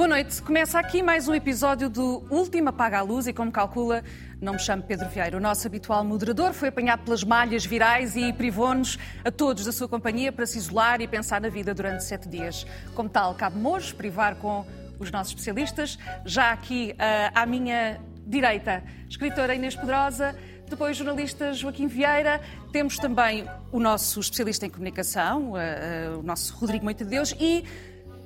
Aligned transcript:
Boa 0.00 0.08
noite. 0.08 0.40
Começa 0.40 0.78
aqui 0.78 1.02
mais 1.02 1.28
um 1.28 1.34
episódio 1.34 1.90
do 1.90 2.24
Último 2.30 2.70
Apaga 2.70 3.00
a 3.00 3.02
Luz 3.02 3.26
e, 3.26 3.34
como 3.34 3.52
calcula, 3.52 4.02
não 4.40 4.54
me 4.54 4.58
chamo 4.58 4.82
Pedro 4.82 5.06
Vieira. 5.10 5.36
O 5.36 5.40
nosso 5.40 5.66
habitual 5.66 6.02
moderador 6.02 6.54
foi 6.54 6.68
apanhado 6.68 7.04
pelas 7.04 7.22
malhas 7.22 7.66
virais 7.66 8.16
e 8.16 8.32
privou-nos 8.32 8.98
a 9.22 9.30
todos 9.30 9.66
da 9.66 9.72
sua 9.72 9.86
companhia 9.86 10.32
para 10.32 10.46
se 10.46 10.56
isolar 10.56 11.02
e 11.02 11.06
pensar 11.06 11.38
na 11.38 11.50
vida 11.50 11.74
durante 11.74 12.02
sete 12.02 12.30
dias. 12.30 12.66
Como 12.94 13.10
tal, 13.10 13.34
cabe-me 13.34 13.66
hoje 13.66 13.94
privar 13.94 14.36
com 14.36 14.64
os 14.98 15.10
nossos 15.10 15.34
especialistas. 15.34 15.98
Já 16.24 16.52
aqui 16.52 16.94
uh, 16.94 17.32
à 17.34 17.44
minha 17.44 18.00
direita, 18.26 18.82
escritora 19.06 19.54
Inês 19.54 19.76
Pedrosa, 19.76 20.34
depois 20.70 20.96
jornalista 20.96 21.52
Joaquim 21.52 21.88
Vieira, 21.88 22.40
temos 22.72 22.96
também 22.96 23.44
o 23.72 23.80
nosso 23.80 24.20
especialista 24.20 24.64
em 24.64 24.70
comunicação, 24.70 25.52
uh, 25.52 25.54
uh, 25.54 26.18
o 26.20 26.22
nosso 26.22 26.54
Rodrigo 26.54 26.84
Moita 26.84 27.04
de 27.04 27.10
Deus 27.10 27.34
e, 27.38 27.64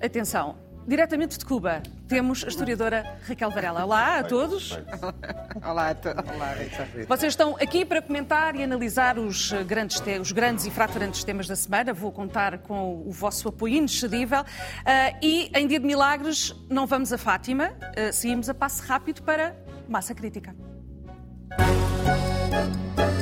atenção, 0.01 0.57
Diretamente 0.87 1.39
de 1.39 1.45
Cuba, 1.47 1.83
temos 2.07 2.45
a 2.45 2.49
historiadora 2.49 3.19
Raquel 3.27 3.51
Varela. 3.51 3.85
Olá 3.85 4.19
a 4.19 4.23
todos. 4.23 4.79
Olá 5.67 5.91
a 5.91 5.95
todos. 5.95 6.25
Vocês 7.09 7.33
estão 7.33 7.57
aqui 7.57 7.87
para 7.87 8.03
comentar 8.03 8.55
e 8.55 8.63
analisar 8.63 9.19
os 9.19 9.51
grandes, 9.67 10.03
os 10.21 10.31
grandes 10.31 10.67
e 10.67 10.71
fraturantes 10.71 11.25
temas 11.25 11.49
da 11.49 11.57
semana. 11.57 11.95
Vou 11.95 12.13
contar 12.13 12.59
com 12.59 13.03
o 13.07 13.11
vosso 13.11 13.49
apoio 13.49 13.77
inexcedível. 13.77 14.43
Uh, 14.43 15.19
e 15.23 15.51
em 15.55 15.67
Dia 15.67 15.81
de 15.81 15.87
Milagres, 15.87 16.55
não 16.69 16.87
vamos 16.87 17.15
a 17.15 17.19
Fátima, 17.19 17.71
uh, 17.71 18.13
seguimos 18.13 18.51
a 18.51 18.55
passo 18.55 18.83
rápido 18.83 19.23
para 19.23 19.57
Massa 19.89 20.15
Crítica. 20.15 20.55
Thank 22.55 22.99
you. 22.99 23.14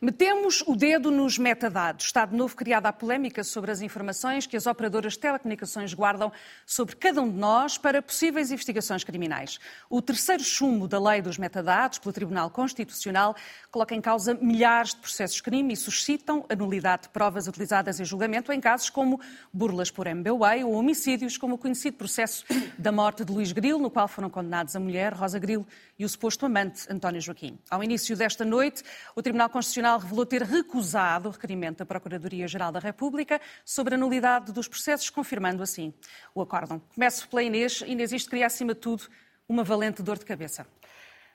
Metemos 0.00 0.62
o 0.66 0.74
dedo 0.74 1.10
nos 1.10 1.38
metadados. 1.38 2.06
Está 2.06 2.26
de 2.26 2.36
novo 2.36 2.56
criada 2.56 2.88
a 2.88 2.92
polémica 2.92 3.44
sobre 3.44 3.70
as 3.70 3.80
informações 3.80 4.46
que 4.46 4.56
as 4.56 4.66
operadoras 4.66 5.14
de 5.14 5.20
telecomunicações 5.20 5.94
guardam 5.94 6.32
sobre 6.66 6.96
cada 6.96 7.22
um 7.22 7.30
de 7.30 7.38
nós 7.38 7.78
para 7.78 8.02
possíveis 8.02 8.50
investigações 8.50 9.04
criminais. 9.04 9.58
O 9.88 10.02
terceiro 10.02 10.42
chumbo 10.42 10.88
da 10.88 10.98
lei 11.00 11.22
dos 11.22 11.38
metadados, 11.38 11.98
pelo 11.98 12.12
Tribunal 12.12 12.50
Constitucional, 12.50 13.36
coloca 13.70 13.94
em 13.94 14.00
causa 14.00 14.34
milhares 14.34 14.90
de 14.90 15.00
processos 15.00 15.40
crime 15.40 15.74
e 15.74 15.76
suscitam 15.76 16.44
a 16.48 16.54
nulidade 16.54 17.04
de 17.04 17.08
provas 17.10 17.46
utilizadas 17.46 18.00
em 18.00 18.04
julgamento 18.04 18.52
em 18.52 18.60
casos 18.60 18.90
como 18.90 19.20
burlas 19.52 19.90
por 19.90 20.06
MBWay 20.06 20.64
ou 20.64 20.72
homicídios, 20.72 21.36
como 21.36 21.54
o 21.54 21.58
conhecido 21.58 21.96
processo 21.96 22.44
da 22.78 22.92
morte 22.92 23.24
de 23.24 23.32
Luís 23.32 23.52
Grilo, 23.52 23.78
no 23.78 23.90
qual 23.90 24.08
foram 24.08 24.28
condenados 24.28 24.74
a 24.74 24.80
mulher, 24.80 25.12
Rosa 25.12 25.38
Grilo, 25.38 25.66
e 25.98 26.04
o 26.04 26.08
suposto 26.08 26.46
amante, 26.46 26.86
António 26.90 27.20
Joaquim. 27.20 27.58
Ao 27.70 27.82
início 27.82 28.16
desta 28.16 28.44
noite, 28.44 28.82
o 29.14 29.22
Tribunal 29.22 29.48
Constitucional 29.48 29.93
Tribunal 29.94 29.98
revelou 29.98 30.26
ter 30.26 30.42
recusado 30.42 31.28
o 31.28 31.32
requerimento 31.32 31.78
da 31.78 31.86
Procuradoria-Geral 31.86 32.72
da 32.72 32.80
República 32.80 33.40
sobre 33.64 33.94
a 33.94 33.98
nulidade 33.98 34.52
dos 34.52 34.68
processos, 34.68 35.10
confirmando 35.10 35.62
assim 35.62 35.92
o 36.34 36.42
acórdão. 36.42 36.80
Começo 36.94 37.28
pela 37.28 37.42
Inês. 37.42 37.82
Inês, 37.86 38.12
isto 38.12 38.30
cria, 38.30 38.46
acima 38.46 38.74
de 38.74 38.80
tudo, 38.80 39.04
uma 39.48 39.62
valente 39.62 40.02
dor 40.02 40.18
de 40.18 40.24
cabeça. 40.24 40.66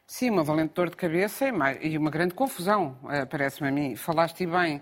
Sim, 0.06 0.32
uma 0.32 0.44
valente 0.44 0.74
dor 0.74 0.90
de 0.90 0.98
cabeça 0.98 1.46
e 1.82 1.98
uma 1.98 2.10
grande 2.10 2.34
confusão, 2.34 2.98
eh, 3.10 3.26
parece-me 3.26 3.70
a 3.70 3.72
mim. 3.72 3.96
Falaste 3.96 4.46
bem 4.46 4.82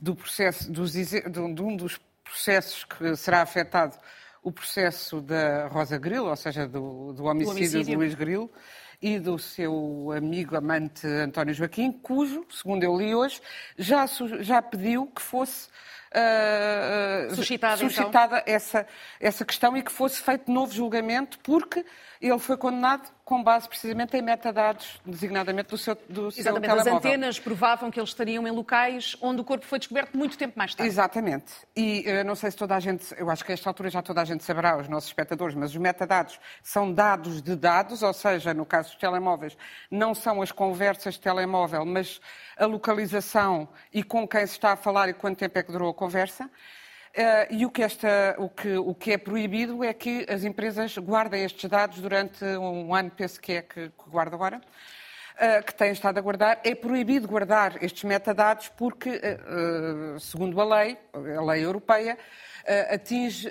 do 0.00 0.14
processo, 0.14 0.70
dos, 0.70 0.92
de 0.92 1.62
um 1.62 1.76
dos 1.76 1.98
processos 2.22 2.84
que 2.84 3.16
será 3.16 3.42
afetado 3.42 3.96
o 4.42 4.52
processo 4.52 5.20
da 5.20 5.66
Rosa 5.66 5.98
Grilo, 5.98 6.28
ou 6.28 6.36
seja, 6.36 6.66
do, 6.66 7.12
do 7.12 7.24
homicídio, 7.24 7.56
homicídio, 7.56 7.84
de 7.84 7.96
Luís 7.96 8.14
Grilo 8.14 8.50
e 9.00 9.18
do 9.18 9.38
seu 9.38 10.12
amigo 10.16 10.56
amante 10.56 11.06
António 11.06 11.54
Joaquim, 11.54 11.92
cujo, 11.92 12.44
segundo 12.50 12.82
eu 12.82 12.96
li 12.96 13.14
hoje, 13.14 13.40
já, 13.76 14.04
já 14.40 14.60
pediu 14.60 15.06
que 15.06 15.22
fosse 15.22 15.68
uh, 16.12 17.34
suscitada, 17.34 17.76
suscitada 17.76 18.38
então. 18.38 18.54
essa, 18.54 18.86
essa 19.20 19.44
questão 19.44 19.76
e 19.76 19.82
que 19.82 19.92
fosse 19.92 20.20
feito 20.20 20.50
novo 20.50 20.72
julgamento, 20.72 21.38
porque 21.40 21.84
ele 22.20 22.38
foi 22.38 22.56
condenado 22.56 23.08
com 23.28 23.42
base 23.42 23.68
precisamente 23.68 24.16
em 24.16 24.22
metadados, 24.22 24.98
designadamente 25.04 25.68
do 25.68 25.76
seu, 25.76 25.94
do 26.08 26.30
seu 26.30 26.40
Exatamente, 26.40 26.70
telemóvel. 26.70 26.96
as 26.96 27.04
antenas 27.04 27.38
provavam 27.38 27.90
que 27.90 28.00
eles 28.00 28.08
estariam 28.08 28.48
em 28.48 28.50
locais 28.50 29.18
onde 29.20 29.42
o 29.42 29.44
corpo 29.44 29.66
foi 29.66 29.78
descoberto 29.78 30.16
muito 30.16 30.38
tempo 30.38 30.58
mais 30.58 30.74
tarde. 30.74 30.90
Exatamente. 30.90 31.52
E 31.76 32.06
uh, 32.08 32.24
não 32.24 32.34
sei 32.34 32.50
se 32.50 32.56
toda 32.56 32.74
a 32.74 32.80
gente, 32.80 33.14
eu 33.18 33.28
acho 33.28 33.44
que 33.44 33.52
a 33.52 33.54
esta 33.54 33.68
altura 33.68 33.90
já 33.90 34.00
toda 34.00 34.22
a 34.22 34.24
gente 34.24 34.42
saberá, 34.42 34.78
os 34.78 34.88
nossos 34.88 35.10
espectadores, 35.10 35.54
mas 35.54 35.72
os 35.72 35.76
metadados 35.76 36.40
são 36.62 36.90
dados 36.90 37.42
de 37.42 37.54
dados, 37.54 38.02
ou 38.02 38.14
seja, 38.14 38.54
no 38.54 38.64
caso 38.64 38.92
dos 38.92 38.98
telemóveis, 38.98 39.58
não 39.90 40.14
são 40.14 40.40
as 40.40 40.50
conversas 40.50 41.12
de 41.12 41.20
telemóvel, 41.20 41.84
mas 41.84 42.22
a 42.56 42.64
localização 42.64 43.68
e 43.92 44.02
com 44.02 44.26
quem 44.26 44.46
se 44.46 44.52
está 44.54 44.72
a 44.72 44.76
falar 44.76 45.10
e 45.10 45.12
quanto 45.12 45.36
tempo 45.36 45.58
é 45.58 45.62
que 45.62 45.70
durou 45.70 45.90
a 45.90 45.94
conversa. 45.94 46.48
Uh, 47.16 47.50
e 47.50 47.66
o 47.66 47.70
que, 47.70 47.82
esta, 47.82 48.36
o, 48.38 48.48
que, 48.48 48.76
o 48.76 48.94
que 48.94 49.12
é 49.12 49.18
proibido 49.18 49.82
é 49.82 49.92
que 49.92 50.26
as 50.28 50.44
empresas 50.44 50.96
guardem 50.98 51.42
estes 51.42 51.68
dados 51.68 51.98
durante 52.00 52.44
um 52.44 52.94
ano, 52.94 53.10
penso 53.10 53.40
que 53.40 53.52
é 53.52 53.62
que, 53.62 53.88
que 53.88 54.10
guarda 54.10 54.36
agora, 54.36 54.58
uh, 54.58 55.64
que 55.64 55.74
têm 55.74 55.90
estado 55.90 56.18
a 56.18 56.20
guardar. 56.20 56.60
É 56.62 56.74
proibido 56.74 57.26
guardar 57.26 57.82
estes 57.82 58.04
metadados 58.04 58.68
porque, 58.68 59.10
uh, 59.10 60.20
segundo 60.20 60.60
a 60.60 60.76
lei, 60.76 60.98
a 61.12 61.42
lei 61.42 61.64
europeia, 61.64 62.18
atinge 62.92 63.50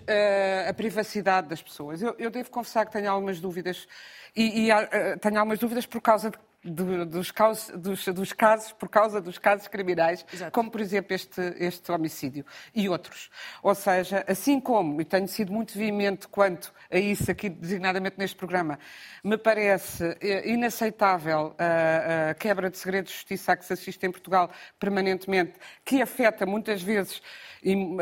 a 0.69 0.71
privacidade 0.75 1.47
das 1.47 1.59
pessoas. 1.59 2.03
Eu, 2.03 2.15
eu, 2.19 2.29
devo 2.29 2.51
confessar 2.51 2.85
que 2.85 2.91
tenho 2.91 3.09
algumas 3.09 3.39
dúvidas 3.39 3.87
e, 4.35 4.69
e 4.69 5.17
tenho 5.19 5.39
algumas 5.39 5.57
dúvidas 5.57 5.87
por 5.87 5.99
causa 6.01 6.29
de 6.29 6.37
do, 6.71 7.05
dos, 7.05 7.31
casos, 7.31 7.69
dos, 7.77 8.05
dos, 8.07 8.33
casos, 8.33 8.71
por 8.71 8.89
causa 8.89 9.21
dos 9.21 9.37
casos 9.37 9.67
criminais, 9.67 10.25
Exato. 10.31 10.51
como 10.51 10.69
por 10.69 10.81
exemplo 10.81 11.13
este, 11.13 11.41
este 11.57 11.91
homicídio 11.91 12.45
e 12.75 12.89
outros. 12.89 13.29
Ou 13.63 13.73
seja, 13.73 14.23
assim 14.27 14.59
como, 14.59 15.01
e 15.01 15.05
tenho 15.05 15.27
sido 15.27 15.51
muito 15.51 15.77
veemente 15.77 16.27
quanto 16.27 16.73
a 16.91 16.97
isso 16.97 17.29
aqui 17.31 17.49
designadamente 17.49 18.15
neste 18.17 18.35
programa, 18.35 18.79
me 19.23 19.37
parece 19.37 20.17
eh, 20.21 20.49
inaceitável 20.49 21.55
a, 21.57 22.31
a 22.31 22.33
quebra 22.33 22.69
de 22.69 22.77
segredos 22.77 23.11
de 23.11 23.17
justiça 23.17 23.51
a 23.53 23.57
que 23.57 23.65
se 23.65 23.73
assiste 23.73 24.05
em 24.05 24.11
Portugal 24.11 24.49
permanentemente, 24.79 25.53
que 25.83 26.01
afeta 26.01 26.45
muitas 26.45 26.81
vezes 26.81 27.21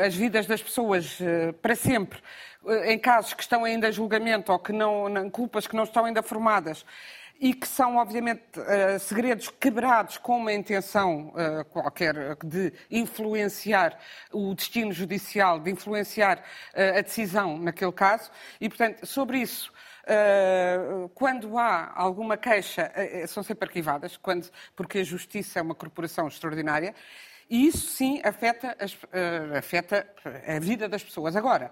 as 0.06 0.16
vidas 0.16 0.46
das 0.46 0.62
pessoas 0.62 1.18
eh, 1.22 1.52
para 1.54 1.76
sempre, 1.76 2.20
eh, 2.68 2.94
em 2.94 3.00
casos 3.00 3.34
que 3.34 3.42
estão 3.42 3.64
ainda 3.64 3.90
em 3.90 3.92
julgamento 3.92 4.52
ou 4.52 4.60
que 4.60 4.72
não, 4.72 5.30
culpas 5.30 5.68
que 5.68 5.76
não 5.76 5.84
estão 5.84 6.06
ainda 6.06 6.22
formadas 6.22 6.86
e 7.40 7.54
que 7.54 7.68
são, 7.68 7.98
obviamente, 7.98 8.44
uh, 8.60 9.00
segredos 9.00 9.50
quebrados 9.50 10.18
com 10.18 10.38
uma 10.38 10.54
intenção 10.54 11.34
uh, 11.34 11.66
qualquer 11.66 12.36
de 12.44 12.72
influenciar 12.90 13.98
o 14.32 14.54
destino 14.54 14.92
judicial, 14.92 15.60
de 15.60 15.72
influenciar 15.72 16.40
uh, 16.40 16.98
a 16.98 17.02
decisão 17.02 17.58
naquele 17.58 17.92
caso. 17.92 18.32
E, 18.60 18.70
portanto, 18.70 19.06
sobre 19.06 19.40
isso, 19.40 19.74
quando 21.16 21.58
há 21.58 21.92
alguma 21.96 22.38
queixa, 22.38 22.92
são 23.28 23.42
sempre 23.42 23.68
arquivadas, 23.68 24.16
quando, 24.18 24.48
porque 24.76 25.00
a 25.00 25.04
Justiça 25.04 25.58
é 25.58 25.62
uma 25.64 25.74
corporação 25.74 26.28
extraordinária. 26.28 26.94
E 27.50 27.66
isso 27.66 27.88
sim 27.88 28.22
afeta, 28.24 28.78
as, 28.80 28.96
afeta 29.58 30.08
a 30.48 30.60
vida 30.60 30.88
das 30.88 31.04
pessoas. 31.04 31.36
Agora, 31.36 31.72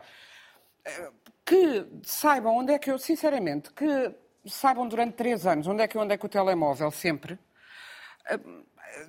que 1.45 1.85
saibam 2.01 2.57
onde 2.57 2.73
é 2.73 2.79
que 2.79 2.89
eu, 2.89 2.97
sinceramente, 2.97 3.71
que 3.71 4.15
saibam 4.45 4.87
durante 4.87 5.13
três 5.13 5.45
anos 5.45 5.67
onde 5.67 5.83
é 5.83 5.87
que 5.87 5.97
eu 5.97 6.01
andei 6.01 6.17
com 6.17 6.27
o 6.27 6.29
telemóvel, 6.29 6.91
sempre. 6.91 7.37
Ah, 8.25 8.39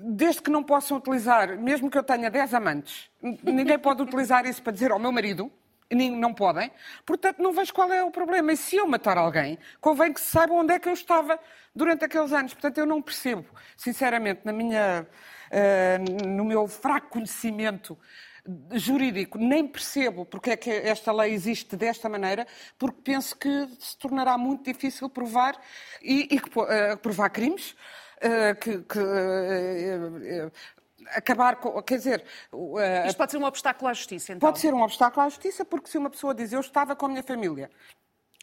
desde 0.01 0.41
que 0.41 0.51
não 0.51 0.63
possam 0.63 0.97
utilizar, 0.97 1.59
mesmo 1.59 1.91
que 1.91 1.99
eu 1.99 2.03
tenha 2.03 2.31
dez 2.31 2.55
amantes, 2.55 3.11
ninguém 3.43 3.79
pode 3.79 4.03
utilizar 4.03 4.47
isso 4.47 4.63
para 4.63 4.73
dizer 4.73 4.91
ao 4.91 4.99
meu 4.99 5.13
marido, 5.13 5.53
não 5.91 6.33
podem. 6.33 6.71
Portanto, 7.05 7.43
não 7.43 7.53
vejo 7.53 7.73
qual 7.73 7.93
é 7.93 8.03
o 8.03 8.11
problema. 8.11 8.53
E 8.53 8.57
se 8.57 8.77
eu 8.77 8.87
matar 8.87 9.17
alguém, 9.19 9.59
convém 9.81 10.13
que 10.13 10.21
se 10.21 10.31
saiba 10.31 10.55
onde 10.55 10.73
é 10.73 10.79
que 10.79 10.89
eu 10.89 10.93
estava 10.93 11.39
durante 11.75 12.05
aqueles 12.05 12.33
anos. 12.33 12.55
Portanto, 12.55 12.79
eu 12.79 12.87
não 12.87 13.01
percebo, 13.01 13.47
sinceramente, 13.77 14.41
na 14.45 14.53
minha, 14.53 15.07
uh, 15.51 16.27
no 16.27 16.45
meu 16.45 16.67
fraco 16.67 17.11
conhecimento 17.11 17.99
jurídico, 18.73 19.39
nem 19.39 19.67
percebo 19.67 20.25
porque 20.27 20.51
é 20.51 20.57
que 20.57 20.71
esta 20.71 21.13
lei 21.13 21.33
existe 21.33 21.77
desta 21.77 22.09
maneira, 22.09 22.47
porque 22.79 23.01
penso 23.03 23.37
que 23.37 23.69
se 23.79 23.97
tornará 23.97 24.37
muito 24.37 24.65
difícil 24.65 25.09
provar 25.09 25.59
e, 26.03 26.29
e 26.31 26.37
uh, 26.37 26.97
provar 26.99 27.31
crimes. 27.31 27.75
Uh, 28.17 28.55
que, 28.59 28.79
que 28.79 28.99
uh, 28.99 30.53
acabar 31.09 31.57
com. 31.57 31.83
Quer 31.83 31.99
dizer. 31.99 32.25
Isto 33.07 33.17
pode 33.19 33.33
ser 33.33 33.39
um 33.39 33.45
obstáculo 33.45 33.91
à 33.91 33.93
justiça, 33.93 34.33
então? 34.33 34.49
Pode 34.49 34.61
ser 34.61 34.73
um 34.73 34.83
obstáculo 34.83 35.27
à 35.27 35.29
justiça, 35.29 35.65
porque 35.65 35.91
se 35.91 35.99
uma 35.99 36.09
pessoa 36.09 36.35
diz 36.35 36.53
eu 36.53 36.61
estava 36.61 36.97
com 36.97 37.07
a 37.07 37.09
minha 37.09 37.23
família 37.23 37.71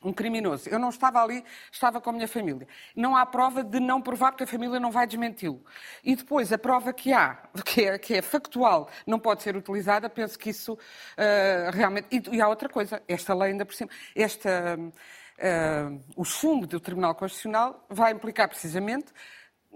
um 0.03 0.11
criminoso. 0.11 0.69
Eu 0.69 0.79
não 0.79 0.89
estava 0.89 1.21
ali, 1.21 1.43
estava 1.71 2.01
com 2.01 2.09
a 2.09 2.13
minha 2.13 2.27
família. 2.27 2.67
Não 2.95 3.15
há 3.15 3.25
prova 3.25 3.63
de 3.63 3.79
não 3.79 4.01
provar, 4.01 4.31
porque 4.31 4.43
a 4.43 4.47
família 4.47 4.79
não 4.79 4.91
vai 4.91 5.05
desmenti-lo. 5.05 5.63
E 6.03 6.15
depois, 6.15 6.51
a 6.51 6.57
prova 6.57 6.91
que 6.93 7.13
há, 7.13 7.37
que 7.65 7.85
é, 7.85 7.97
que 7.97 8.15
é 8.15 8.21
factual, 8.21 8.89
não 9.05 9.19
pode 9.19 9.43
ser 9.43 9.55
utilizada, 9.55 10.09
penso 10.09 10.37
que 10.37 10.49
isso 10.49 10.73
uh, 10.73 11.71
realmente. 11.71 12.07
E, 12.11 12.37
e, 12.37 12.41
há 12.41 12.47
outra 12.47 12.69
coisa, 12.69 13.01
esta 13.07 13.33
lei 13.33 13.51
ainda 13.51 13.65
por 13.65 13.75
cima, 13.75 13.89
esta. 14.15 14.77
uh, 14.77 16.01
o 16.15 16.25
sumo 16.25 16.67
do 16.67 16.79
Tribunal 16.79 17.15
Constitucional 17.15 17.85
vai 17.89 18.11
implicar 18.11 18.47
precisamente 18.47 19.11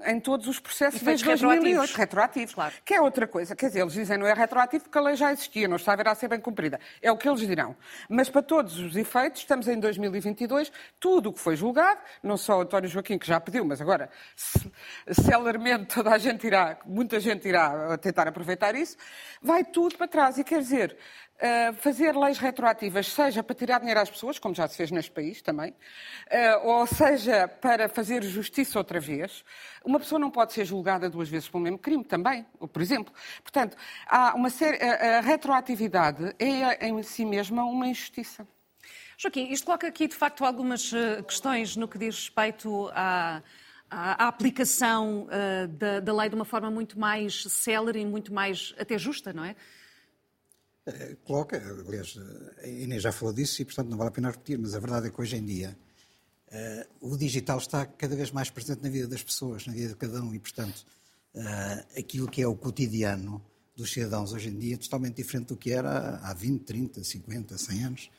em 0.04 0.20
todos 0.20 0.48
os 0.48 0.60
processos 0.60 1.02
desde 1.02 1.26
2008, 1.26 1.96
retroativos. 1.96 2.54
Claro. 2.54 2.74
Que 2.84 2.96
é 2.96 3.02
outra 3.02 3.28
coisa. 3.28 3.56
Quer 3.56 3.68
dizer, 3.68 3.82
eles 3.82 3.94
dizem 3.94 4.18
não 4.18 4.28
é 4.28 4.34
retroativo 4.34 4.84
porque 4.84 4.98
a 4.98 5.02
lei 5.02 5.16
já 5.16 5.32
existia, 5.32 5.68
não 5.68 5.78
está 5.78 5.94
a 5.94 5.96
ver 5.96 6.08
a 6.08 6.16
ser 6.16 6.28
bem 6.28 6.40
cumprida. 6.40 6.80
É 7.02 7.12
o 7.12 7.18
que 7.18 7.28
eles 7.28 7.40
dirão. 7.42 7.76
Mas 8.10 8.30
para 8.30 8.42
todos 8.42 8.78
os 8.80 8.96
efeitos, 8.96 9.42
estamos 9.42 9.68
em 9.68 9.80
2022, 9.80 10.72
tudo 11.00 11.30
o 11.30 11.34
que 11.34 11.40
foi 11.40 11.56
julgado, 11.56 12.00
não 12.22 12.38
só 12.38 12.58
o 12.58 12.62
António 12.62 12.90
Joaquim, 12.90 13.18
que 13.18 13.28
já 13.28 13.40
pediu, 13.40 13.64
mas 13.64 13.82
agora, 13.82 14.10
celermente, 15.12 15.96
toda 15.96 16.12
a 16.12 16.18
gente 16.18 16.46
irá, 16.46 16.78
muita 16.86 17.20
gente 17.20 17.48
irá 17.48 17.98
tentar 17.98 18.28
aproveitar 18.28 18.76
isso, 18.76 18.98
vai 19.42 19.64
tudo 19.64 19.98
para 19.98 20.08
trás. 20.08 20.38
E 20.38 20.44
quer 20.44 20.60
dizer, 20.60 20.98
Uh, 21.36 21.74
fazer 21.76 22.16
leis 22.16 22.38
retroativas, 22.38 23.08
seja 23.08 23.44
para 23.44 23.54
tirar 23.54 23.80
dinheiro 23.80 24.00
às 24.00 24.10
pessoas, 24.10 24.40
como 24.40 24.56
já 24.56 24.66
se 24.70 24.78
fez 24.78 24.90
neste 24.90 25.12
país 25.12 25.42
também, 25.42 25.72
uh, 25.72 26.66
ou 26.66 26.88
seja 26.88 27.46
para 27.46 27.90
fazer 27.90 28.24
justiça 28.24 28.80
outra 28.80 29.02
vez, 29.02 29.44
uma 29.84 30.00
pessoa 30.00 30.18
não 30.18 30.32
pode 30.32 30.54
ser 30.54 30.64
julgada 30.64 31.10
duas 31.10 31.28
vezes 31.28 31.50
pelo 31.50 31.62
mesmo 31.62 31.78
crime 31.78 32.06
também, 32.06 32.46
por 32.72 32.82
exemplo. 32.82 33.14
Portanto, 33.44 33.76
há 34.08 34.34
uma 34.34 34.50
série, 34.50 34.82
a, 34.82 35.18
a 35.18 35.20
retroatividade 35.20 36.34
é 36.40 36.88
em 36.88 37.04
si 37.04 37.26
mesma 37.26 37.66
uma 37.66 37.86
injustiça. 37.86 38.48
Joaquim, 39.18 39.52
isto 39.52 39.66
coloca 39.66 39.88
aqui 39.88 40.08
de 40.08 40.16
facto 40.16 40.44
algumas 40.44 40.92
eh, 40.94 41.22
questões 41.22 41.78
no 41.78 41.88
que 41.88 41.98
diz 41.98 42.16
respeito 42.16 42.90
à, 42.94 43.42
à 43.90 44.28
aplicação 44.28 45.28
uh, 45.28 45.68
da, 45.70 46.00
da 46.02 46.14
lei 46.14 46.28
de 46.28 46.36
uma 46.36 46.44
forma 46.44 46.70
muito 46.70 47.00
mais 47.00 47.44
célere 47.44 48.00
e 48.02 48.06
muito 48.06 48.34
mais 48.34 48.76
até 48.78 48.98
justa, 48.98 49.32
não 49.32 49.46
é? 49.46 49.56
Coloca, 51.24 51.58
aliás, 51.58 52.16
a 52.64 52.68
Inês 52.68 53.02
já 53.02 53.12
falou 53.12 53.34
disso 53.34 53.60
e, 53.62 53.66
portanto, 53.66 53.90
não 53.90 53.98
vale 53.98 54.10
a 54.10 54.12
pena 54.12 54.30
repetir, 54.30 54.60
mas 54.60 54.76
a 54.76 54.80
verdade 54.80 55.08
é 55.08 55.10
que 55.10 55.20
hoje 55.20 55.36
em 55.36 55.44
dia 55.44 55.76
uh, 56.52 57.12
o 57.14 57.18
digital 57.18 57.58
está 57.58 57.88
cada 57.88 58.16
vez 58.16 58.30
mais 58.30 58.52
presente 58.52 58.84
na 58.84 58.90
vida 58.90 59.08
das 59.08 59.24
pessoas, 59.24 59.66
na 59.66 59.74
vida 59.74 59.90
de 59.90 59.96
cada 59.96 60.22
um 60.22 60.34
e, 60.36 60.38
portanto, 60.38 60.86
uh, 61.34 62.00
aquilo 62.00 62.28
que 62.28 62.40
é 62.40 62.48
o 62.48 62.56
cotidiano 62.56 63.44
dos 63.76 63.92
cidadãos 63.92 64.32
hoje 64.32 64.50
em 64.50 64.58
dia 64.60 64.76
é 64.76 64.78
totalmente 64.78 65.16
diferente 65.16 65.48
do 65.48 65.58
que 65.58 65.72
era 65.72 66.20
há 66.24 66.34
20, 66.36 66.64
30, 66.64 67.04
50, 67.04 67.58
100 67.58 67.84
anos. 67.84 68.10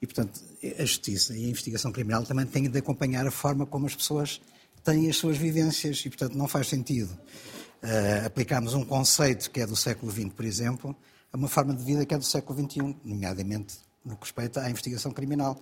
E, 0.00 0.06
portanto, 0.06 0.40
a 0.78 0.84
justiça 0.84 1.36
e 1.36 1.44
a 1.44 1.48
investigação 1.48 1.92
criminal 1.92 2.24
também 2.24 2.46
têm 2.46 2.70
de 2.70 2.78
acompanhar 2.78 3.26
a 3.26 3.30
forma 3.30 3.66
como 3.66 3.86
as 3.86 3.94
pessoas 3.94 4.40
têm 4.82 5.08
as 5.08 5.16
suas 5.16 5.36
vivências 5.36 5.98
e, 6.04 6.08
portanto, 6.08 6.36
não 6.36 6.48
faz 6.48 6.68
sentido 6.68 7.10
uh, 7.10 8.26
aplicarmos 8.26 8.72
um 8.72 8.84
conceito 8.84 9.50
que 9.50 9.60
é 9.60 9.66
do 9.66 9.76
século 9.76 10.10
XX, 10.10 10.30
por 10.34 10.44
exemplo, 10.44 10.96
a 11.34 11.36
uma 11.36 11.48
forma 11.48 11.74
de 11.74 11.82
vida 11.82 12.06
que 12.06 12.14
é 12.14 12.18
do 12.18 12.24
século 12.24 12.56
XXI, 12.56 12.96
nomeadamente 13.04 13.78
no 14.04 14.16
que 14.16 14.22
respeita 14.22 14.62
à 14.62 14.70
investigação 14.70 15.10
criminal. 15.10 15.60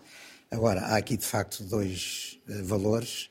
Agora, 0.51 0.83
há 0.83 0.99
aqui 0.99 1.17
de 1.17 1.25
facto 1.25 1.65
dois 1.65 2.39
uh, 2.47 2.63
valores 2.63 3.31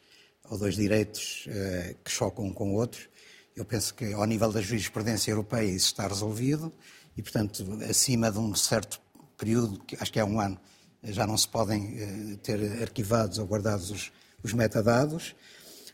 ou 0.49 0.57
dois 0.57 0.73
direitos 0.73 1.45
uh, 1.45 1.95
que 2.03 2.09
chocam 2.09 2.45
um 2.45 2.51
com 2.51 2.71
o 2.71 2.73
outro. 2.73 3.07
Eu 3.55 3.63
penso 3.63 3.93
que 3.93 4.11
ao 4.13 4.25
nível 4.25 4.51
da 4.51 4.59
jurisprudência 4.59 5.29
europeia 5.29 5.69
isso 5.69 5.85
está 5.85 6.07
resolvido 6.07 6.73
e, 7.15 7.21
portanto, 7.21 7.63
acima 7.87 8.31
de 8.31 8.39
um 8.39 8.55
certo 8.55 8.99
período, 9.37 9.77
que 9.83 9.95
acho 10.01 10.11
que 10.11 10.19
é 10.19 10.25
um 10.25 10.39
ano, 10.39 10.59
já 11.03 11.27
não 11.27 11.37
se 11.37 11.47
podem 11.47 12.37
ter 12.37 12.81
arquivados 12.81 13.37
ou 13.37 13.45
guardados 13.45 13.91
os, 13.91 14.11
os 14.41 14.51
metadados. 14.53 15.35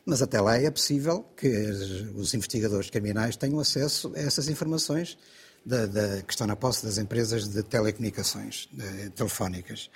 Mas 0.05 0.21
até 0.21 0.39
lá 0.39 0.55
é 0.55 0.71
possível 0.71 1.23
que 1.35 1.49
os 2.15 2.33
investigadores 2.33 2.89
criminais 2.89 3.35
tenham 3.35 3.59
acesso 3.59 4.13
a 4.15 4.19
essas 4.19 4.47
informações 4.47 5.17
da, 5.67 5.85
da, 5.85 6.21
que 6.21 6.31
estão 6.31 6.47
na 6.47 6.55
posse 6.55 6.85
das 6.85 6.97
empresas 6.97 7.49
de 7.49 7.61
telecomunicações 7.61 8.69
de, 8.71 9.09
telefónicas. 9.09 9.89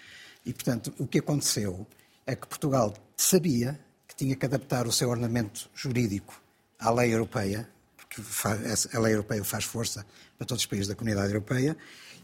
E, 0.45 0.53
portanto, 0.53 0.93
o 0.99 1.07
que 1.07 1.19
aconteceu 1.19 1.87
é 2.27 2.35
que 2.35 2.45
Portugal 2.45 2.93
sabia 3.15 3.79
que 4.05 4.13
tinha 4.13 4.35
que 4.35 4.45
adaptar 4.45 4.85
o 4.85 4.91
seu 4.91 5.09
ordenamento 5.09 5.69
jurídico 5.73 6.41
à 6.77 6.91
lei 6.91 7.13
europeia, 7.13 7.69
porque 7.95 8.21
a 8.93 8.99
lei 8.99 9.13
europeia 9.13 9.43
faz 9.45 9.63
força 9.63 10.05
para 10.37 10.45
todos 10.45 10.63
os 10.63 10.67
países 10.67 10.89
da 10.89 10.95
comunidade 10.95 11.29
europeia, 11.29 11.77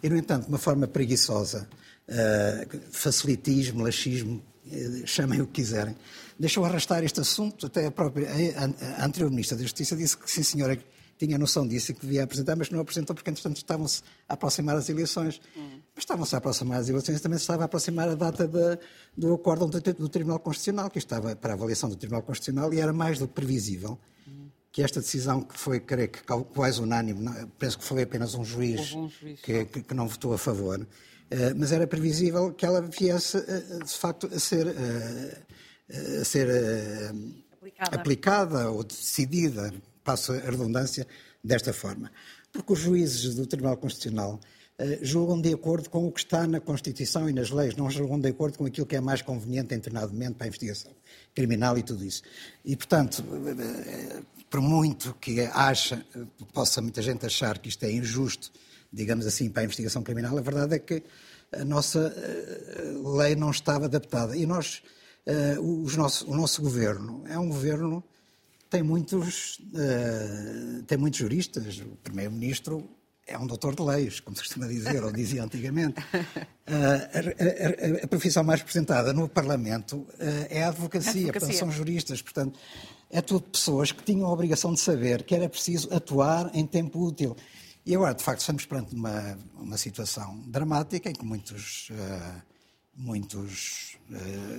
e, 0.03 0.09
no 0.09 0.17
entanto, 0.17 0.43
de 0.43 0.49
uma 0.49 0.57
forma 0.57 0.85
preguiçosa, 0.85 1.69
uh, 2.09 2.79
facilitismo, 2.91 3.81
laxismo, 3.81 4.43
uh, 4.65 5.07
chamem 5.07 5.39
o 5.39 5.47
que 5.47 5.61
quiserem, 5.61 5.95
deixou 6.37 6.65
arrastar 6.65 7.01
este 7.03 7.21
assunto, 7.21 7.67
até 7.67 7.85
a 7.85 7.91
própria 7.91 8.27
a 8.97 9.05
anterior 9.05 9.29
Ministra 9.29 9.55
da 9.55 9.63
Justiça 9.63 9.95
disse 9.95 10.17
que, 10.17 10.29
sim 10.29 10.43
senhora, 10.43 10.77
tinha 11.17 11.37
noção 11.37 11.67
disso 11.67 11.91
e 11.91 11.95
que 11.95 12.01
devia 12.01 12.23
apresentar, 12.23 12.55
mas 12.55 12.69
não 12.69 12.79
apresentou 12.79 13.15
porque, 13.15 13.29
entretanto, 13.29 13.57
estavam-se 13.57 14.03
a 14.29 14.33
aproximar 14.35 14.75
as 14.75 14.87
eleições. 14.87 15.41
Hum. 15.57 15.79
Mas 15.95 16.03
estavam-se 16.03 16.35
a 16.35 16.37
aproximar 16.37 16.79
as 16.79 16.89
eleições 16.89 17.17
e 17.17 17.21
também 17.21 17.39
se 17.39 17.43
estava 17.43 17.63
a 17.63 17.65
aproximar 17.65 18.07
a 18.07 18.15
data 18.15 18.47
de, 18.47 18.79
do 19.17 19.33
acordo 19.33 19.65
do, 19.65 19.81
do, 19.93 20.09
Tribunal 20.09 20.39
Constitucional, 20.39 20.89
que 20.89 20.99
estava 20.99 21.35
para 21.35 21.53
a 21.53 21.55
avaliação 21.55 21.89
do 21.89 21.95
Tribunal 21.95 22.21
Constitucional 22.21 22.73
e 22.73 22.79
era 22.79 22.93
mais 22.93 23.17
do 23.17 23.27
que 23.27 23.33
previsível 23.33 23.97
hum. 24.27 24.49
que 24.71 24.83
esta 24.83 24.99
decisão, 24.99 25.41
que 25.41 25.57
foi, 25.57 25.79
creio 25.79 26.09
que 26.09 26.21
quase 26.21 26.79
unânime, 26.79 27.21
não, 27.21 27.47
penso 27.57 27.79
que 27.79 27.83
foi 27.83 28.03
apenas 28.03 28.35
um 28.35 28.45
juiz, 28.45 28.93
um 28.93 29.09
juiz 29.09 29.41
que, 29.41 29.65
que, 29.65 29.81
que, 29.81 29.93
não 29.95 30.07
votou 30.07 30.33
a 30.33 30.37
favor, 30.37 30.79
uh, 30.79 30.87
mas 31.55 31.71
era 31.71 31.87
previsível 31.87 32.53
que 32.53 32.65
ela 32.65 32.81
viesse, 32.81 33.37
uh, 33.37 33.83
de 33.83 33.93
facto, 33.93 34.29
a 34.31 34.39
ser, 34.39 34.67
uh, 34.67 36.21
a 36.21 36.23
ser 36.23 36.47
aplicada. 37.51 37.95
aplicada 37.95 38.69
ou 38.69 38.83
decidida 38.83 39.73
passo 40.07 40.31
a 40.31 40.37
redundância, 40.39 41.05
desta 41.43 41.73
forma. 41.73 42.09
Porque 42.51 42.71
os 42.71 42.79
juízes 42.79 43.35
do 43.35 43.45
Tribunal 43.45 43.75
Constitucional 43.75 44.39
uh, 44.79 45.05
julgam 45.05 45.39
de 45.41 45.53
acordo 45.53 45.89
com 45.89 46.07
o 46.07 46.11
que 46.11 46.21
está 46.21 46.47
na 46.47 46.61
Constituição 46.61 47.29
e 47.29 47.33
nas 47.33 47.49
leis, 47.49 47.75
não 47.75 47.89
julgam 47.89 48.17
de 48.17 48.29
acordo 48.29 48.57
com 48.57 48.65
aquilo 48.65 48.87
que 48.87 48.95
é 48.95 49.01
mais 49.01 49.21
conveniente 49.21 49.77
momento 49.91 50.35
para 50.35 50.45
a 50.45 50.47
investigação 50.47 50.91
criminal 51.35 51.77
e 51.77 51.83
tudo 51.83 52.05
isso. 52.05 52.21
E, 52.63 52.73
portanto, 52.77 53.19
uh, 53.19 54.25
por 54.49 54.61
muito 54.61 55.13
que 55.19 55.41
acha, 55.41 56.05
possa 56.53 56.81
muita 56.81 57.01
gente 57.01 57.25
achar 57.25 57.57
que 57.57 57.67
isto 57.67 57.83
é 57.83 57.91
injusto, 57.91 58.49
digamos 58.93 59.25
assim, 59.25 59.49
para 59.49 59.63
a 59.63 59.65
investigação 59.65 60.01
criminal, 60.01 60.37
a 60.37 60.41
verdade 60.41 60.75
é 60.75 60.79
que 60.79 61.03
a 61.51 61.65
nossa 61.65 62.13
lei 63.17 63.35
não 63.35 63.51
estava 63.51 63.85
adaptada. 63.85 64.37
E 64.37 64.45
nós, 64.45 64.81
nosso, 65.97 66.29
o 66.31 66.35
nosso 66.35 66.61
governo 66.61 67.23
é 67.27 67.37
um 67.37 67.49
governo 67.49 68.01
tem 68.69 68.83
muitos, 68.83 69.59
uh, 69.73 70.83
tem 70.83 70.97
muitos 70.97 71.19
juristas. 71.19 71.79
O 71.79 71.95
primeiro-ministro 72.03 72.87
é 73.27 73.37
um 73.37 73.45
doutor 73.45 73.75
de 73.75 73.81
leis, 73.81 74.19
como 74.21 74.35
se 74.35 74.43
costuma 74.43 74.67
dizer, 74.67 75.03
ou 75.03 75.11
dizia 75.11 75.43
antigamente. 75.43 75.95
Uh, 76.67 76.73
a, 76.73 78.01
a, 78.01 78.03
a, 78.03 78.07
profissão 78.09 78.43
mais 78.43 78.59
representada 78.59 79.13
no 79.13 79.29
Parlamento 79.29 79.99
uh, 79.99 80.07
é 80.49 80.65
a 80.65 80.67
advocacia, 80.67 81.11
advocacia. 81.11 81.31
Portanto, 81.31 81.55
são 81.55 81.71
juristas. 81.71 82.21
Portanto, 82.21 82.59
é 83.09 83.21
tudo 83.21 83.43
pessoas 83.43 83.93
que 83.93 84.03
tinham 84.03 84.27
a 84.27 84.33
obrigação 84.33 84.73
de 84.73 84.81
saber 84.81 85.23
que 85.23 85.33
era 85.33 85.47
preciso 85.47 85.87
atuar 85.93 86.51
em 86.53 86.67
tempo 86.67 86.99
útil. 87.01 87.37
E 87.85 87.95
agora, 87.95 88.13
de 88.13 88.21
facto, 88.21 88.41
estamos 88.41 88.65
perante 88.65 88.93
uma, 88.93 89.39
uma 89.57 89.77
situação 89.77 90.43
dramática 90.45 91.09
em 91.09 91.13
que 91.13 91.23
muitos, 91.23 91.89
uh, 91.91 92.41
muitos 92.93 93.97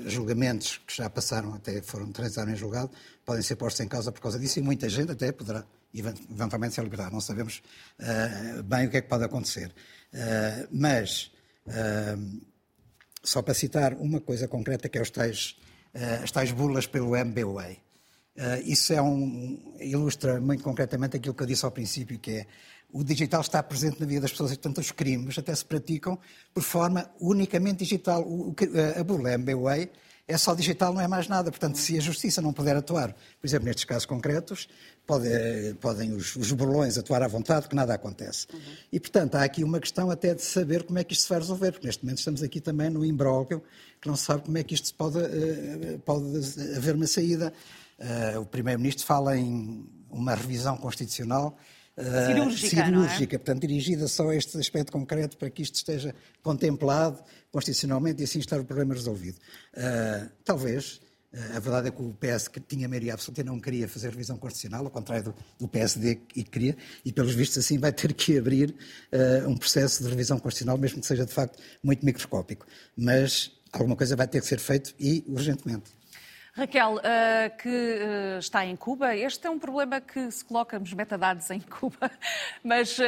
julgamentos 0.07 0.81
que 0.87 0.97
já 0.97 1.11
passaram, 1.11 1.53
até 1.53 1.83
foram 1.83 2.11
transados 2.11 2.55
em 2.55 2.57
julgado, 2.57 2.91
podem 3.29 3.43
ser 3.43 3.57
postos 3.57 3.85
em 3.85 3.89
causa 3.89 4.11
por 4.11 4.23
causa 4.23 4.39
disso 4.39 4.59
e 4.59 4.63
muita 4.63 4.89
gente 4.89 5.13
até 5.13 5.31
poderá 5.31 5.63
eventualmente 5.95 6.75
ser 6.75 6.83
libertada. 6.83 7.11
Não 7.11 7.21
sabemos 7.21 7.63
uh, 8.01 8.63
bem 8.63 8.87
o 8.87 8.91
que 8.91 8.97
é 8.97 9.03
que 9.03 9.09
pode 9.09 9.23
acontecer. 9.23 9.71
Uh, 10.15 10.67
mas, 10.73 11.31
uh, 11.67 12.41
só 13.23 13.43
para 13.43 13.53
citar 13.53 13.93
uma 13.93 14.19
coisa 14.19 14.49
concreta, 14.49 14.89
que 14.89 14.97
é 14.97 15.03
os 15.03 15.11
tais, 15.11 15.57
as 16.23 16.31
tais 16.31 16.53
burlas 16.53 16.87
pelo 16.87 17.15
MBWay. 17.15 17.79
isso 18.65 18.95
é 18.95 19.03
um, 19.03 19.77
ilustra 19.79 20.41
muito 20.41 20.63
concretamente 20.63 21.17
aquilo 21.17 21.35
que 21.35 21.43
eu 21.43 21.47
disse 21.47 21.67
ao 21.67 21.71
princípio, 21.71 22.19
que 22.19 22.31
é 22.31 22.47
o 22.91 23.05
digital 23.05 23.43
está 23.43 23.63
presente 23.63 24.01
na 24.01 24.07
vida 24.07 24.23
das 24.23 24.31
pessoas 24.31 24.53
e, 24.53 24.55
portanto, 24.55 24.79
os 24.79 24.91
crimes 24.91 25.37
até 25.37 25.55
se 25.55 25.65
praticam 25.65 26.19
por 26.55 26.63
forma 26.63 27.11
unicamente 27.21 27.81
digital. 27.81 28.23
O, 28.23 28.55
a 28.99 29.05
burla 29.05 29.33
MBWay 29.33 29.91
é 30.29 30.37
só 30.37 30.55
digital, 30.55 30.93
não 30.93 31.01
é 31.01 31.09
mais 31.09 31.27
nada. 31.27 31.51
Portanto, 31.51 31.79
se 31.79 31.97
a 31.97 32.01
justiça 32.01 32.43
não 32.43 32.53
puder 32.53 32.77
atuar, 32.77 33.15
por 33.41 33.47
exemplo, 33.47 33.65
nestes 33.65 33.87
casos 33.87 34.05
concretos, 34.05 34.69
pode, 35.07 35.27
eh, 35.27 35.75
podem 35.81 36.13
os, 36.13 36.37
os 36.37 36.53
burlões 36.53 36.99
atuar 36.99 37.23
à 37.23 37.27
vontade, 37.27 37.67
que 37.67 37.75
nada 37.75 37.95
acontece. 37.95 38.47
Uhum. 38.53 38.61
E, 38.93 39.01
portanto, 39.01 39.37
há 39.37 39.43
aqui 39.43 39.65
uma 39.65 39.81
questão 39.81 40.11
até 40.11 40.35
de 40.35 40.43
saber 40.43 40.83
como 40.83 40.99
é 40.99 41.05
que 41.05 41.15
isto 41.15 41.23
se 41.23 41.29
vai 41.31 41.39
resolver, 41.39 41.73
porque 41.73 41.87
neste 41.87 42.05
momento 42.05 42.19
estamos 42.19 42.43
aqui 42.43 42.61
também 42.61 42.91
no 42.91 43.03
imbróglio, 43.07 43.63
que 44.03 44.07
não 44.07 44.17
se 44.17 44.27
sabe 44.27 44.43
como 44.43 44.59
é 44.59 44.63
que 44.63 44.75
isto 44.75 44.95
pode, 44.95 45.19
eh, 45.19 45.99
pode 46.05 46.27
haver 46.77 46.95
uma 46.95 47.07
saída. 47.07 47.53
Uh, 47.99 48.41
o 48.43 48.47
Primeiro-Ministro 48.47 49.05
fala 49.05 49.37
em 49.37 49.85
uma 50.09 50.35
revisão 50.35 50.77
constitucional 50.77 51.59
cirúrgica, 52.27 52.85
cirúrgica 52.85 53.37
é? 53.37 53.39
portanto, 53.39 53.61
dirigida 53.61 54.09
só 54.09 54.29
a 54.29 54.37
este 54.37 54.57
aspecto 54.59 54.93
concreto 54.93 55.37
para 55.37 55.51
que 55.51 55.63
isto 55.63 55.75
esteja 55.75 56.15
contemplado 56.43 57.23
constitucionalmente 57.51 58.23
e 58.23 58.25
assim 58.25 58.39
estar 58.39 58.61
o 58.61 58.65
problema 58.65 58.95
resolvido. 58.95 59.39
Uh, 59.75 60.31
talvez. 60.45 61.01
Uh, 61.31 61.57
a 61.57 61.61
verdade 61.61 61.89
é 61.89 61.91
que 61.91 62.01
o 62.01 62.15
PS 62.15 62.49
que 62.49 62.59
tinha 62.59 62.89
maioria 62.89 63.13
absoluta 63.13 63.45
não 63.45 63.61
queria 63.61 63.87
fazer 63.87 64.09
revisão 64.09 64.39
constitucional, 64.39 64.83
ao 64.87 64.91
contrário 64.91 65.25
do, 65.25 65.35
do 65.61 65.69
PSD 65.69 66.15
que 66.15 66.43
queria, 66.43 66.75
e 67.05 67.13
pelos 67.13 67.35
vistos 67.35 67.59
assim 67.59 67.77
vai 67.77 67.93
ter 67.93 68.15
que 68.15 68.39
abrir 68.39 68.75
uh, 69.13 69.47
um 69.47 69.55
processo 69.55 70.03
de 70.03 70.09
revisão 70.09 70.39
constitucional, 70.39 70.79
mesmo 70.79 71.03
que 71.03 71.07
seja 71.07 71.27
de 71.27 71.33
facto 71.33 71.63
muito 71.83 72.03
microscópico. 72.07 72.67
Mas 72.97 73.53
alguma 73.71 73.95
coisa 73.95 74.17
vai 74.17 74.27
ter 74.27 74.41
que 74.41 74.47
ser 74.47 74.59
feito 74.59 74.95
e 74.99 75.23
urgentemente. 75.29 75.98
Raquel, 76.59 76.97
uh, 76.97 77.57
que 77.57 77.69
uh, 77.69 78.39
está 78.41 78.67
em 78.67 78.75
Cuba, 78.75 79.15
este 79.15 79.47
é 79.47 79.51
um 79.51 79.61
problema 79.61 80.01
que 80.01 80.29
se 80.29 80.45
coloca 80.45 80.77
nos 80.77 80.93
metadados 80.93 81.49
em 81.53 81.61
Cuba, 81.61 82.11
mas 82.65 82.99
uh, 82.99 83.03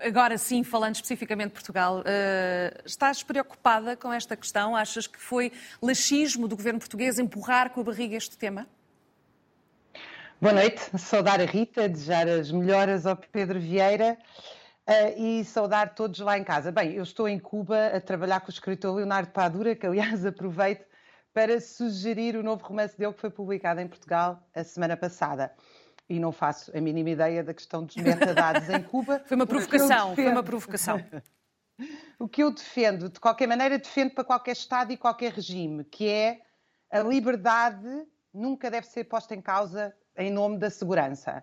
agora 0.00 0.36
sim, 0.36 0.64
falando 0.64 0.96
especificamente 0.96 1.50
de 1.50 1.54
Portugal, 1.54 2.02
estás 2.84 3.22
preocupada 3.22 3.96
com 3.96 4.12
esta 4.12 4.36
questão? 4.36 4.74
Achas 4.74 5.06
que 5.06 5.20
foi 5.20 5.52
laxismo 5.80 6.48
do 6.48 6.56
governo 6.56 6.80
português 6.80 7.16
empurrar 7.20 7.70
com 7.70 7.80
a 7.80 7.84
barriga 7.84 8.16
este 8.16 8.36
tema? 8.36 8.66
Boa 10.40 10.54
noite, 10.54 10.82
saudar 10.98 11.40
a 11.40 11.44
Rita, 11.44 11.88
desejar 11.88 12.26
as 12.26 12.50
melhoras 12.50 13.06
ao 13.06 13.14
Pedro 13.14 13.60
Vieira. 13.60 14.18
Uh, 14.86 15.40
e 15.40 15.44
saudar 15.46 15.94
todos 15.94 16.20
lá 16.20 16.36
em 16.36 16.44
casa. 16.44 16.70
Bem, 16.70 16.92
eu 16.92 17.02
estou 17.02 17.26
em 17.26 17.38
Cuba 17.38 17.86
a 17.86 18.00
trabalhar 18.00 18.40
com 18.40 18.48
o 18.48 18.50
escritor 18.50 18.94
Leonardo 18.94 19.30
Padura, 19.30 19.74
que 19.74 19.86
aliás 19.86 20.26
aproveito 20.26 20.84
para 21.34 21.60
sugerir 21.60 22.36
o 22.36 22.42
novo 22.44 22.64
romance 22.64 22.96
dele 22.96 23.12
que 23.12 23.20
foi 23.20 23.28
publicado 23.28 23.80
em 23.80 23.88
Portugal 23.88 24.40
a 24.54 24.62
semana 24.62 24.96
passada. 24.96 25.52
E 26.08 26.20
não 26.20 26.30
faço 26.30 26.70
a 26.76 26.80
mínima 26.80 27.10
ideia 27.10 27.42
da 27.42 27.52
questão 27.52 27.84
dos 27.84 27.96
metadados 27.96 28.68
em 28.68 28.80
Cuba. 28.80 29.20
Foi 29.26 29.34
uma 29.34 29.46
provocação, 29.46 30.14
foi 30.14 30.28
uma 30.28 30.42
provocação. 30.42 31.04
o 32.20 32.28
que 32.28 32.42
eu 32.42 32.52
defendo, 32.52 33.08
de 33.08 33.18
qualquer 33.18 33.48
maneira, 33.48 33.78
defendo 33.78 34.12
para 34.12 34.22
qualquer 34.22 34.52
Estado 34.52 34.92
e 34.92 34.96
qualquer 34.96 35.32
regime, 35.32 35.82
que 35.84 36.08
é 36.08 36.40
a 36.90 37.00
liberdade 37.00 38.06
nunca 38.32 38.70
deve 38.70 38.86
ser 38.86 39.04
posta 39.04 39.34
em 39.34 39.40
causa 39.40 39.92
em 40.16 40.30
nome 40.30 40.58
da 40.58 40.70
segurança. 40.70 41.42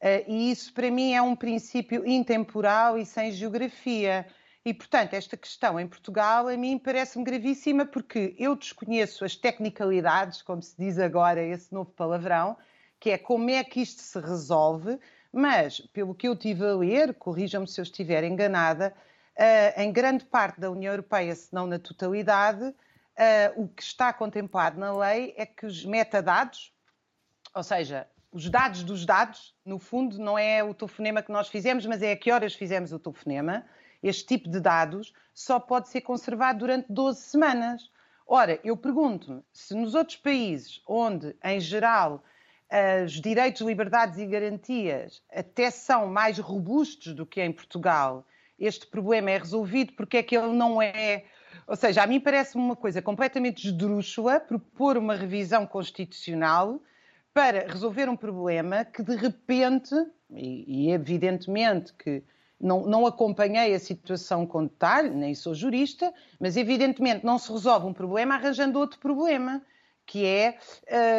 Uh, 0.00 0.24
e 0.26 0.50
isso, 0.50 0.72
para 0.72 0.90
mim, 0.90 1.12
é 1.12 1.22
um 1.22 1.36
princípio 1.36 2.04
intemporal 2.06 2.98
e 2.98 3.06
sem 3.06 3.30
geografia. 3.30 4.26
E, 4.64 4.74
portanto, 4.74 5.14
esta 5.14 5.36
questão 5.36 5.80
em 5.80 5.88
Portugal 5.88 6.46
a 6.48 6.56
mim 6.56 6.78
parece-me 6.78 7.24
gravíssima 7.24 7.86
porque 7.86 8.34
eu 8.38 8.54
desconheço 8.54 9.24
as 9.24 9.34
tecnicalidades, 9.34 10.42
como 10.42 10.62
se 10.62 10.76
diz 10.76 10.98
agora 10.98 11.42
esse 11.42 11.72
novo 11.72 11.90
palavrão, 11.92 12.56
que 12.98 13.10
é 13.10 13.16
como 13.16 13.48
é 13.48 13.64
que 13.64 13.80
isto 13.80 14.02
se 14.02 14.20
resolve, 14.20 14.98
mas, 15.32 15.80
pelo 15.80 16.14
que 16.14 16.28
eu 16.28 16.36
tive 16.36 16.66
a 16.66 16.74
ler, 16.74 17.14
corrijam-me 17.14 17.66
se 17.66 17.80
eu 17.80 17.84
estiver 17.84 18.22
enganada, 18.24 18.94
uh, 19.36 19.80
em 19.80 19.90
grande 19.90 20.26
parte 20.26 20.60
da 20.60 20.70
União 20.70 20.92
Europeia, 20.92 21.34
se 21.34 21.54
não 21.54 21.66
na 21.66 21.78
totalidade, 21.78 22.64
uh, 22.64 22.74
o 23.56 23.68
que 23.68 23.82
está 23.82 24.12
contemplado 24.12 24.78
na 24.78 24.92
lei 24.92 25.32
é 25.38 25.46
que 25.46 25.64
os 25.64 25.86
metadados, 25.86 26.74
ou 27.54 27.62
seja, 27.62 28.06
os 28.30 28.50
dados 28.50 28.82
dos 28.82 29.06
dados, 29.06 29.54
no 29.64 29.78
fundo, 29.78 30.18
não 30.18 30.38
é 30.38 30.62
o 30.62 30.74
telefonema 30.74 31.22
que 31.22 31.32
nós 31.32 31.48
fizemos, 31.48 31.86
mas 31.86 32.02
é 32.02 32.12
a 32.12 32.16
que 32.16 32.30
horas 32.30 32.54
fizemos 32.54 32.92
o 32.92 32.98
telefonema, 32.98 33.64
este 34.02 34.26
tipo 34.26 34.48
de 34.48 34.60
dados 34.60 35.12
só 35.34 35.58
pode 35.58 35.88
ser 35.88 36.00
conservado 36.00 36.60
durante 36.60 36.92
12 36.92 37.20
semanas. 37.20 37.90
Ora, 38.26 38.60
eu 38.62 38.76
pergunto-me 38.76 39.42
se 39.52 39.74
nos 39.74 39.94
outros 39.94 40.16
países 40.16 40.80
onde, 40.86 41.34
em 41.42 41.60
geral, 41.60 42.22
os 43.04 43.12
direitos, 43.12 43.62
liberdades 43.62 44.18
e 44.18 44.26
garantias 44.26 45.22
até 45.32 45.70
são 45.70 46.06
mais 46.06 46.38
robustos 46.38 47.14
do 47.14 47.26
que 47.26 47.42
em 47.42 47.52
Portugal, 47.52 48.24
este 48.58 48.86
problema 48.86 49.30
é 49.30 49.38
resolvido, 49.38 49.94
porque 49.94 50.18
é 50.18 50.22
que 50.22 50.36
ele 50.36 50.52
não 50.52 50.80
é. 50.80 51.24
Ou 51.66 51.74
seja, 51.74 52.02
a 52.02 52.06
mim 52.06 52.20
parece-me 52.20 52.62
uma 52.62 52.76
coisa 52.76 53.00
completamente 53.00 53.66
esdrúxula 53.66 54.38
propor 54.38 54.98
uma 54.98 55.14
revisão 55.14 55.66
constitucional 55.66 56.80
para 57.32 57.66
resolver 57.66 58.08
um 58.08 58.16
problema 58.16 58.84
que, 58.84 59.02
de 59.02 59.16
repente, 59.16 59.94
e, 60.30 60.88
e 60.88 60.90
evidentemente 60.90 61.94
que 61.94 62.22
não, 62.60 62.82
não 62.82 63.06
acompanhei 63.06 63.74
a 63.74 63.78
situação 63.78 64.46
com 64.46 64.64
detalhe, 64.64 65.10
nem 65.10 65.34
sou 65.34 65.54
jurista, 65.54 66.12
mas 66.38 66.56
evidentemente 66.56 67.24
não 67.24 67.38
se 67.38 67.50
resolve 67.50 67.86
um 67.86 67.92
problema 67.92 68.34
arranjando 68.34 68.78
outro 68.78 68.98
problema, 68.98 69.62
que 70.04 70.26
é 70.26 70.58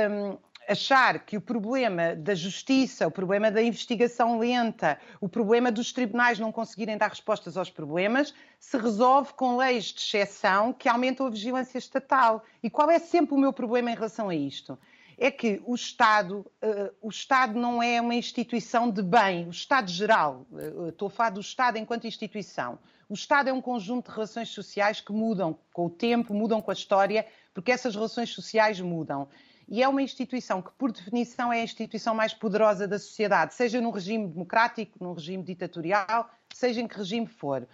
hum, 0.10 0.38
achar 0.68 1.26
que 1.26 1.38
o 1.38 1.42
problema 1.42 2.16
da 2.16 2.36
justiça, 2.36 3.08
o 3.08 3.12
problema 3.12 3.50
da 3.50 3.62
investigação 3.62 4.38
lenta, 4.38 5.00
o 5.20 5.28
problema 5.28 5.72
dos 5.72 5.92
tribunais 5.92 6.38
não 6.38 6.52
conseguirem 6.52 6.98
dar 6.98 7.10
respostas 7.10 7.58
aos 7.58 7.70
problemas, 7.70 8.34
se 8.60 8.78
resolve 8.78 9.34
com 9.34 9.58
leis 9.58 9.86
de 9.86 10.02
exceção 10.02 10.72
que 10.72 10.88
aumentam 10.88 11.26
a 11.26 11.30
vigilância 11.30 11.78
estatal. 11.78 12.44
E 12.62 12.70
qual 12.70 12.90
é 12.90 13.00
sempre 13.00 13.34
o 13.34 13.38
meu 13.38 13.52
problema 13.52 13.92
em 13.92 13.96
relação 13.96 14.30
a 14.30 14.36
isto? 14.36 14.78
É 15.18 15.30
que 15.30 15.62
o 15.66 15.76
Estado, 15.76 16.40
uh, 16.64 16.94
o 17.02 17.10
Estado 17.10 17.60
não 17.60 17.82
é 17.82 18.02
uma 18.02 18.16
instituição 18.16 18.90
de 18.90 19.02
bem, 19.02 19.48
o 19.48 19.52
Estado 19.52 19.90
geral, 19.90 20.46
uh, 20.52 20.90
estou 20.90 21.08
a 21.08 21.12
falar 21.12 21.30
do 21.32 21.42
Estado 21.42 21.78
enquanto 21.78 22.08
instituição. 22.08 22.80
O 23.08 23.14
Estado 23.14 23.50
é 23.50 23.54
um 23.54 23.62
conjunto 23.62 24.10
de 24.10 24.16
relações 24.16 24.50
sociais 24.50 25.02
que 25.02 25.12
mudam 25.12 25.58
com 25.74 25.86
o 25.86 25.90
tempo, 25.90 26.34
mudam 26.34 26.62
com 26.62 26.72
a 26.72 26.74
história, 26.74 27.26
porque 27.54 27.72
essas 27.72 27.94
relações 27.96 28.30
sociais 28.30 28.80
mudam. 28.80 29.28
E 29.68 29.82
é 29.84 29.88
uma 29.88 30.02
instituição 30.02 30.62
que, 30.62 30.72
por 30.72 30.92
definição, 30.92 31.52
é 31.52 31.62
a 31.62 31.64
instituição 31.64 32.14
mais 32.16 32.34
poderosa 32.34 32.88
da 32.88 33.00
sociedade, 33.00 33.54
seja 33.54 33.80
num 33.80 33.92
regime 33.92 34.28
democrático, 34.28 34.98
num 35.02 35.14
regime 35.14 35.44
ditatorial, 35.44 36.30
seja 36.54 36.82
em 36.82 36.88
que 36.88 36.98
regime 36.98 37.28
for. 37.28 37.68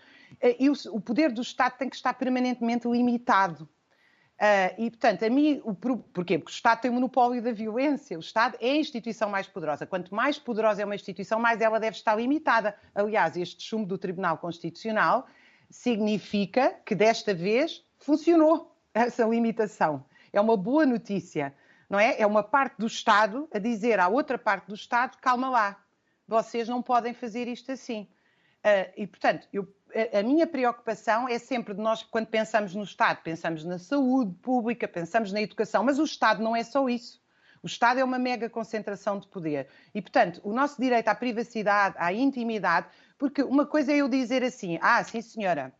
E 0.60 0.70
o 0.70 1.02
poder 1.02 1.32
do 1.32 1.42
Estado 1.42 1.78
tem 1.78 1.90
que 1.90 1.96
estar 1.96 2.14
permanentemente 2.14 2.88
limitado. 2.88 3.68
Uh, 4.38 4.70
e, 4.78 4.92
portanto, 4.92 5.26
a 5.26 5.30
mim, 5.32 5.60
o, 5.64 5.74
porquê? 5.74 6.38
Porque 6.38 6.52
o 6.52 6.54
Estado 6.54 6.82
tem 6.82 6.92
o 6.92 6.94
monopólio 6.94 7.42
da 7.42 7.52
violência. 7.52 8.16
O 8.16 8.20
Estado 8.20 8.56
é 8.62 8.70
a 8.70 8.76
instituição 8.76 9.30
mais 9.30 9.48
poderosa. 9.48 9.88
Quanto 9.88 10.14
mais 10.14 10.38
poderosa 10.38 10.84
é 10.84 10.86
uma 10.86 10.94
instituição, 10.94 11.40
mais 11.40 11.60
ela 11.60 11.80
deve 11.80 11.98
estar 11.98 12.16
limitada. 12.16 12.76
Aliás, 12.94 13.36
este 13.36 13.64
chumbo 13.64 13.88
do 13.88 13.98
Tribunal 13.98 14.38
Constitucional 14.38 15.28
significa 15.70 16.76
que 16.86 16.94
desta 16.94 17.34
vez 17.34 17.84
funcionou 17.98 18.76
essa 18.94 19.26
limitação. 19.26 20.06
É 20.32 20.40
uma 20.40 20.56
boa 20.56 20.86
notícia, 20.86 21.56
não 21.90 22.00
é? 22.00 22.22
É 22.22 22.28
uma 22.28 22.44
parte 22.44 22.76
do 22.78 22.86
Estado 22.86 23.48
a 23.52 23.58
dizer 23.58 24.00
à 24.00 24.08
outra 24.08 24.38
parte 24.38 24.68
do 24.68 24.76
Estado: 24.76 25.18
calma 25.20 25.50
lá, 25.50 25.84
vocês 26.28 26.68
não 26.68 26.84
podem 26.84 27.14
fazer 27.14 27.48
isto 27.48 27.72
assim. 27.72 28.08
Uh, 28.60 28.94
e, 28.98 29.08
portanto, 29.08 29.48
eu 29.52 29.68
a 30.20 30.24
minha 30.24 30.46
preocupação 30.46 31.28
é 31.28 31.40
sempre 31.40 31.74
de 31.74 31.82
nós, 31.82 32.04
quando 32.04 32.28
pensamos 32.28 32.76
no 32.76 32.84
Estado, 32.84 33.22
pensamos 33.24 33.64
na 33.64 33.80
saúde 33.80 34.34
pública, 34.42 34.88
pensamos 34.88 35.32
na 35.32 35.42
educação, 35.42 35.84
mas 35.84 36.00
o 36.00 36.04
Estado 36.04 36.42
não 36.42 36.56
é 36.56 36.64
só 36.64 36.88
isso. 36.88 37.22
O 37.64 37.68
Estado 37.68 38.00
é 38.00 38.04
uma 38.04 38.20
mega 38.20 38.50
concentração 38.50 39.20
de 39.20 39.28
poder. 39.28 39.68
E, 39.94 40.02
portanto, 40.02 40.40
o 40.44 40.54
nosso 40.54 40.80
direito 40.80 41.08
à 41.08 41.16
privacidade, 41.16 41.96
à 41.98 42.14
intimidade, 42.14 42.88
porque 43.18 43.42
uma 43.42 43.66
coisa 43.66 43.92
é 43.92 43.98
eu 43.98 44.08
dizer 44.08 44.44
assim, 44.44 44.78
ah, 44.82 45.04
sim 45.04 45.22
senhora, 45.22 45.74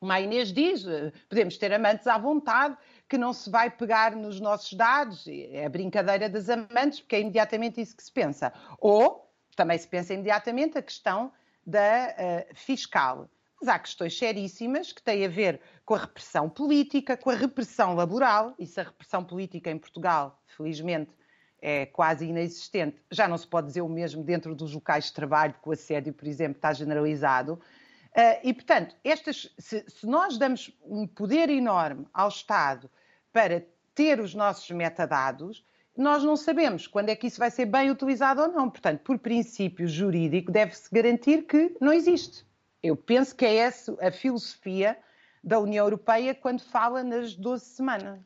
uma 0.00 0.20
Inês 0.20 0.52
diz, 0.52 0.84
eh, 0.84 1.12
podemos 1.28 1.56
ter 1.56 1.72
amantes 1.72 2.08
à 2.08 2.18
vontade, 2.18 2.76
que 3.08 3.16
não 3.16 3.32
se 3.32 3.48
vai 3.48 3.70
pegar 3.70 4.16
nos 4.16 4.40
nossos 4.40 4.72
dados, 4.72 5.26
é 5.28 5.64
a 5.64 5.68
brincadeira 5.68 6.28
das 6.28 6.48
amantes, 6.48 7.00
porque 7.00 7.16
é 7.16 7.20
imediatamente 7.20 7.80
isso 7.80 7.96
que 7.96 8.02
se 8.02 8.10
pensa. 8.10 8.52
Ou, 8.80 9.30
também 9.54 9.78
se 9.78 9.86
pensa 9.86 10.12
imediatamente 10.12 10.76
a 10.76 10.82
questão 10.82 11.32
da 11.64 12.08
uh, 12.08 12.54
fiscal. 12.54 13.30
Mas 13.62 13.68
há 13.68 13.78
questões 13.78 14.18
seríssimas 14.18 14.92
que 14.92 15.00
têm 15.00 15.24
a 15.24 15.28
ver 15.28 15.60
com 15.84 15.94
a 15.94 15.98
repressão 15.98 16.50
política, 16.50 17.16
com 17.16 17.30
a 17.30 17.34
repressão 17.34 17.94
laboral, 17.94 18.56
e 18.58 18.66
se 18.66 18.80
a 18.80 18.82
repressão 18.82 19.22
política 19.22 19.70
em 19.70 19.78
Portugal, 19.78 20.42
felizmente, 20.48 21.14
é 21.60 21.86
quase 21.86 22.26
inexistente, 22.26 23.00
já 23.08 23.28
não 23.28 23.38
se 23.38 23.46
pode 23.46 23.68
dizer 23.68 23.82
o 23.82 23.88
mesmo 23.88 24.24
dentro 24.24 24.52
dos 24.52 24.74
locais 24.74 25.04
de 25.04 25.12
trabalho, 25.12 25.54
que 25.62 25.68
o 25.68 25.70
assédio, 25.70 26.12
por 26.12 26.26
exemplo, 26.26 26.56
está 26.56 26.72
generalizado. 26.72 27.52
Uh, 27.52 28.40
e, 28.42 28.52
portanto, 28.52 28.96
estas, 29.04 29.54
se, 29.56 29.84
se 29.88 30.06
nós 30.08 30.36
damos 30.36 30.76
um 30.84 31.06
poder 31.06 31.48
enorme 31.48 32.04
ao 32.12 32.26
Estado 32.26 32.90
para 33.32 33.64
ter 33.94 34.18
os 34.18 34.34
nossos 34.34 34.68
metadados, 34.72 35.64
nós 35.96 36.24
não 36.24 36.34
sabemos 36.34 36.88
quando 36.88 37.10
é 37.10 37.14
que 37.14 37.28
isso 37.28 37.38
vai 37.38 37.48
ser 37.48 37.66
bem 37.66 37.92
utilizado 37.92 38.42
ou 38.42 38.48
não. 38.48 38.68
Portanto, 38.68 39.02
por 39.04 39.20
princípio 39.20 39.86
jurídico, 39.86 40.50
deve-se 40.50 40.92
garantir 40.92 41.46
que 41.46 41.76
não 41.80 41.92
existe. 41.92 42.44
Eu 42.82 42.96
penso 42.96 43.34
que 43.36 43.44
é 43.44 43.56
essa 43.56 43.96
a 44.00 44.10
filosofia 44.10 44.98
da 45.42 45.58
União 45.60 45.84
Europeia 45.84 46.34
quando 46.34 46.60
fala 46.60 47.02
nas 47.02 47.34
12 47.34 47.64
semanas. 47.64 48.20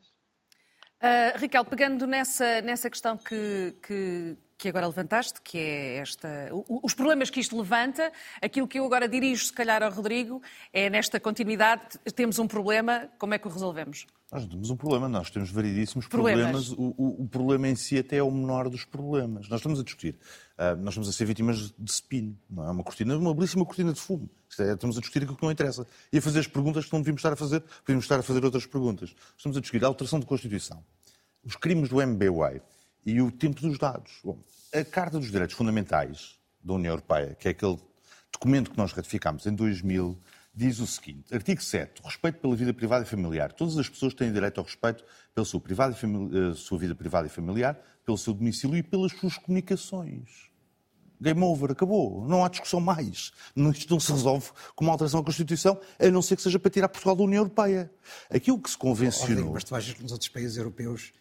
Uh, 0.97 1.39
Raquel, 1.39 1.63
pegando 1.63 2.07
nessa, 2.07 2.59
nessa 2.61 2.89
questão 2.89 3.15
que, 3.17 3.75
que, 3.85 4.35
que 4.57 4.69
agora 4.69 4.87
levantaste, 4.87 5.39
que 5.43 5.59
é 5.59 5.97
esta, 5.97 6.49
os 6.83 6.95
problemas 6.95 7.29
que 7.29 7.39
isto 7.39 7.55
levanta, 7.55 8.11
aquilo 8.41 8.67
que 8.67 8.79
eu 8.79 8.85
agora 8.85 9.07
dirijo, 9.07 9.45
se 9.45 9.53
calhar, 9.53 9.83
ao 9.83 9.91
Rodrigo, 9.91 10.41
é 10.73 10.89
nesta 10.89 11.19
continuidade, 11.19 11.99
temos 12.15 12.39
um 12.39 12.47
problema, 12.47 13.07
como 13.19 13.35
é 13.35 13.37
que 13.37 13.47
o 13.47 13.51
resolvemos? 13.51 14.07
Nós 14.31 14.41
não 14.41 14.49
temos 14.49 14.69
um 14.71 14.75
problema, 14.75 15.07
nós 15.07 15.29
temos 15.29 15.51
variedíssimos 15.51 16.07
problemas. 16.07 16.69
problemas. 16.69 16.71
O, 16.71 16.95
o, 16.97 17.23
o, 17.23 17.27
problema 17.27 17.67
em 17.67 17.75
si 17.75 17.99
até 17.99 18.17
é 18.17 18.23
o 18.23 18.31
menor 18.31 18.67
dos 18.67 18.83
problemas. 18.83 19.47
Nós 19.47 19.59
estamos 19.59 19.79
a 19.79 19.83
discutir, 19.83 20.17
uh, 20.57 20.75
nós 20.77 20.89
estamos 20.89 21.07
a 21.07 21.13
ser 21.13 21.25
vítimas 21.25 21.71
de 21.77 21.91
spin, 21.91 22.35
não 22.49 22.67
é? 22.67 22.71
Uma 22.71 22.83
cortina, 22.83 23.15
uma 23.15 23.35
belíssima 23.35 23.63
cortina 23.63 23.93
de 23.93 24.01
fumo. 24.01 24.27
É, 24.59 24.73
estamos 24.73 24.97
a 24.97 24.99
discutir 24.99 25.23
aquilo 25.23 25.37
que 25.37 25.43
não 25.43 25.51
interessa. 25.51 25.85
E 26.11 26.17
a 26.17 26.21
fazer 26.21 26.39
as 26.39 26.47
perguntas 26.47 26.85
que 26.85 26.93
não 26.93 27.01
devíamos 27.01 27.19
estar 27.19 27.33
a 27.33 27.35
fazer, 27.35 27.63
devíamos 27.81 28.05
estar 28.05 28.19
a 28.19 28.23
fazer 28.23 28.43
outras 28.43 28.65
perguntas. 28.65 29.13
Estamos 29.37 29.57
a 29.57 29.61
discutir 29.61 29.83
a 29.83 29.87
alteração 29.87 30.19
de 30.19 30.25
Constituição, 30.25 30.83
os 31.43 31.55
crimes 31.55 31.89
do 31.89 32.01
MBWay 32.01 32.61
e 33.05 33.21
o 33.21 33.31
tempo 33.31 33.61
dos 33.61 33.77
dados. 33.77 34.19
Bom, 34.23 34.39
a 34.73 34.83
Carta 34.83 35.19
dos 35.19 35.31
Direitos 35.31 35.55
Fundamentais 35.55 36.37
da 36.63 36.73
União 36.73 36.91
Europeia, 36.91 37.35
que 37.35 37.47
é 37.47 37.51
aquele 37.51 37.79
documento 38.31 38.71
que 38.71 38.77
nós 38.77 38.91
ratificámos 38.91 39.45
em 39.45 39.53
2000, 39.53 40.19
diz 40.53 40.79
o 40.79 40.87
seguinte: 40.87 41.33
artigo 41.33 41.61
7. 41.61 42.01
Respeito 42.03 42.39
pela 42.39 42.55
vida 42.55 42.73
privada 42.73 43.05
e 43.05 43.07
familiar. 43.07 43.53
Todas 43.53 43.77
as 43.77 43.87
pessoas 43.87 44.13
têm 44.13 44.33
direito 44.33 44.57
ao 44.59 44.65
respeito 44.65 45.03
pela 45.33 45.45
sua, 45.45 45.61
privada 45.61 45.95
e 45.95 46.55
sua 46.55 46.79
vida 46.79 46.95
privada 46.95 47.27
e 47.27 47.29
familiar, 47.29 47.79
pelo 48.03 48.17
seu 48.17 48.33
domicílio 48.33 48.75
e 48.75 48.83
pelas 48.83 49.11
suas 49.11 49.37
comunicações. 49.37 50.49
Game 51.19 51.41
over, 51.43 51.71
acabou. 51.71 52.25
Não 52.27 52.43
há 52.43 52.49
discussão 52.49 52.79
mais. 52.79 53.31
Isto 53.73 53.93
não 53.93 53.99
se 53.99 54.11
resolve 54.11 54.49
com 54.75 54.85
uma 54.85 54.93
alteração 54.93 55.19
da 55.19 55.25
Constituição, 55.25 55.79
a 55.99 56.09
não 56.09 56.21
ser 56.21 56.35
que 56.35 56.41
seja 56.41 56.59
para 56.59 56.71
tirar 56.71 56.89
Portugal 56.89 57.15
da 57.15 57.23
União 57.23 57.41
Europeia. 57.41 57.91
Aquilo 58.29 58.59
que 58.59 58.69
se 58.69 58.77
convencionou. 58.77 59.53
mas 59.53 59.63
tu 59.63 59.75
achas 59.75 59.93
que 59.93 60.03
nos 60.03 60.11
outros 60.11 60.29
países 60.29 60.57
europeus 60.57 61.11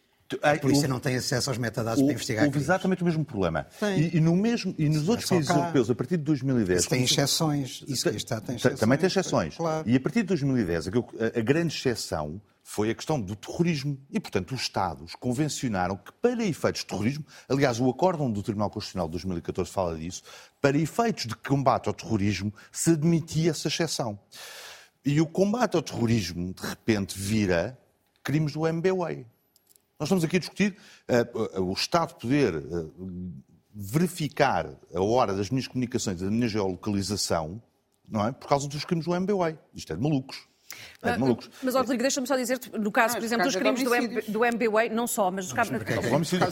a 0.42 0.58
polícia 0.58 0.88
não 0.88 0.98
tem 0.98 1.16
acesso 1.16 1.50
aos 1.50 1.58
metadados 1.58 2.02
o, 2.02 2.04
para 2.04 2.14
investigar 2.14 2.44
Houve 2.44 2.58
exatamente 2.58 3.02
o 3.02 3.04
mesmo 3.04 3.24
problema. 3.24 3.66
E, 3.96 4.16
e, 4.16 4.20
no 4.20 4.34
mesmo, 4.34 4.74
e 4.76 4.88
nos 4.88 5.08
outros 5.08 5.28
países 5.28 5.48
cá. 5.48 5.54
europeus, 5.54 5.88
a 5.88 5.94
partir 5.94 6.16
de 6.16 6.24
2010... 6.24 6.80
Isso 6.80 6.88
tem 6.88 7.04
exceções. 7.04 7.84
Isso 7.86 8.10
que 8.10 8.16
está 8.16 8.40
tem 8.40 8.56
exceções. 8.56 8.80
Também 8.80 8.98
tem 8.98 9.06
exceções. 9.06 9.56
Claro. 9.56 9.88
E 9.88 9.94
a 9.94 10.00
partir 10.00 10.22
de 10.22 10.28
2010, 10.28 10.88
a, 10.88 10.90
a 11.38 11.42
grande 11.42 11.74
exceção 11.74 12.40
foi 12.68 12.90
a 12.90 12.94
questão 12.96 13.20
do 13.20 13.36
terrorismo. 13.36 13.96
E, 14.10 14.18
portanto, 14.18 14.52
os 14.52 14.62
Estados 14.62 15.14
convencionaram 15.14 15.96
que, 15.96 16.10
para 16.10 16.44
efeitos 16.44 16.80
de 16.80 16.88
terrorismo, 16.88 17.24
aliás, 17.48 17.78
o 17.78 17.88
acórdão 17.88 18.28
do 18.28 18.42
Tribunal 18.42 18.68
Constitucional 18.68 19.06
de 19.06 19.12
2014 19.12 19.70
fala 19.70 19.96
disso, 19.96 20.24
para 20.60 20.76
efeitos 20.76 21.26
de 21.26 21.36
combate 21.36 21.86
ao 21.86 21.94
terrorismo, 21.94 22.52
se 22.72 22.90
admitia 22.90 23.52
essa 23.52 23.68
exceção. 23.68 24.18
E 25.04 25.20
o 25.20 25.26
combate 25.26 25.76
ao 25.76 25.82
terrorismo, 25.82 26.52
de 26.52 26.66
repente, 26.66 27.16
vira 27.16 27.78
crimes 28.24 28.54
do 28.54 28.66
MBWay. 28.66 29.24
Nós 29.98 30.08
estamos 30.08 30.24
aqui 30.24 30.36
a 30.36 30.40
discutir 30.40 30.76
uh, 31.54 31.62
o 31.62 31.72
Estado 31.72 32.16
poder 32.16 32.56
uh, 32.56 33.32
verificar 33.72 34.68
a 34.92 35.00
hora 35.00 35.32
das 35.34 35.50
minhas 35.50 35.68
comunicações, 35.68 36.20
da 36.20 36.28
minha 36.28 36.48
geolocalização, 36.48 37.62
não 38.08 38.26
é? 38.26 38.32
Por 38.32 38.48
causa 38.48 38.66
dos 38.66 38.84
crimes 38.84 39.06
do 39.06 39.14
MBWay. 39.14 39.56
Isto 39.72 39.92
é 39.92 39.96
de 39.96 40.02
malucos. 40.02 40.48
É 41.02 41.12
de 41.12 41.18
malucos. 41.18 41.50
Mas, 41.62 41.74
Rodrigo, 41.74 42.02
deixa-me 42.02 42.26
só 42.26 42.36
dizer, 42.36 42.58
no 42.78 42.90
caso, 42.90 43.16
por 43.16 43.24
exemplo, 43.24 43.44
dos 43.44 43.56
crimes 43.56 43.82
do, 43.82 43.94
M, 43.94 44.22
do 44.22 44.44
MBWay, 44.44 44.88
não 44.88 45.06
só, 45.06 45.30
mas 45.30 45.46
dos 45.46 45.54
casos. 45.54 45.72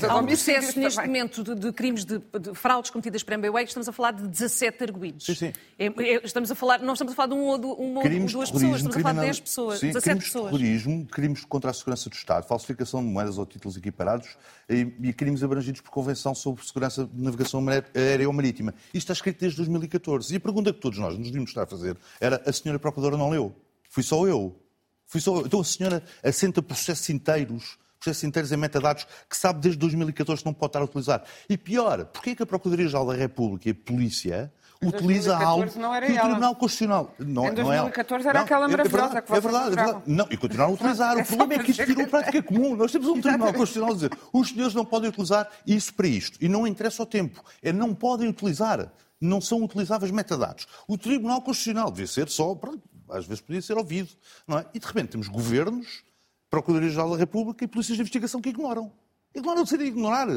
Há 0.09 0.16
um 0.16 0.26
processo 0.26 0.78
neste 0.78 1.00
momento 1.00 1.42
de, 1.42 1.54
de 1.54 1.73
crimes 1.73 2.04
de, 2.04 2.18
de, 2.18 2.54
fraudes 2.54 2.90
cometidas 2.90 3.23
por 3.23 3.33
MBWay, 3.33 3.64
estamos 3.64 3.88
a 3.88 3.92
falar 3.92 4.12
de 4.12 4.28
17 4.28 4.85
arguídos. 4.85 5.26
Sim, 5.26 5.35
sim. 5.35 5.52
É, 5.78 5.87
é, 5.87 6.25
estamos 6.25 6.50
a 6.50 6.54
falar, 6.54 6.80
não 6.80 6.92
estamos 6.92 7.12
a 7.12 7.16
falar 7.16 7.28
de 7.28 7.35
um 7.35 7.44
ou 7.44 7.56
uma 7.75 8.00
ou 8.00 8.09
duas 8.09 8.50
pessoas, 8.50 8.76
estamos 8.76 8.97
a 8.97 9.00
falar 9.00 9.14
de 9.14 9.21
10 9.21 9.40
pessoas, 9.40 9.78
sim, 9.80 9.87
17 9.88 10.04
crimes 10.04 10.25
pessoas. 10.25 10.52
De 10.52 10.59
terrorismo, 10.59 11.06
crimes 11.06 11.44
contra 11.44 11.71
a 11.71 11.75
segurança 11.75 12.09
do 12.09 12.14
Estado, 12.14 12.47
falsificação 12.47 13.02
de 13.02 13.09
moedas 13.09 13.38
ou 13.38 13.47
títulos 13.47 13.76
equiparados 13.76 14.37
e, 14.68 14.92
e 15.02 15.12
crimes 15.12 15.42
abrangidos 15.42 15.80
por 15.80 15.90
Convenção 15.90 16.35
sobre 16.35 16.64
Segurança 16.64 17.04
de 17.04 17.23
Navegação 17.23 17.64
Aérea 17.94 18.26
ou 18.26 18.33
Marítima. 18.33 18.75
Isto 18.88 18.97
está 18.97 19.12
escrito 19.14 19.40
desde 19.40 19.56
2014. 19.59 20.33
E 20.33 20.37
a 20.37 20.40
pergunta 20.40 20.73
que 20.73 20.80
todos 20.80 20.99
nós 20.99 21.16
nos 21.16 21.26
devíamos 21.26 21.50
estar 21.50 21.62
a 21.62 21.66
fazer 21.66 21.97
era: 22.21 22.42
a 22.47 22.52
senhora 22.52 22.78
Procuradora 22.78 23.16
não 23.16 23.30
leu? 23.30 23.54
Fui 23.94 24.02
só 24.02 24.26
eu. 24.26 24.60
Fui 25.06 25.20
só... 25.20 25.42
Então 25.42 25.60
a 25.60 25.64
senhora 25.64 26.02
assenta 26.20 26.60
processos 26.60 27.08
inteiros, 27.10 27.78
processos 28.00 28.24
inteiros 28.24 28.50
em 28.50 28.56
metadados, 28.56 29.06
que 29.30 29.36
sabe 29.36 29.60
desde 29.60 29.78
2014 29.78 30.42
que 30.42 30.46
não 30.46 30.52
pode 30.52 30.70
estar 30.70 30.80
a 30.80 30.84
utilizar. 30.84 31.22
E 31.48 31.56
pior, 31.56 32.04
porquê 32.06 32.30
é 32.30 32.34
que 32.34 32.42
a 32.42 32.46
Procuradoria-Geral 32.46 33.06
da 33.06 33.14
República 33.14 33.68
e 33.68 33.70
a 33.70 33.74
Polícia 33.74 34.52
utiliza 34.82 35.36
algo 35.36 35.70
que 35.70 35.78
o 35.78 36.20
Tribunal 36.20 36.56
Constitucional. 36.56 37.14
Não, 37.20 37.46
em 37.46 37.54
2014 37.54 38.24
não 38.24 38.28
é 38.28 38.30
era 38.30 38.38
não, 38.40 38.44
aquela 38.44 38.68
maravilhosa 38.68 39.18
é, 39.18 39.22
que 39.22 39.28
vocês 39.28 39.44
É 39.44 39.48
verdade, 39.48 39.72
é 39.72 39.76
verdade. 39.76 40.02
Não, 40.08 40.26
e 40.28 40.36
continuaram 40.36 40.72
a 40.72 40.74
utilizar. 40.74 41.16
O 41.16 41.24
problema 41.24 41.54
é 41.54 41.64
que 41.64 41.70
isto 41.70 41.86
virou 41.86 42.06
prática 42.08 42.42
comum. 42.42 42.74
Nós 42.74 42.90
temos 42.90 43.06
um 43.06 43.20
Tribunal 43.22 43.54
Constitucional 43.54 43.90
a 43.90 43.94
dizer 43.94 44.10
os 44.32 44.48
senhores 44.48 44.74
não 44.74 44.84
podem 44.84 45.08
utilizar 45.08 45.48
isso 45.64 45.94
para 45.94 46.08
isto. 46.08 46.36
E 46.40 46.48
não 46.48 46.66
interessa 46.66 47.00
o 47.00 47.06
tempo. 47.06 47.44
É 47.62 47.72
não 47.72 47.94
podem 47.94 48.28
utilizar. 48.28 48.92
Não 49.20 49.40
são 49.40 49.62
utilizáveis 49.62 50.10
metadados. 50.10 50.66
O 50.88 50.98
Tribunal 50.98 51.40
Constitucional 51.42 51.92
devia 51.92 52.08
ser 52.08 52.28
só, 52.28 52.56
pronto, 52.56 52.82
às 53.08 53.26
vezes 53.26 53.40
podia 53.40 53.62
ser 53.62 53.76
ouvido, 53.76 54.11
não 54.46 54.58
é? 54.58 54.66
E 54.75 54.78
de 54.78 54.87
repente 54.87 55.11
temos 55.11 55.28
governos, 55.28 56.04
Procuradoria-Geral 56.50 57.11
da 57.11 57.16
República 57.16 57.64
e 57.64 57.68
polícias 57.68 57.96
de 57.96 58.02
investigação 58.02 58.40
que 58.40 58.50
ignoram. 58.50 58.92
Ignoram 59.34 59.64
de 59.64 59.68
ser 59.68 59.80
ignorar. 59.80 60.28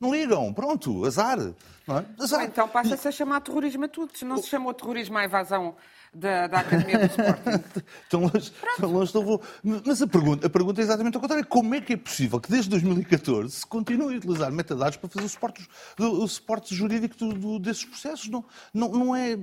Não 0.00 0.12
ligam, 0.12 0.52
pronto, 0.52 1.04
azar. 1.04 1.38
Não 1.86 1.98
é? 1.98 2.06
azar. 2.18 2.40
Ou 2.40 2.46
então 2.46 2.68
passa-se 2.68 3.06
a 3.06 3.12
chamar 3.12 3.40
terrorismo 3.40 3.84
a 3.84 3.88
tudo. 3.88 4.16
Se 4.16 4.24
não 4.24 4.38
se 4.38 4.48
chamou 4.48 4.74
terrorismo 4.74 5.16
à 5.16 5.24
evasão 5.24 5.76
da, 6.14 6.46
da 6.46 6.58
Academia 6.58 6.98
do 6.98 7.06
Sporting. 7.06 7.64
tão 8.10 8.20
longe, 8.20 8.52
tão 8.78 8.90
longe 8.90 9.12
vou. 9.12 9.42
Mas 9.62 10.02
a 10.02 10.06
pergunta, 10.06 10.46
a 10.46 10.50
pergunta 10.50 10.80
é 10.80 10.84
exatamente 10.84 11.14
ao 11.14 11.20
contrário. 11.20 11.46
Como 11.46 11.74
é 11.74 11.80
que 11.80 11.94
é 11.94 11.96
possível 11.96 12.38
que 12.38 12.50
desde 12.50 12.68
2014 12.70 13.50
se 13.50 13.66
continue 13.66 14.14
a 14.14 14.18
utilizar 14.18 14.52
metadados 14.52 14.98
para 14.98 15.08
fazer 15.08 15.24
o 15.24 15.28
suporte, 15.28 15.68
o 15.98 16.28
suporte 16.28 16.74
jurídico 16.74 17.16
do, 17.16 17.32
do, 17.32 17.58
desses 17.58 17.84
processos? 17.84 18.28
Não, 18.28 18.44
não, 18.74 18.88
não 18.90 19.16
é. 19.16 19.38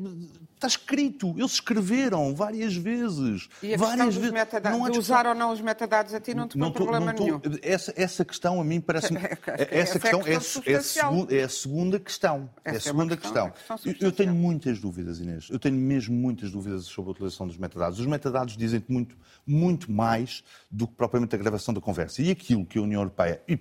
Está 0.56 0.68
escrito. 0.68 1.34
Eles 1.38 1.54
escreveram 1.54 2.36
várias 2.36 2.76
vezes. 2.76 3.50
E 3.64 3.74
a 3.74 3.78
várias 3.78 4.16
vezes. 4.16 4.32
Metadados, 4.32 4.80
não 4.80 4.90
de 4.90 5.00
usar 5.00 5.26
ou 5.26 5.34
não 5.34 5.52
os 5.52 5.62
metadados 5.62 6.14
a 6.14 6.20
ti 6.20 6.36
não 6.36 6.48
te 6.48 6.58
põe 6.58 6.72
problema 6.72 7.14
tô, 7.14 7.24
nenhum. 7.24 7.42
Essa, 7.64 7.94
essa 7.96 8.24
questão 8.24 8.62
a 8.62 8.64
mim 8.64 8.80
parece-me. 8.80 9.20
essa, 9.48 9.98
essa 9.98 10.00
questão 10.00 10.22
é, 10.22 11.36
é, 11.36 11.40
é, 11.40 11.44
a 11.44 11.50
segunda 11.50 12.00
questão. 12.00 12.50
Essa 12.64 12.76
é 12.76 12.78
a 12.78 12.82
segunda 12.82 13.18
questão. 13.18 13.50
questão. 13.50 13.78
questão 13.78 14.08
eu 14.08 14.12
tenho 14.12 14.36
muitas 14.36 14.80
dúvidas, 14.80 15.20
Inês. 15.20 15.48
Eu 15.50 15.58
tenho 15.58 15.76
mesmo 15.76 16.16
muitas 16.16 16.52
dúvidas 16.52 16.59
dúvidas 16.60 16.86
sobre 16.86 17.10
a 17.10 17.12
utilização 17.14 17.48
dos 17.48 17.58
metadados. 17.58 18.00
Os 18.00 18.06
metadados 18.06 18.58
dizem-te 18.58 18.92
muito, 18.92 19.18
muito 19.46 19.92
mais 19.92 20.44
do 20.70 20.88
que 20.88 20.94
propriamente 20.94 21.36
a 21.36 21.38
gravação 21.38 21.74
da 21.74 21.82
conversa. 21.82 22.22
E 22.22 22.32
aquilo 22.32 22.66
que 22.66 22.78
a 22.78 22.82
União 22.82 23.02
Europeia, 23.02 23.42
e 23.48 23.58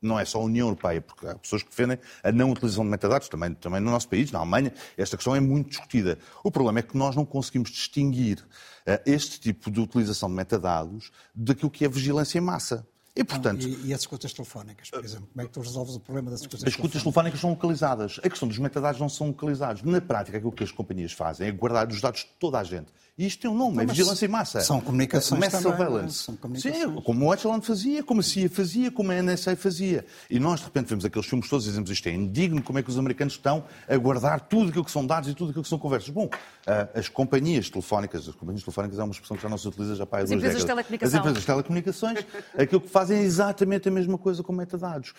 não 0.00 0.18
é 0.18 0.24
só 0.24 0.40
a 0.40 0.44
União 0.44 0.68
Europeia, 0.68 1.00
porque 1.00 1.26
há 1.26 1.34
pessoas 1.34 1.62
que 1.62 1.70
defendem 1.70 1.98
a 2.22 2.32
não 2.32 2.52
utilização 2.52 2.84
de 2.84 2.90
metadados, 2.90 3.28
também, 3.28 3.54
também 3.54 3.80
no 3.80 3.90
nosso 3.90 4.08
país, 4.08 4.30
na 4.30 4.38
Alemanha, 4.38 4.72
esta 4.96 5.16
questão 5.16 5.34
é 5.34 5.40
muito 5.40 5.70
discutida. 5.70 6.18
O 6.42 6.50
problema 6.50 6.78
é 6.78 6.82
que 6.82 6.96
nós 6.96 7.16
não 7.16 7.24
conseguimos 7.24 7.70
distinguir 7.70 8.38
uh, 8.38 9.00
este 9.04 9.40
tipo 9.40 9.70
de 9.70 9.80
utilização 9.80 10.28
de 10.28 10.36
metadados 10.36 11.10
daquilo 11.34 11.70
que 11.70 11.84
é 11.84 11.88
vigilância 11.88 12.38
em 12.38 12.42
massa. 12.42 12.86
E, 13.18 13.24
portanto, 13.24 13.62
não, 13.62 13.68
e, 13.68 13.88
e, 13.88 13.92
as 13.92 14.02
escutas 14.02 14.32
telefónicas, 14.32 14.90
por 14.90 15.04
exemplo? 15.04 15.26
Como 15.32 15.42
é 15.42 15.44
que 15.44 15.52
tu 15.52 15.60
resolves 15.60 15.96
o 15.96 16.00
problema 16.00 16.30
das 16.30 16.40
escutas 16.40 16.60
telefónicas? 16.60 16.68
As 16.68 16.86
escutas 16.86 17.02
telefónicas 17.02 17.40
são 17.40 17.50
localizadas. 17.50 18.20
A 18.22 18.30
questão 18.30 18.46
dos 18.46 18.58
metadados 18.58 19.00
não 19.00 19.08
são 19.08 19.26
localizados. 19.26 19.82
Na 19.82 20.00
prática, 20.00 20.36
aquilo 20.36 20.52
que 20.52 20.62
as 20.62 20.70
companhias 20.70 21.10
fazem 21.10 21.48
é 21.48 21.50
guardar 21.50 21.88
os 21.88 22.00
dados 22.00 22.20
de 22.20 22.30
toda 22.38 22.60
a 22.60 22.62
gente. 22.62 22.92
E 23.18 23.26
isto 23.26 23.40
tem 23.40 23.50
um 23.50 23.54
nome, 23.54 23.82
é 23.82 23.86
vigilância 23.86 24.26
em 24.26 24.28
massa. 24.28 24.60
São 24.60 24.80
comunicações 24.80 25.40
Mass 25.40 25.50
também, 25.50 25.62
surveillance. 25.62 26.22
São 26.22 26.36
comunicações. 26.36 26.84
Sim, 26.84 27.00
como 27.02 27.26
o 27.26 27.34
Echelon 27.34 27.60
fazia, 27.60 28.00
como 28.04 28.20
a 28.20 28.22
CIA 28.22 28.48
fazia, 28.48 28.92
como 28.92 29.10
a 29.10 29.20
NSA 29.20 29.56
fazia. 29.56 30.06
E 30.30 30.38
nós, 30.38 30.60
de 30.60 30.66
repente, 30.66 30.86
vemos 30.86 31.04
aqueles 31.04 31.26
filmes 31.26 31.48
todos 31.48 31.66
e 31.66 31.68
dizemos 31.70 31.90
isto 31.90 32.08
é 32.08 32.12
indigno, 32.12 32.62
como 32.62 32.78
é 32.78 32.82
que 32.82 32.88
os 32.88 32.96
americanos 32.96 33.34
estão 33.34 33.64
a 33.88 33.96
guardar 33.96 34.42
tudo 34.42 34.68
aquilo 34.68 34.84
que 34.84 34.90
são 34.92 35.04
dados 35.04 35.28
e 35.28 35.34
tudo 35.34 35.50
aquilo 35.50 35.64
que 35.64 35.68
são 35.68 35.80
conversas. 35.80 36.10
Bom, 36.10 36.30
ah, 36.64 36.88
as 36.94 37.08
companhias 37.08 37.68
telefónicas, 37.68 38.28
as 38.28 38.36
companhias 38.36 38.62
telefónicas 38.62 39.00
é 39.00 39.02
uma 39.02 39.10
expressão 39.10 39.36
que 39.36 39.42
já 39.42 39.48
não 39.48 39.58
se 39.58 39.66
utiliza 39.66 39.96
já 39.96 40.06
para 40.06 40.20
há 40.20 40.24
duas 40.24 40.40
décadas. 40.40 41.02
As 41.02 41.14
empresas 41.14 41.40
de 41.40 41.46
telecomunicações, 41.46 42.24
aquilo 42.56 42.80
que 42.80 42.88
fazem 42.88 43.18
é 43.18 43.22
exatamente 43.22 43.88
a 43.88 43.90
mesma 43.90 44.16
coisa 44.16 44.44
com 44.44 44.52
metadados. 44.52 45.12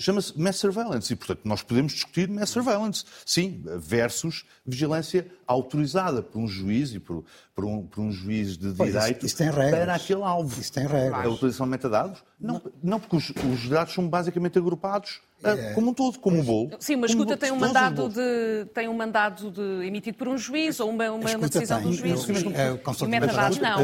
Chama-se 0.00 0.36
mass 0.36 0.56
surveillance 0.56 1.12
e, 1.12 1.16
portanto, 1.16 1.42
nós 1.44 1.62
podemos 1.62 1.92
discutir 1.92 2.28
mass 2.28 2.50
surveillance, 2.50 3.04
sim, 3.24 3.62
versus 3.78 4.44
vigilância 4.66 5.30
autorizada 5.46 6.22
por 6.22 6.40
um 6.40 6.48
juiz 6.48 6.92
e 6.92 6.98
por, 6.98 7.24
por, 7.54 7.64
um, 7.64 7.86
por 7.86 8.00
um 8.00 8.10
juiz 8.10 8.56
de 8.56 8.72
pois, 8.74 8.92
direito 8.92 9.26
isso, 9.26 9.42
isso 9.42 9.52
para 9.52 9.94
aquele 9.94 10.22
alvo. 10.22 10.60
Isso 10.60 10.72
tem 10.72 10.86
regras. 10.86 11.24
A 11.24 11.28
utilização 11.28 11.66
de 11.66 11.70
metadados? 11.70 12.24
Não, 12.38 12.54
não. 12.54 12.72
não 12.82 13.00
porque 13.00 13.16
os, 13.16 13.30
os 13.30 13.68
dados 13.68 13.94
são 13.94 14.08
basicamente 14.08 14.58
agrupados 14.58 15.20
é. 15.42 15.72
como 15.74 15.90
um 15.90 15.94
todo, 15.94 16.18
como 16.18 16.38
um 16.38 16.44
bolo. 16.44 16.70
Sim, 16.80 16.96
mas 16.96 17.10
escuta 17.10 17.36
tem 17.36 17.52
um, 17.52 17.58
mandado 17.58 18.08
de, 18.08 18.66
tem 18.72 18.88
um 18.88 18.94
mandado 18.94 19.50
de, 19.50 19.86
emitido 19.86 20.16
por 20.16 20.28
um 20.28 20.38
juiz 20.38 20.80
ou 20.80 20.90
uma, 20.90 21.10
uma, 21.10 21.30
uma 21.30 21.48
decisão 21.48 21.78
tem. 21.78 21.90
do 21.90 21.92
juiz. 21.94 22.28
Eu, 22.28 22.74
a 22.74 22.78
consulta 22.78 23.04
de 23.12 23.20
metadados, 23.20 23.58
não. 23.58 23.78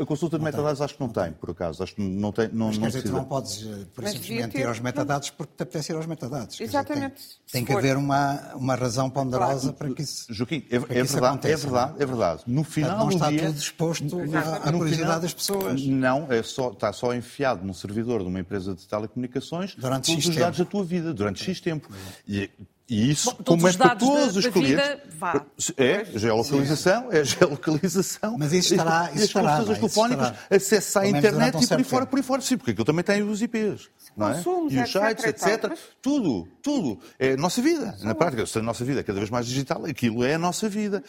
A, 0.00 0.06
consulta 0.06 0.38
de 0.38 0.44
metadados 0.44 0.80
acho 0.80 0.94
que 0.94 1.00
não 1.00 1.08
tem, 1.08 1.32
por 1.32 1.50
acaso. 1.50 1.82
Acho 1.82 1.94
que 1.94 2.02
não 2.02 2.32
tem. 2.32 2.48
Não, 2.52 2.66
mas 2.66 2.78
não 2.78 2.84
quer 2.84 2.88
dizer, 2.88 3.02
tu 3.02 3.12
não 3.12 3.24
podes, 3.24 3.66
eh, 3.66 3.86
por 3.94 4.08
simplesmente, 4.08 4.58
ir 4.58 4.66
aos 4.66 4.80
metadados 4.80 5.30
porque 5.30 5.52
te 5.56 5.62
apetece 5.62 5.92
ir 5.92 5.96
aos 5.96 6.06
metadados. 6.06 6.60
Exatamente. 6.60 7.14
Dizer, 7.14 7.28
tem, 7.50 7.64
tem 7.64 7.64
que 7.64 7.72
haver 7.72 7.96
uma, 7.96 8.54
uma 8.54 8.74
razão 8.74 9.08
ponderosa 9.08 9.72
claro. 9.72 9.76
para 9.76 9.94
que 9.94 10.02
isso 10.02 10.32
Joaquim, 10.32 10.64
é, 10.70 10.76
é 10.76 11.02
verdade, 11.02 11.48
é 11.48 11.56
verdade, 11.56 11.94
é 12.02 12.06
verdade. 12.06 12.42
No 12.46 12.64
final 12.64 12.98
não 12.98 13.08
está 13.08 13.26
tudo 13.30 13.56
exposto 13.56 14.20
à 14.64 14.72
curiosidade 14.72 15.22
das 15.22 15.34
pessoas. 15.34 15.84
Não, 15.86 16.26
é 16.30 16.42
só, 16.42 16.70
está 16.70 16.92
só 16.92 17.14
enfiado 17.14 17.64
num 17.64 17.74
servidor 17.74 18.22
de 18.22 18.28
uma 18.28 18.40
empresa 18.40 18.74
de 18.74 18.86
telecomunicações 18.86 19.74
durante 19.74 20.16
os 20.16 20.28
dados 20.34 20.58
da 20.58 20.64
tua 20.72 20.84
vida, 20.84 21.12
durante 21.12 21.44
X 21.44 21.60
tempo. 21.60 21.88
E, 22.26 22.50
e 22.88 23.10
isso, 23.10 23.30
Bom, 23.36 23.44
como 23.44 23.68
é 23.68 23.72
para 23.74 23.94
todos 23.94 24.36
os 24.36 24.46
clientes. 24.46 24.84
Vida, 24.84 25.46
é, 25.76 26.04
geolocalização, 26.18 27.12
é 27.12 27.24
geolocalização. 27.24 28.36
Mas 28.38 28.52
isso 28.52 28.72
estará. 28.72 29.10
Isso 29.10 29.18
e 29.18 29.18
as 29.18 29.24
estará, 29.24 29.50
conversas 29.58 29.78
telefónicas, 29.78 30.32
acesso 30.50 30.98
à 30.98 31.06
internet 31.06 31.62
e 31.62 31.66
por 31.66 31.78
aí 31.78 31.84
fora, 31.84 32.06
por 32.06 32.16
aí 32.18 32.22
fora. 32.22 32.42
Sim, 32.42 32.56
porque 32.56 32.70
aquilo 32.72 32.84
também 32.86 33.04
tem 33.04 33.22
os 33.22 33.42
IPs. 33.42 33.90
Não 34.16 34.30
é? 34.30 34.34
Consumos, 34.34 34.72
e 34.72 34.78
os 34.78 34.90
sites, 34.90 35.24
etc. 35.24 35.64
etc. 35.64 35.78
Tudo, 36.00 36.48
tudo. 36.62 36.98
É 37.18 37.32
a 37.32 37.36
nossa 37.36 37.60
vida. 37.62 37.96
Na 38.00 38.14
prática, 38.14 38.44
se 38.46 38.58
a 38.58 38.62
nossa 38.62 38.84
vida 38.84 39.00
é 39.00 39.02
cada 39.02 39.18
vez 39.18 39.30
mais 39.30 39.46
digital, 39.46 39.84
aquilo 39.84 40.24
é 40.24 40.34
a 40.34 40.38
nossa 40.38 40.68
vida. 40.68 41.02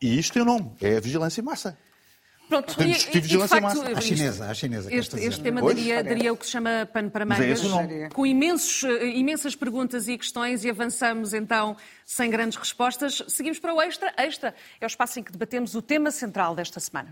E, 0.00 0.06
e 0.08 0.18
isto 0.18 0.32
tem 0.32 0.42
um 0.42 0.46
nome, 0.46 0.72
é 0.80 0.96
a 0.96 1.00
vigilância 1.00 1.40
em 1.40 1.44
massa. 1.44 1.76
Pronto, 2.48 2.66
Portanto, 2.66 2.88
discutir 2.88 3.20
vigilância 3.20 3.60
facto, 3.60 3.78
máxima. 3.78 3.98
À 3.98 4.00
chinesa, 4.00 4.46
à 4.46 4.54
chinesa. 4.54 4.94
Este, 4.94 5.18
este 5.18 5.42
tema 5.42 5.60
daria, 5.60 6.02
daria, 6.02 6.32
o 6.32 6.36
que 6.36 6.46
se 6.46 6.52
chama 6.52 6.88
pano 6.92 7.10
para 7.10 7.22
é 7.22 7.26
mangas, 7.26 7.62
é 7.64 8.08
com 8.10 8.24
imensos, 8.24 8.84
eh, 8.84 9.06
imensas 9.16 9.56
perguntas 9.56 10.06
e 10.06 10.16
questões 10.16 10.64
e 10.64 10.70
avançamos 10.70 11.34
então 11.34 11.76
sem 12.04 12.30
grandes 12.30 12.56
respostas. 12.56 13.22
Seguimos 13.26 13.58
para 13.58 13.74
o 13.74 13.82
Extra. 13.82 14.14
Extra 14.16 14.54
é 14.80 14.84
o 14.84 14.86
espaço 14.86 15.18
em 15.18 15.24
que 15.24 15.32
debatemos 15.32 15.74
o 15.74 15.82
tema 15.82 16.10
central 16.12 16.54
desta 16.54 16.78
semana. 16.78 17.10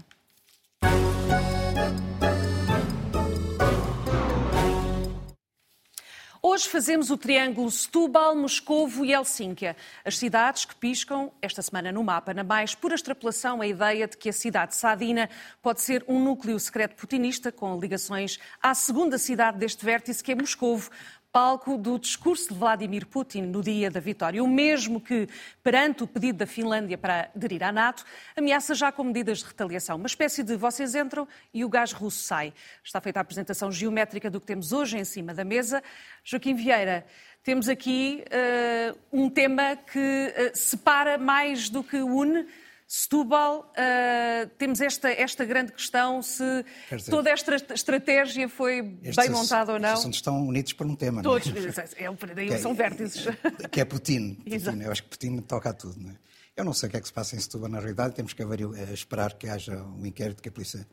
Hoje 6.46 6.68
fazemos 6.68 7.10
o 7.10 7.16
triângulo 7.16 7.70
Setúbal, 7.70 8.36
Moscovo 8.36 9.02
e 9.02 9.14
Helsínquia, 9.14 9.74
as 10.04 10.18
cidades 10.18 10.66
que 10.66 10.74
piscam 10.74 11.32
esta 11.40 11.62
semana 11.62 11.90
no 11.90 12.04
mapa, 12.04 12.34
na 12.34 12.44
mais 12.44 12.74
pura 12.74 12.94
extrapolação 12.94 13.62
a 13.62 13.66
ideia 13.66 14.06
de 14.06 14.14
que 14.14 14.28
a 14.28 14.32
cidade 14.32 14.76
sadina 14.76 15.30
pode 15.62 15.80
ser 15.80 16.04
um 16.06 16.22
núcleo 16.22 16.60
secreto 16.60 16.96
putinista 16.96 17.50
com 17.50 17.80
ligações 17.80 18.38
à 18.62 18.74
segunda 18.74 19.16
cidade 19.16 19.56
deste 19.56 19.86
vértice, 19.86 20.22
que 20.22 20.32
é 20.32 20.34
Moscovo, 20.34 20.90
palco 21.34 21.76
do 21.76 21.98
discurso 21.98 22.50
de 22.50 22.54
Vladimir 22.54 23.06
Putin 23.06 23.42
no 23.42 23.60
dia 23.60 23.90
da 23.90 23.98
vitória. 23.98 24.40
O 24.40 24.46
mesmo 24.46 25.00
que, 25.00 25.28
perante 25.64 26.04
o 26.04 26.06
pedido 26.06 26.38
da 26.38 26.46
Finlândia 26.46 26.96
para 26.96 27.28
aderir 27.34 27.60
à 27.64 27.72
NATO, 27.72 28.04
ameaça 28.36 28.72
já 28.72 28.92
com 28.92 29.02
medidas 29.02 29.38
de 29.38 29.46
retaliação. 29.46 29.96
Uma 29.96 30.06
espécie 30.06 30.44
de 30.44 30.54
vocês 30.54 30.94
entram 30.94 31.26
e 31.52 31.64
o 31.64 31.68
gás 31.68 31.90
russo 31.90 32.22
sai. 32.22 32.54
Está 32.84 33.00
feita 33.00 33.18
a 33.18 33.22
apresentação 33.22 33.72
geométrica 33.72 34.30
do 34.30 34.40
que 34.40 34.46
temos 34.46 34.72
hoje 34.72 34.96
em 34.96 35.02
cima 35.02 35.34
da 35.34 35.42
mesa. 35.42 35.82
Joaquim 36.22 36.54
Vieira, 36.54 37.04
temos 37.42 37.68
aqui 37.68 38.24
uh, 38.28 38.96
um 39.12 39.28
tema 39.28 39.74
que 39.74 39.98
uh, 39.98 40.56
separa 40.56 41.18
mais 41.18 41.68
do 41.68 41.82
que 41.82 41.96
une. 41.96 42.46
Setúbal, 42.96 43.72
uh, 43.72 44.48
temos 44.56 44.80
esta, 44.80 45.10
esta 45.10 45.44
grande 45.44 45.72
questão 45.72 46.22
se 46.22 46.64
dizer, 46.92 47.10
toda 47.10 47.28
esta 47.28 47.56
estratégia 47.74 48.48
foi 48.48 48.96
estes, 49.02 49.16
bem 49.16 49.30
montada 49.34 49.72
ou 49.72 49.80
não. 49.80 49.94
Estes 49.94 50.14
estão 50.14 50.46
unidos 50.46 50.72
por 50.74 50.86
um 50.86 50.94
tema, 50.94 51.20
Todos, 51.20 51.48
não 51.48 51.56
é? 51.60 52.54
é, 52.54 52.58
são 52.58 52.72
vértizes. 52.72 53.26
Que 53.68 53.80
é 53.80 53.84
Putin. 53.84 54.34
Putin. 54.34 54.80
Eu 54.80 54.92
acho 54.92 55.02
que 55.02 55.08
Putin 55.08 55.38
toca 55.38 55.70
a 55.70 55.72
tudo, 55.72 55.98
não 55.98 56.12
é? 56.12 56.14
Eu 56.56 56.64
não 56.64 56.72
sei 56.72 56.86
o 56.86 56.90
que 56.90 56.96
é 56.96 57.00
que 57.00 57.08
se 57.08 57.12
passa 57.12 57.34
em 57.34 57.40
Setúbal, 57.40 57.68
na 57.68 57.80
realidade, 57.80 58.14
temos 58.14 58.32
que 58.32 58.40
eh, 58.40 58.92
esperar 58.92 59.32
que 59.34 59.48
haja 59.48 59.74
um 59.82 60.06
inquérito 60.06 60.40
que 60.40 60.48
a 60.48 60.52
Polícia, 60.52 60.86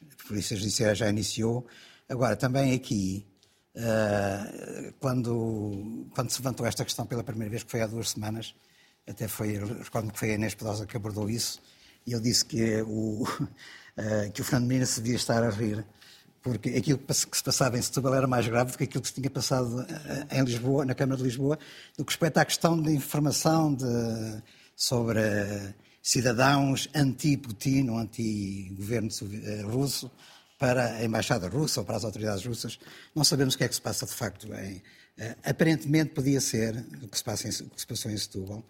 a 0.00 0.28
Polícia 0.28 0.56
Judiciária 0.56 0.94
já 0.94 1.08
iniciou. 1.08 1.66
Agora, 2.08 2.36
também 2.36 2.72
aqui, 2.72 3.26
uh, 3.74 4.94
quando, 5.00 6.06
quando 6.14 6.30
se 6.30 6.38
levantou 6.38 6.64
esta 6.64 6.84
questão 6.84 7.04
pela 7.04 7.24
primeira 7.24 7.50
vez, 7.50 7.64
que 7.64 7.70
foi 7.72 7.82
há 7.82 7.86
duas 7.88 8.10
semanas, 8.10 8.54
até 9.08 9.26
foi, 9.26 9.58
recordo 9.58 10.12
que 10.12 10.18
foi 10.18 10.32
a 10.32 10.34
Inês 10.34 10.54
Pedosa 10.54 10.86
que 10.86 10.96
abordou 10.96 11.30
isso, 11.30 11.60
e 12.06 12.12
ele 12.12 12.22
disse 12.22 12.44
que 12.44 12.82
o, 12.82 13.22
uh, 13.24 14.30
que 14.32 14.40
o 14.40 14.44
Fernando 14.44 14.68
Mendes 14.68 14.90
se 14.90 15.00
devia 15.00 15.16
estar 15.16 15.42
a 15.42 15.50
rir, 15.50 15.84
porque 16.42 16.70
aquilo 16.70 16.98
que 16.98 17.14
se 17.14 17.42
passava 17.42 17.78
em 17.78 17.82
Setúbal 17.82 18.14
era 18.14 18.26
mais 18.26 18.46
grave 18.46 18.72
do 18.72 18.78
que 18.78 18.84
aquilo 18.84 19.02
que 19.02 19.08
se 19.08 19.14
tinha 19.14 19.28
passado 19.28 19.80
eh, 19.82 20.38
em 20.38 20.44
Lisboa, 20.44 20.84
na 20.84 20.94
Câmara 20.94 21.18
de 21.18 21.24
Lisboa, 21.24 21.58
no 21.98 22.04
que 22.04 22.12
respeita 22.12 22.40
à 22.40 22.44
questão 22.44 22.80
de 22.80 22.92
informação 22.92 23.74
de, 23.74 23.84
sobre 24.74 25.20
cidadãos 26.00 26.88
anti-Putin 26.94 27.88
ou 27.90 27.98
anti-governo 27.98 29.08
eh, 29.10 29.62
russo 29.62 30.10
para 30.58 30.94
a 30.94 31.04
embaixada 31.04 31.48
russa 31.48 31.80
ou 31.80 31.86
para 31.86 31.96
as 31.96 32.04
autoridades 32.04 32.46
russas. 32.46 32.78
Não 33.14 33.24
sabemos 33.24 33.54
o 33.54 33.58
que 33.58 33.64
é 33.64 33.68
que 33.68 33.74
se 33.74 33.82
passa 33.82 34.06
de 34.06 34.14
facto. 34.14 34.46
Em, 34.54 34.80
aparentemente 35.44 36.14
podia 36.14 36.40
ser 36.40 36.76
o 37.02 37.08
que 37.08 37.18
se, 37.18 37.24
passa 37.24 37.48
em, 37.48 37.50
o 37.50 37.70
que 37.70 37.80
se 37.80 37.86
passou 37.86 38.10
em 38.10 38.16
Setúbal 38.16 38.64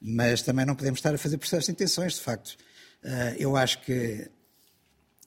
mas 0.00 0.42
também 0.42 0.64
não 0.64 0.74
podemos 0.74 0.98
estar 0.98 1.14
a 1.14 1.18
fazer 1.18 1.36
processos 1.36 1.66
de 1.66 1.72
intenções, 1.72 2.14
de 2.14 2.20
facto. 2.20 2.56
Uh, 3.04 3.36
eu 3.38 3.56
acho 3.56 3.82
que 3.82 4.30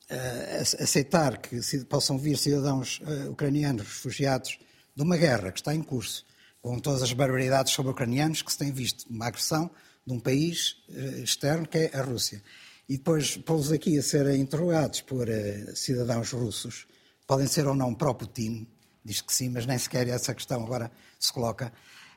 uh, 0.10 0.62
aceitar 0.82 1.38
que 1.38 1.60
possam 1.86 2.18
vir 2.18 2.38
cidadãos 2.38 3.00
uh, 3.02 3.32
ucranianos 3.32 3.84
refugiados 3.84 4.58
de 4.96 5.04
uma 5.04 5.18
guerra 5.18 5.52
que 5.52 5.60
está 5.60 5.74
em 5.74 5.82
curso, 5.82 6.26
com 6.62 6.80
todas 6.80 7.04
as 7.04 7.14
barbaridades 7.14 7.74
sobre 7.74 7.92
ucranianos 7.92 8.42
que 8.42 8.52
se 8.52 8.58
tem 8.58 8.72
visto, 8.72 9.06
uma 9.10 9.28
agressão 9.28 9.70
de 10.06 10.14
um 10.14 10.20
país 10.20 10.78
externo 11.24 11.68
que 11.68 11.78
é 11.78 11.98
a 11.98 12.02
Rússia. 12.02 12.42
E 12.88 12.98
depois 12.98 13.38
pô-los 13.38 13.72
aqui 13.72 13.98
a 13.98 14.04
serem 14.04 14.42
interrogados 14.42 15.02
por 15.02 15.28
cidadãos 15.74 16.32
russos, 16.32 16.86
podem 17.26 17.48
ser 17.48 17.68
ou 17.68 17.76
não 17.76 17.94
pró-Putin, 17.94 18.68
diz 19.04 19.22
que 19.22 19.34
sim, 19.34 19.50
mas 19.50 19.66
nem 19.66 19.78
sequer 19.78 20.08
essa 20.08 20.34
questão 20.34 20.64
agora 20.64 20.92
se 21.20 21.32
coloca. 21.34 21.74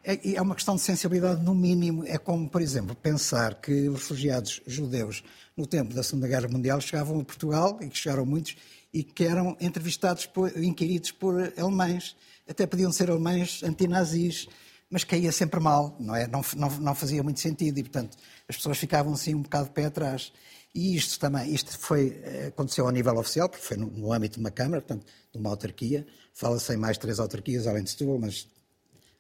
É, 0.09 0.37
é 0.37 0.41
uma 0.41 0.55
questão 0.55 0.77
de 0.77 0.83
sensibilidade, 0.83 1.43
no 1.43 1.53
mínimo. 1.53 2.05
É 2.07 2.17
como, 2.17 2.49
por 2.49 2.63
exemplo, 2.63 2.95
pensar 2.95 3.57
que 3.57 3.89
os 3.89 4.03
refugiados 4.03 4.63
judeus, 4.65 5.25
no 5.57 5.67
tempo 5.67 5.93
da 5.93 6.01
Segunda 6.05 6.29
Guerra 6.29 6.47
Mundial, 6.47 6.81
chegavam 6.81 7.19
a 7.19 7.25
Portugal, 7.25 7.77
e 7.83 7.89
que 7.89 7.99
chegaram 7.99 8.25
muitos, 8.25 8.57
e 8.95 9.03
que 9.03 9.25
eram 9.25 9.57
entrevistados, 9.61 10.25
por, 10.25 10.57
inquiridos 10.57 11.11
por 11.11 11.35
alemães. 11.59 12.15
Até 12.49 12.69
podiam 12.69 12.93
ser 12.93 13.11
alemães 13.11 13.65
antinazis, 13.65 14.47
mas 14.89 15.03
caía 15.03 15.33
sempre 15.33 15.59
mal, 15.59 15.97
não 15.99 16.15
é? 16.15 16.29
Não, 16.29 16.41
não, 16.57 16.71
não 16.79 16.95
fazia 16.95 17.21
muito 17.25 17.41
sentido, 17.41 17.77
e, 17.79 17.83
portanto, 17.83 18.17
as 18.49 18.55
pessoas 18.55 18.79
ficavam 18.79 19.13
assim 19.13 19.35
um 19.35 19.43
bocado 19.43 19.65
de 19.65 19.73
pé 19.73 19.87
atrás. 19.87 20.33
E 20.73 20.95
isto 20.95 21.19
também, 21.19 21.53
isto 21.53 21.77
foi, 21.81 22.17
aconteceu 22.47 22.87
ao 22.87 22.93
nível 22.93 23.17
oficial, 23.17 23.49
porque 23.49 23.65
foi 23.65 23.77
no, 23.77 23.89
no 23.89 24.13
âmbito 24.13 24.35
de 24.35 24.41
uma 24.41 24.53
Câmara, 24.53 24.81
portanto, 24.81 25.05
de 25.33 25.37
uma 25.37 25.51
autarquia. 25.51 26.07
Fala-se 26.33 26.73
em 26.73 26.77
mais 26.77 26.97
três 26.97 27.19
autarquias, 27.19 27.67
além 27.67 27.83
de 27.83 27.91
Setúbal, 27.91 28.21
mas 28.21 28.47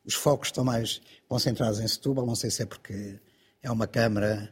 os 0.06 0.14
focos 0.14 0.48
estão 0.48 0.64
mais 0.64 1.00
concentrados 1.28 1.80
em 1.80 1.88
Setúbal, 1.88 2.24
não 2.24 2.36
sei 2.36 2.50
se 2.50 2.62
é 2.62 2.66
porque 2.66 3.16
é 3.62 3.70
uma 3.70 3.86
Câmara 3.86 4.50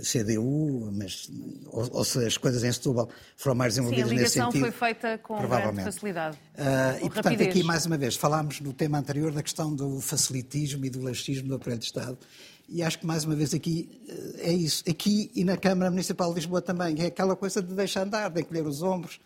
CDU, 0.00 0.90
mas, 0.92 1.30
ou, 1.66 1.88
ou, 1.92 2.04
se 2.04 2.24
as 2.24 2.38
coisas 2.38 2.64
em 2.64 2.72
Setúbal 2.72 3.08
foram 3.36 3.54
mais 3.54 3.74
desenvolvidas 3.74 4.08
Sim, 4.08 4.16
nesse 4.16 4.32
sentido. 4.32 4.60
foi 4.60 4.70
feita 4.70 5.18
com 5.18 5.36
grande 5.46 5.84
facilidade. 5.84 6.36
Uh, 6.54 6.96
e, 6.96 7.00
portanto, 7.00 7.24
rapidez. 7.24 7.48
aqui, 7.50 7.62
mais 7.62 7.84
uma 7.84 7.98
vez, 7.98 8.16
falámos 8.16 8.60
no 8.60 8.72
tema 8.72 8.98
anterior 8.98 9.32
da 9.32 9.42
questão 9.42 9.74
do 9.74 10.00
facilitismo 10.00 10.84
e 10.86 10.90
do 10.90 11.02
laxismo 11.02 11.48
do 11.48 11.54
aparelho 11.56 11.78
de 11.78 11.86
Estado. 11.86 12.18
E 12.68 12.82
acho 12.82 12.98
que, 12.98 13.06
mais 13.06 13.24
uma 13.24 13.36
vez, 13.36 13.52
aqui 13.52 14.00
eh, 14.08 14.50
é 14.50 14.52
isso. 14.52 14.82
Aqui 14.88 15.30
e 15.34 15.44
na 15.44 15.58
Câmara 15.58 15.90
Municipal 15.90 16.30
de 16.30 16.36
Lisboa 16.36 16.62
também. 16.62 17.02
É 17.02 17.06
aquela 17.06 17.36
coisa 17.36 17.62
de 17.62 17.74
deixar 17.74 18.02
andar, 18.02 18.30
de 18.30 18.40
encolher 18.40 18.66
os 18.66 18.82
ombros, 18.82 19.20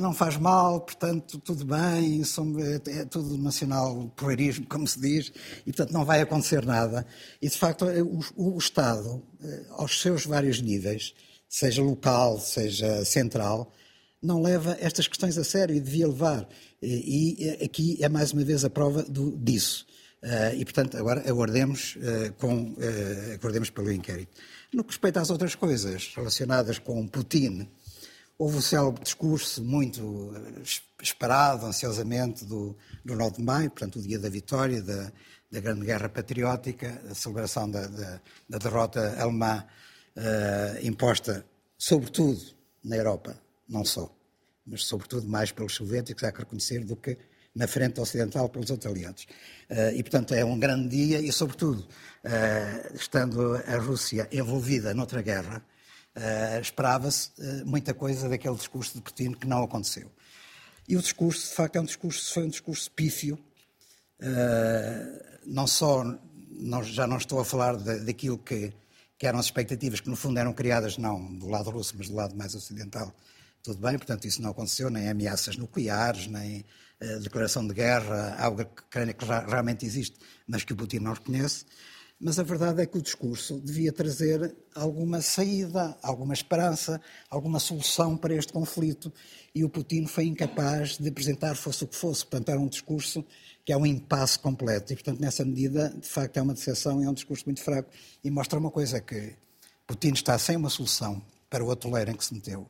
não 0.00 0.12
faz 0.12 0.36
mal, 0.36 0.80
portanto, 0.80 1.38
tudo 1.38 1.64
bem, 1.64 2.22
é, 2.22 3.00
é 3.00 3.04
tudo 3.04 3.38
nacional 3.38 4.12
poerismo, 4.16 4.66
como 4.66 4.86
se 4.86 5.00
diz, 5.00 5.32
e, 5.66 5.72
portanto, 5.72 5.92
não 5.92 6.04
vai 6.04 6.20
acontecer 6.20 6.64
nada. 6.64 7.06
E, 7.40 7.48
de 7.48 7.56
facto, 7.56 7.88
eh, 7.88 8.02
o, 8.02 8.58
Estado, 8.58 9.22
eh, 9.42 9.64
aos 9.70 10.00
seus 10.00 10.26
vários 10.26 10.60
níveis, 10.60 11.14
seja 11.48 11.82
local, 11.82 12.38
seja 12.38 13.04
central, 13.04 13.72
não 14.22 14.42
leva 14.42 14.76
estas 14.80 15.08
questões 15.08 15.38
a 15.38 15.44
sério 15.44 15.74
e 15.74 15.80
devia 15.80 16.06
levar. 16.06 16.48
E, 16.82 17.58
aqui 17.64 17.96
é 18.00 18.08
mais 18.08 18.32
uma 18.32 18.44
vez 18.44 18.64
a 18.64 18.70
prova 18.70 19.02
do, 19.02 19.36
disso. 19.36 19.86
E, 20.54 20.62
portanto, 20.66 20.98
agora 20.98 21.26
aguardemos, 21.26 21.96
com, 22.36 22.76
aguardemos 23.34 23.70
pelo 23.70 23.90
inquérito. 23.90 24.30
No 24.70 24.84
que 24.84 24.90
respeita 24.90 25.20
às 25.20 25.30
outras 25.30 25.54
coisas 25.54 26.12
relacionadas 26.14 26.78
com 26.78 27.08
Putin, 27.08 27.66
Houve 28.40 28.56
o 28.56 28.62
célebre 28.62 29.02
discurso 29.02 29.62
muito 29.62 30.32
eh, 30.34 30.62
esperado, 31.02 31.66
ansiosamente, 31.66 32.42
do, 32.46 32.74
do 33.04 33.14
9 33.14 33.36
de 33.36 33.42
maio, 33.42 33.68
portanto, 33.68 33.98
o 33.98 34.02
dia 34.02 34.18
da 34.18 34.30
vitória, 34.30 34.80
da, 34.80 35.12
da 35.50 35.60
Grande 35.60 35.84
Guerra 35.84 36.08
Patriótica, 36.08 37.02
a 37.10 37.14
celebração 37.14 37.70
da, 37.70 37.86
da, 37.86 38.20
da 38.48 38.56
derrota 38.56 39.14
alemã 39.20 39.62
uh, 40.16 40.86
imposta, 40.86 41.44
sobretudo, 41.76 42.40
na 42.82 42.96
Europa, 42.96 43.38
não 43.68 43.84
só, 43.84 44.10
mas 44.66 44.86
sobretudo 44.86 45.28
mais 45.28 45.52
pelos 45.52 45.74
soviéticos, 45.74 46.24
há 46.24 46.32
que 46.32 46.38
reconhecer, 46.38 46.82
do 46.82 46.96
que 46.96 47.18
na 47.54 47.68
frente 47.68 48.00
ocidental 48.00 48.48
pelos 48.48 48.70
outros 48.70 48.90
aliados. 48.90 49.24
Uh, 49.68 49.94
e, 49.94 50.02
portanto, 50.02 50.32
é 50.32 50.42
um 50.42 50.58
grande 50.58 50.88
dia 50.88 51.20
e, 51.20 51.30
sobretudo, 51.30 51.82
uh, 52.24 52.94
estando 52.96 53.56
a 53.66 53.76
Rússia 53.76 54.26
envolvida 54.32 54.94
noutra 54.94 55.20
guerra, 55.20 55.62
Uh, 56.16 56.60
Esperava-se 56.60 57.30
uh, 57.38 57.66
muita 57.66 57.94
coisa 57.94 58.28
daquele 58.28 58.56
discurso 58.56 58.94
de 58.94 59.02
Putin 59.02 59.32
que 59.32 59.46
não 59.46 59.62
aconteceu. 59.62 60.10
E 60.88 60.96
o 60.96 61.00
discurso, 61.00 61.48
de 61.48 61.54
facto, 61.54 61.76
é 61.76 61.80
um 61.80 61.84
discurso, 61.84 62.34
foi 62.34 62.44
um 62.44 62.48
discurso 62.48 62.90
pífio. 62.90 63.38
Uh, 64.20 65.40
não 65.46 65.66
só, 65.66 66.04
não, 66.50 66.82
já 66.82 67.06
não 67.06 67.16
estou 67.16 67.38
a 67.40 67.44
falar 67.44 67.76
daquilo 67.76 68.38
que, 68.38 68.72
que, 69.18 69.26
eram 69.26 69.38
as 69.38 69.46
expectativas, 69.46 70.00
que 70.00 70.10
no 70.10 70.16
fundo 70.16 70.38
eram 70.38 70.52
criadas 70.52 70.98
não 70.98 71.32
do 71.38 71.48
lado 71.48 71.70
russo, 71.70 71.94
mas 71.96 72.08
do 72.08 72.14
lado 72.16 72.36
mais 72.36 72.54
ocidental. 72.54 73.14
Tudo 73.62 73.78
bem, 73.78 73.96
portanto, 73.96 74.26
isso 74.26 74.42
não 74.42 74.50
aconteceu, 74.50 74.90
nem 74.90 75.08
ameaças 75.08 75.56
nucleares, 75.56 76.26
nem 76.26 76.64
declaração 77.22 77.66
de 77.66 77.72
guerra, 77.72 78.36
algo 78.38 78.64
que, 78.64 79.14
que 79.14 79.24
realmente 79.48 79.86
existe, 79.86 80.18
mas 80.46 80.64
que 80.64 80.72
o 80.72 80.76
Putin 80.76 80.98
não 80.98 81.12
reconhece 81.12 81.64
mas 82.20 82.38
a 82.38 82.42
verdade 82.42 82.82
é 82.82 82.86
que 82.86 82.98
o 82.98 83.02
discurso 83.02 83.58
devia 83.58 83.90
trazer 83.90 84.54
alguma 84.74 85.22
saída, 85.22 85.96
alguma 86.02 86.34
esperança, 86.34 87.00
alguma 87.30 87.58
solução 87.58 88.14
para 88.14 88.34
este 88.34 88.52
conflito. 88.52 89.10
E 89.54 89.64
o 89.64 89.70
Putin 89.70 90.06
foi 90.06 90.26
incapaz 90.26 90.98
de 90.98 91.08
apresentar, 91.08 91.54
fosse 91.56 91.82
o 91.82 91.86
que 91.86 91.96
fosse. 91.96 92.26
Portanto, 92.26 92.50
era 92.50 92.60
um 92.60 92.68
discurso 92.68 93.24
que 93.64 93.72
é 93.72 93.76
um 93.76 93.86
impasse 93.86 94.38
completo. 94.38 94.92
E, 94.92 94.96
portanto, 94.96 95.18
nessa 95.18 95.46
medida, 95.46 95.94
de 95.98 96.06
facto, 96.06 96.36
é 96.36 96.42
uma 96.42 96.52
decepção 96.52 97.00
e 97.00 97.06
é 97.06 97.08
um 97.08 97.14
discurso 97.14 97.44
muito 97.46 97.62
fraco. 97.62 97.90
E 98.22 98.30
mostra 98.30 98.58
uma 98.58 98.70
coisa, 98.70 99.00
que 99.00 99.34
Putin 99.86 100.12
está 100.12 100.38
sem 100.38 100.56
uma 100.56 100.68
solução 100.68 101.22
para 101.48 101.64
o 101.64 101.70
atoleiro 101.70 102.10
em 102.10 102.14
que 102.14 102.24
se 102.24 102.34
meteu. 102.34 102.68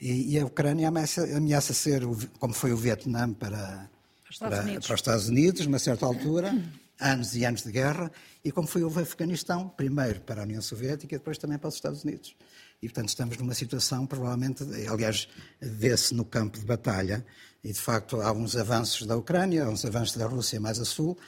E, 0.00 0.34
e 0.34 0.38
a 0.38 0.46
Ucrânia 0.46 0.86
ameaça, 0.86 1.24
ameaça, 1.36 1.74
ser, 1.74 2.02
como 2.38 2.54
foi 2.54 2.72
o 2.72 2.76
Vietnã 2.76 3.32
para, 3.32 3.90
para, 4.38 4.48
para, 4.48 4.62
para 4.62 4.78
os 4.78 4.90
Estados 4.90 5.28
Unidos, 5.28 5.66
numa 5.66 5.80
certa 5.80 6.06
altura, 6.06 6.54
anos 7.00 7.36
e 7.36 7.44
anos 7.44 7.62
de 7.62 7.70
guerra, 7.70 8.10
e 8.44 8.50
como 8.50 8.66
foi 8.66 8.82
o 8.82 8.88
Afeganistão, 8.98 9.68
primeiro 9.68 10.20
para 10.20 10.40
a 10.40 10.44
União 10.44 10.62
Soviética 10.62 11.14
e 11.14 11.18
depois 11.18 11.38
também 11.38 11.58
para 11.58 11.68
os 11.68 11.74
Estados 11.74 12.04
Unidos. 12.04 12.36
E, 12.82 12.88
portanto, 12.88 13.08
estamos 13.08 13.36
numa 13.38 13.54
situação, 13.54 14.06
provavelmente, 14.06 14.62
aliás, 14.88 15.28
vê-se 15.60 16.14
no 16.14 16.24
campo 16.24 16.58
de 16.58 16.64
batalha, 16.64 17.24
e 17.64 17.72
de 17.72 17.80
facto 17.80 18.20
há 18.20 18.32
uns 18.32 18.54
avanços 18.54 19.06
da 19.06 19.16
Ucrânia, 19.16 19.64
há 19.64 19.68
uns 19.68 19.84
avanços 19.84 20.16
da 20.16 20.26
Rússia 20.26 20.60
mais 20.60 20.78
a 20.78 20.84
sul, 20.84 21.18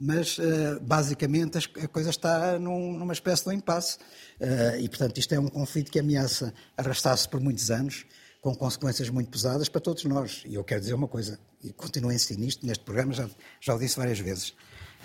mas 0.00 0.38
uh, 0.38 0.80
basicamente 0.82 1.58
a 1.80 1.88
coisa 1.88 2.10
está 2.10 2.58
num, 2.58 2.98
numa 2.98 3.12
espécie 3.12 3.44
de 3.44 3.50
um 3.50 3.52
impasse. 3.52 3.98
Uh, 4.40 4.80
e, 4.80 4.88
portanto, 4.88 5.18
isto 5.18 5.32
é 5.34 5.38
um 5.38 5.48
conflito 5.48 5.90
que 5.90 6.00
ameaça 6.00 6.52
arrastar-se 6.76 7.28
por 7.28 7.40
muitos 7.40 7.70
anos, 7.70 8.04
com 8.40 8.54
consequências 8.54 9.08
muito 9.08 9.30
pesadas 9.30 9.68
para 9.68 9.80
todos 9.80 10.04
nós. 10.04 10.42
E 10.46 10.54
eu 10.54 10.64
quero 10.64 10.80
dizer 10.80 10.94
uma 10.94 11.08
coisa, 11.08 11.38
e 11.62 11.72
continuo 11.72 12.10
a 12.10 12.14
insistir 12.14 12.36
nisto, 12.36 12.66
neste 12.66 12.84
programa 12.84 13.12
já, 13.12 13.30
já 13.60 13.74
o 13.74 13.78
disse 13.78 13.96
várias 13.96 14.18
vezes 14.18 14.54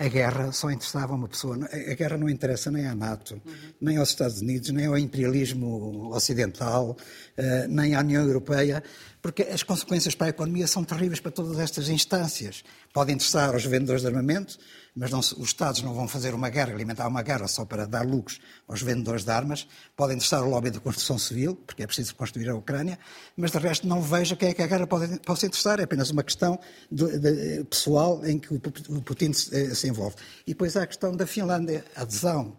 a 0.00 0.08
guerra 0.08 0.50
só 0.50 0.70
interessava 0.70 1.14
uma 1.14 1.28
pessoa. 1.28 1.58
A 1.70 1.94
guerra 1.94 2.16
não 2.16 2.26
interessa 2.26 2.70
nem 2.70 2.86
à 2.86 2.94
NATO, 2.94 3.34
uhum. 3.44 3.52
nem 3.82 3.98
aos 3.98 4.08
Estados 4.08 4.40
Unidos, 4.40 4.70
nem 4.70 4.86
ao 4.86 4.96
imperialismo 4.96 6.10
ocidental, 6.14 6.96
eh, 7.36 7.66
nem 7.68 7.94
à 7.94 8.00
União 8.00 8.24
Europeia, 8.24 8.82
porque 9.20 9.42
as 9.42 9.62
consequências 9.62 10.14
para 10.14 10.28
a 10.28 10.30
economia 10.30 10.66
são 10.66 10.82
terríveis 10.84 11.20
para 11.20 11.30
todas 11.30 11.58
estas 11.58 11.90
instâncias. 11.90 12.64
Podem 12.94 13.16
interessar 13.16 13.52
aos 13.52 13.66
vendedores 13.66 14.00
de 14.00 14.08
armamento, 14.08 14.58
mas 14.94 15.10
não, 15.10 15.20
os 15.20 15.38
Estados 15.38 15.82
não 15.82 15.94
vão 15.94 16.08
fazer 16.08 16.34
uma 16.34 16.48
guerra, 16.48 16.72
alimentar 16.72 17.06
uma 17.06 17.22
guerra 17.22 17.46
só 17.46 17.64
para 17.64 17.86
dar 17.86 18.04
lucros 18.04 18.40
aos 18.66 18.82
vendedores 18.82 19.24
de 19.24 19.30
armas. 19.30 19.66
Podem 19.96 20.16
interessar 20.16 20.42
o 20.42 20.48
lobby 20.48 20.70
da 20.70 20.80
construção 20.80 21.18
civil, 21.18 21.56
porque 21.66 21.82
é 21.82 21.86
preciso 21.86 22.14
construir 22.14 22.48
a 22.48 22.54
Ucrânia, 22.54 22.98
mas 23.36 23.50
de 23.50 23.58
resto 23.58 23.86
não 23.86 24.02
vejo 24.02 24.36
quem 24.36 24.50
é 24.50 24.54
que 24.54 24.62
a 24.62 24.66
guerra 24.66 24.86
pode, 24.86 25.18
pode 25.20 25.46
interessar. 25.46 25.80
É 25.80 25.84
apenas 25.84 26.10
uma 26.10 26.22
questão 26.22 26.58
de, 26.90 27.18
de, 27.18 27.64
pessoal 27.64 28.24
em 28.26 28.38
que 28.38 28.52
o 28.54 28.60
Putin 29.02 29.32
se, 29.32 29.54
eh, 29.54 29.74
se, 29.74 29.88
envolve. 29.88 30.16
E 30.46 30.52
depois 30.52 30.76
há 30.76 30.82
a 30.82 30.86
questão 30.86 31.14
da 31.14 31.26
Finlândia, 31.26 31.84
a 31.94 32.02
adesão, 32.02 32.56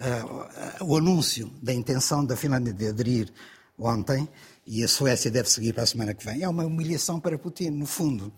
uh, 0.00 0.84
o 0.84 0.96
anúncio 0.96 1.52
da 1.62 1.72
intenção 1.72 2.24
da 2.24 2.36
Finlândia 2.36 2.72
de 2.72 2.88
aderir 2.88 3.32
ontem, 3.78 4.28
e 4.66 4.84
a 4.84 4.88
Suécia 4.88 5.30
deve 5.30 5.50
seguir 5.50 5.72
para 5.72 5.82
a 5.82 5.86
semana 5.86 6.14
que 6.14 6.24
vem, 6.24 6.42
é 6.42 6.48
uma 6.48 6.64
humilhação 6.64 7.18
para 7.18 7.38
Putin, 7.38 7.70
no 7.70 7.86
fundo 7.86 8.32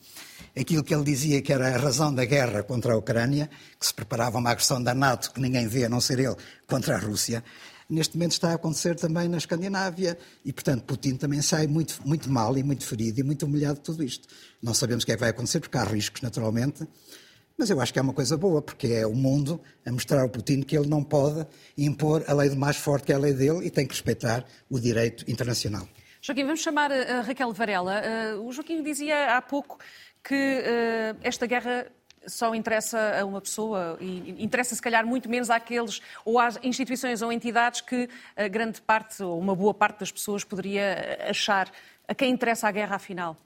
aquilo 0.56 0.84
que 0.84 0.94
ele 0.94 1.04
dizia 1.04 1.42
que 1.42 1.52
era 1.52 1.74
a 1.74 1.78
razão 1.78 2.14
da 2.14 2.24
guerra 2.24 2.62
contra 2.62 2.94
a 2.94 2.96
Ucrânia, 2.96 3.50
que 3.78 3.86
se 3.86 3.92
preparava 3.92 4.38
uma 4.38 4.50
agressão 4.50 4.82
da 4.82 4.94
NATO, 4.94 5.32
que 5.32 5.40
ninguém 5.40 5.66
vê 5.66 5.84
a 5.84 5.88
não 5.88 6.00
ser 6.00 6.18
ele, 6.20 6.36
contra 6.66 6.94
a 6.94 6.98
Rússia, 6.98 7.42
neste 7.88 8.16
momento 8.16 8.32
está 8.32 8.50
a 8.50 8.54
acontecer 8.54 8.94
também 8.94 9.28
na 9.28 9.36
Escandinávia. 9.36 10.18
E, 10.44 10.52
portanto, 10.52 10.84
Putin 10.84 11.16
também 11.16 11.42
sai 11.42 11.66
muito, 11.66 12.00
muito 12.04 12.30
mal 12.30 12.56
e 12.56 12.62
muito 12.62 12.86
ferido 12.86 13.20
e 13.20 13.22
muito 13.22 13.46
humilhado 13.46 13.76
de 13.76 13.84
tudo 13.84 14.02
isto. 14.02 14.28
Não 14.62 14.74
sabemos 14.74 15.04
o 15.04 15.06
que 15.06 15.12
é 15.12 15.14
que 15.16 15.20
vai 15.20 15.30
acontecer, 15.30 15.60
porque 15.60 15.76
há 15.76 15.84
riscos, 15.84 16.22
naturalmente. 16.22 16.86
Mas 17.56 17.70
eu 17.70 17.80
acho 17.80 17.92
que 17.92 17.98
é 17.98 18.02
uma 18.02 18.12
coisa 18.12 18.36
boa, 18.36 18.60
porque 18.60 18.88
é 18.88 19.06
o 19.06 19.14
mundo 19.14 19.60
a 19.86 19.92
mostrar 19.92 20.22
ao 20.22 20.28
Putin 20.28 20.62
que 20.62 20.76
ele 20.76 20.88
não 20.88 21.04
pode 21.04 21.46
impor 21.78 22.24
a 22.26 22.32
lei 22.32 22.48
do 22.48 22.56
mais 22.56 22.76
forte, 22.76 23.06
que 23.06 23.12
é 23.12 23.14
a 23.14 23.18
lei 23.18 23.32
dele, 23.32 23.64
e 23.64 23.70
tem 23.70 23.86
que 23.86 23.92
respeitar 23.92 24.44
o 24.68 24.80
direito 24.80 25.30
internacional. 25.30 25.88
Joaquim, 26.26 26.44
vamos 26.44 26.62
chamar 26.62 26.90
a 26.90 27.20
Raquel 27.20 27.52
Varela. 27.52 28.00
Uh, 28.00 28.46
o 28.46 28.50
Joaquim 28.50 28.82
dizia 28.82 29.36
há 29.36 29.42
pouco 29.42 29.78
que 30.22 30.34
uh, 30.34 31.20
esta 31.22 31.46
guerra 31.46 31.92
só 32.26 32.54
interessa 32.54 33.20
a 33.20 33.26
uma 33.26 33.42
pessoa 33.42 33.98
e 34.00 34.42
interessa 34.42 34.74
se 34.74 34.80
calhar 34.80 35.06
muito 35.06 35.28
menos 35.28 35.50
àqueles 35.50 36.00
ou 36.24 36.38
às 36.38 36.58
instituições 36.62 37.20
ou 37.20 37.30
entidades 37.30 37.82
que 37.82 38.08
a 38.34 38.48
grande 38.48 38.80
parte 38.80 39.22
ou 39.22 39.38
uma 39.38 39.54
boa 39.54 39.74
parte 39.74 40.00
das 40.00 40.10
pessoas 40.10 40.42
poderia 40.42 41.18
achar. 41.28 41.70
A 42.08 42.14
quem 42.14 42.30
interessa 42.30 42.68
a 42.68 42.70
guerra 42.70 42.96
afinal? 42.96 43.36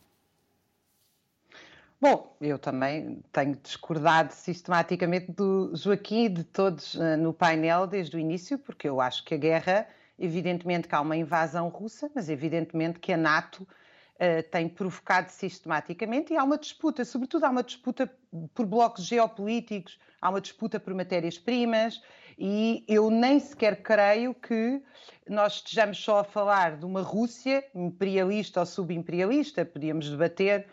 Bom, 2.01 2.33
eu 2.41 2.61
também 2.61 3.21
tenho 3.33 3.57
discordado 3.57 4.33
sistematicamente 4.33 5.33
do 5.33 5.73
Joaquim 5.75 6.27
e 6.27 6.29
de 6.29 6.45
todos 6.45 6.95
uh, 6.95 7.17
no 7.17 7.35
painel 7.35 7.89
desde 7.89 8.17
o 8.17 8.21
início, 8.21 8.57
porque 8.57 8.89
eu 8.89 9.01
acho 9.01 9.25
que 9.25 9.35
a 9.35 9.37
guerra, 9.37 9.85
evidentemente 10.19 10.89
que 10.89 10.95
há 10.95 11.01
uma 11.01 11.17
invasão 11.17 11.69
russa, 11.69 12.11
mas 12.15 12.29
evidentemente 12.29 12.99
que 12.99 13.13
a 13.13 13.17
NATO 13.17 13.63
uh, 13.63 14.51
tem 14.51 14.69
provocado 14.69 15.31
sistematicamente 15.31 16.33
e 16.33 16.37
há 16.37 16.45
uma 16.45 16.59
disputa, 16.59 17.05
sobretudo 17.05 17.45
há 17.45 17.51
uma 17.51 17.63
disputa 17.63 18.13
por 18.55 18.67
blocos 18.67 19.05
geopolíticos, 19.05 19.99
há 20.21 20.31
uma 20.31 20.41
disputa 20.41 20.81
por 20.81 20.93
matérias-primas 20.95 22.03
e 22.39 22.85
eu 22.89 23.11
nem 23.11 23.41
sequer 23.41 23.83
creio 23.83 24.35
que 24.35 24.83
nós 25.29 25.55
estejamos 25.55 25.99
só 25.99 26.21
a 26.21 26.25
falar 26.25 26.77
de 26.77 26.85
uma 26.85 27.03
Rússia 27.03 27.65
imperialista 27.75 28.61
ou 28.61 28.67
subimperialista, 28.67 29.65
podíamos 29.65 30.09
debater, 30.11 30.67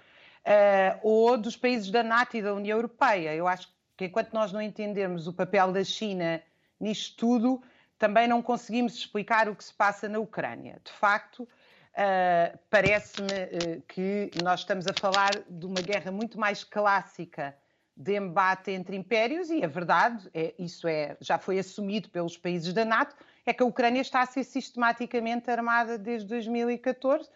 uh, 0.45 0.99
ou 1.01 1.37
dos 1.37 1.55
países 1.55 1.89
da 1.91 2.03
NATO 2.03 2.37
e 2.37 2.41
da 2.41 2.53
União 2.53 2.77
Europeia. 2.77 3.33
Eu 3.33 3.47
acho 3.47 3.67
que 3.97 4.05
enquanto 4.05 4.33
nós 4.33 4.51
não 4.51 4.61
entendermos 4.61 5.27
o 5.27 5.33
papel 5.33 5.71
da 5.71 5.83
China 5.83 6.41
nisto 6.79 7.17
tudo, 7.17 7.61
também 8.05 8.27
não 8.27 8.39
conseguimos 8.39 8.93
explicar 8.93 9.49
o 9.49 9.55
que 9.55 9.63
se 9.63 9.73
passa 9.73 10.07
na 10.07 10.19
Ucrânia. 10.19 10.79
De 10.83 10.91
facto, 10.91 11.47
Uh, 11.95 12.59
Parece-me 12.69 13.77
uh, 13.77 13.81
que 13.87 14.29
nós 14.43 14.59
estamos 14.59 14.85
a 14.85 14.91
falar 14.91 15.31
de 15.49 15.65
uma 15.65 15.81
guerra 15.81 16.11
muito 16.11 16.37
mais 16.37 16.61
clássica 16.61 17.55
de 17.95 18.17
embate 18.17 18.69
entre 18.71 18.97
impérios 18.97 19.49
e 19.49 19.63
a 19.63 19.67
verdade, 19.69 20.29
é, 20.33 20.53
isso 20.59 20.89
é, 20.89 21.15
já 21.21 21.37
foi 21.37 21.57
assumido 21.57 22.09
pelos 22.09 22.37
países 22.37 22.73
da 22.73 22.83
NATO, 22.83 23.15
é 23.45 23.53
que 23.53 23.63
a 23.63 23.65
Ucrânia 23.65 24.01
está 24.01 24.19
a 24.19 24.25
ser 24.25 24.43
sistematicamente 24.43 25.49
armada 25.49 25.97
desde 25.97 26.27
2014 26.27 27.29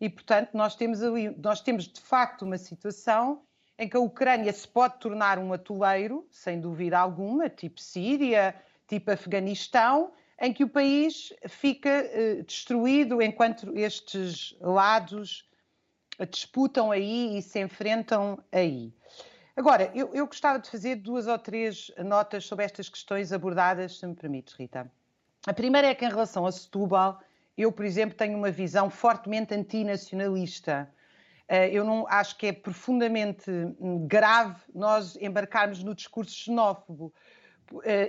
e, 0.00 0.08
portanto, 0.08 0.54
nós 0.54 0.74
temos, 0.74 1.02
ali, 1.02 1.36
nós 1.36 1.60
temos 1.60 1.86
de 1.86 2.00
facto 2.00 2.46
uma 2.46 2.56
situação 2.56 3.42
em 3.78 3.86
que 3.86 3.98
a 3.98 4.00
Ucrânia 4.00 4.50
se 4.50 4.66
pode 4.66 4.98
tornar 4.98 5.38
um 5.38 5.52
atoleiro, 5.52 6.26
sem 6.30 6.58
dúvida 6.58 6.98
alguma, 6.98 7.50
tipo 7.50 7.78
Síria, 7.78 8.54
tipo 8.86 9.10
Afeganistão, 9.10 10.12
em 10.40 10.52
que 10.52 10.64
o 10.64 10.68
país 10.68 11.32
fica 11.48 12.04
uh, 12.04 12.42
destruído 12.42 13.22
enquanto 13.22 13.76
estes 13.76 14.56
lados 14.60 15.48
disputam 16.30 16.90
aí 16.90 17.38
e 17.38 17.42
se 17.42 17.60
enfrentam 17.60 18.38
aí. 18.50 18.92
Agora, 19.56 19.90
eu, 19.94 20.14
eu, 20.14 20.26
gostava 20.26 20.58
de 20.58 20.70
fazer 20.70 20.96
duas 20.96 21.26
ou 21.26 21.38
três 21.38 21.90
notas 21.98 22.44
sobre 22.44 22.64
estas 22.64 22.88
questões 22.88 23.32
abordadas, 23.32 23.98
se 23.98 24.06
me 24.06 24.14
permites, 24.14 24.54
Rita. 24.54 24.90
A 25.46 25.52
primeira 25.52 25.88
é 25.88 25.94
que, 25.94 26.04
em 26.04 26.08
relação 26.08 26.44
a 26.46 26.52
Setúbal, 26.52 27.20
eu, 27.56 27.72
por 27.72 27.84
exemplo, 27.84 28.16
tenho 28.16 28.36
uma 28.36 28.50
visão 28.50 28.90
fortemente 28.90 29.54
antinacionalista. 29.54 30.90
Eh, 31.48 31.70
eu 31.70 31.84
não 31.84 32.06
acho 32.08 32.36
que 32.36 32.48
é 32.48 32.52
profundamente 32.52 33.50
hum, 33.80 34.06
grave 34.06 34.60
nós 34.74 35.16
embarcarmos 35.16 35.82
no 35.82 35.94
discurso 35.94 36.34
xenófobo 36.34 37.14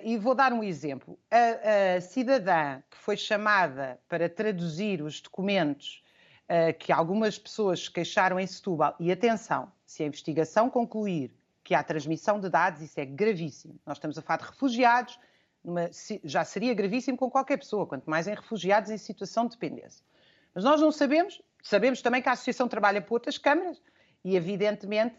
e 0.03 0.17
vou 0.17 0.35
dar 0.35 0.53
um 0.53 0.63
exemplo. 0.63 1.17
A, 1.31 1.95
a, 1.97 2.01
cidadã 2.01 2.81
que 2.89 2.97
foi 2.97 3.17
chamada 3.17 3.99
para 4.07 4.29
traduzir 4.29 5.01
os 5.01 5.21
documentos 5.21 6.03
uh, 6.47 6.77
que 6.77 6.91
algumas 6.91 7.37
pessoas 7.37 7.87
queixaram 7.89 8.39
em 8.39 8.47
Setúbal, 8.47 8.95
e 8.99 9.11
atenção, 9.11 9.71
se 9.85 10.03
a 10.03 10.05
investigação 10.05 10.69
concluir 10.69 11.31
que 11.63 11.75
há 11.75 11.83
transmissão 11.83 12.39
de 12.39 12.49
dados, 12.49 12.81
isso 12.81 12.99
é 12.99 13.05
gravíssimo. 13.05 13.79
Nós 13.85 13.97
estamos 13.97 14.17
a 14.17 14.21
falar 14.21 14.37
de 14.37 14.45
refugiados, 14.45 15.19
numa, 15.63 15.89
já 16.23 16.45
seria 16.45 16.73
gravíssimo 16.73 17.17
com 17.17 17.29
qualquer 17.29 17.57
pessoa, 17.57 17.85
quanto 17.85 18.09
mais 18.09 18.27
em 18.27 18.33
refugiados 18.33 18.89
em 18.89 18.97
situação 18.97 19.45
de 19.45 19.51
dependência. 19.51 20.03
Mas 20.55 20.63
nós 20.63 20.79
não 20.79 20.91
sabemos, 20.91 21.41
sabemos 21.61 22.01
também 22.01 22.21
que 22.21 22.29
a 22.29 22.31
Associação 22.31 22.67
trabalha 22.67 23.01
por 23.01 23.15
outras 23.15 23.37
câmaras, 23.37 23.81
e 24.23 24.35
evidentemente 24.35 25.15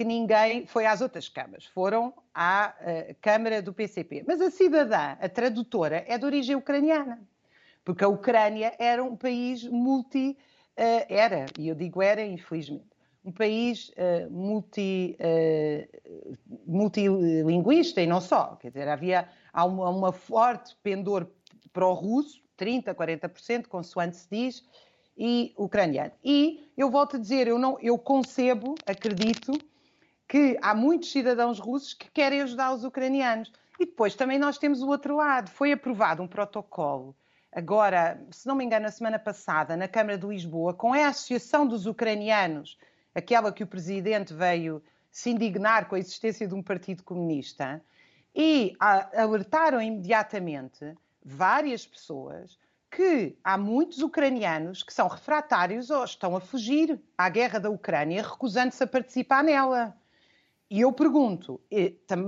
que 0.00 0.04
ninguém 0.04 0.64
foi 0.64 0.86
às 0.86 1.02
outras 1.02 1.28
câmaras, 1.28 1.66
foram 1.66 2.14
à 2.34 2.74
uh, 2.80 3.14
Câmara 3.20 3.60
do 3.60 3.70
PCP. 3.70 4.24
Mas 4.26 4.40
a 4.40 4.50
cidadã, 4.50 5.18
a 5.20 5.28
tradutora, 5.28 6.02
é 6.08 6.16
de 6.16 6.24
origem 6.24 6.56
ucraniana, 6.56 7.20
porque 7.84 8.02
a 8.02 8.08
Ucrânia 8.08 8.74
era 8.78 9.04
um 9.04 9.14
país 9.14 9.62
multi. 9.64 10.38
Uh, 10.74 11.04
era, 11.06 11.44
e 11.58 11.68
eu 11.68 11.74
digo 11.74 12.00
era, 12.00 12.24
infelizmente, 12.24 12.86
um 13.22 13.30
país 13.30 13.90
uh, 13.90 14.30
multi, 14.30 15.18
multilinguista 16.66 18.00
e 18.00 18.06
não 18.06 18.22
só. 18.22 18.56
Quer 18.56 18.68
dizer, 18.68 18.88
havia 18.88 19.28
há 19.52 19.66
uma, 19.66 19.90
uma 19.90 20.12
forte 20.12 20.74
pendor 20.82 21.26
para 21.74 21.86
o 21.86 21.92
russo, 21.92 22.40
30%, 22.58 22.94
40%, 22.94 23.66
consoante 23.66 24.16
se 24.16 24.28
diz, 24.30 24.64
e 25.14 25.52
ucraniano. 25.58 26.12
E 26.24 26.70
eu 26.74 26.90
volto 26.90 27.16
a 27.16 27.18
dizer, 27.18 27.46
eu, 27.48 27.58
não, 27.58 27.76
eu 27.82 27.98
concebo, 27.98 28.74
acredito, 28.86 29.52
que 30.30 30.56
há 30.62 30.72
muitos 30.76 31.10
cidadãos 31.10 31.58
russos 31.58 31.92
que 31.92 32.08
querem 32.08 32.40
ajudar 32.42 32.72
os 32.72 32.84
ucranianos. 32.84 33.52
E 33.80 33.84
depois 33.84 34.14
também 34.14 34.38
nós 34.38 34.58
temos 34.58 34.80
o 34.80 34.86
outro 34.86 35.16
lado. 35.16 35.50
Foi 35.50 35.72
aprovado 35.72 36.22
um 36.22 36.28
protocolo, 36.28 37.16
agora, 37.50 38.24
se 38.30 38.46
não 38.46 38.54
me 38.54 38.64
engano, 38.64 38.84
na 38.84 38.92
semana 38.92 39.18
passada, 39.18 39.76
na 39.76 39.88
Câmara 39.88 40.16
de 40.16 40.24
Lisboa, 40.24 40.72
com 40.72 40.92
a 40.92 41.08
Associação 41.08 41.66
dos 41.66 41.84
Ucranianos, 41.84 42.78
aquela 43.12 43.52
que 43.52 43.64
o 43.64 43.66
presidente 43.66 44.32
veio 44.32 44.80
se 45.10 45.30
indignar 45.30 45.88
com 45.88 45.96
a 45.96 45.98
existência 45.98 46.46
de 46.46 46.54
um 46.54 46.62
partido 46.62 47.02
comunista, 47.02 47.82
e 48.32 48.76
alertaram 48.78 49.82
imediatamente 49.82 50.94
várias 51.24 51.84
pessoas 51.84 52.56
que 52.88 53.36
há 53.42 53.58
muitos 53.58 53.98
ucranianos 53.98 54.84
que 54.84 54.94
são 54.94 55.08
refratários 55.08 55.90
ou 55.90 56.04
estão 56.04 56.36
a 56.36 56.40
fugir 56.40 57.00
à 57.18 57.28
guerra 57.28 57.58
da 57.58 57.68
Ucrânia, 57.68 58.22
recusando-se 58.22 58.84
a 58.84 58.86
participar 58.86 59.42
nela. 59.42 59.98
E 60.70 60.82
eu 60.82 60.92
pergunto, 60.92 61.60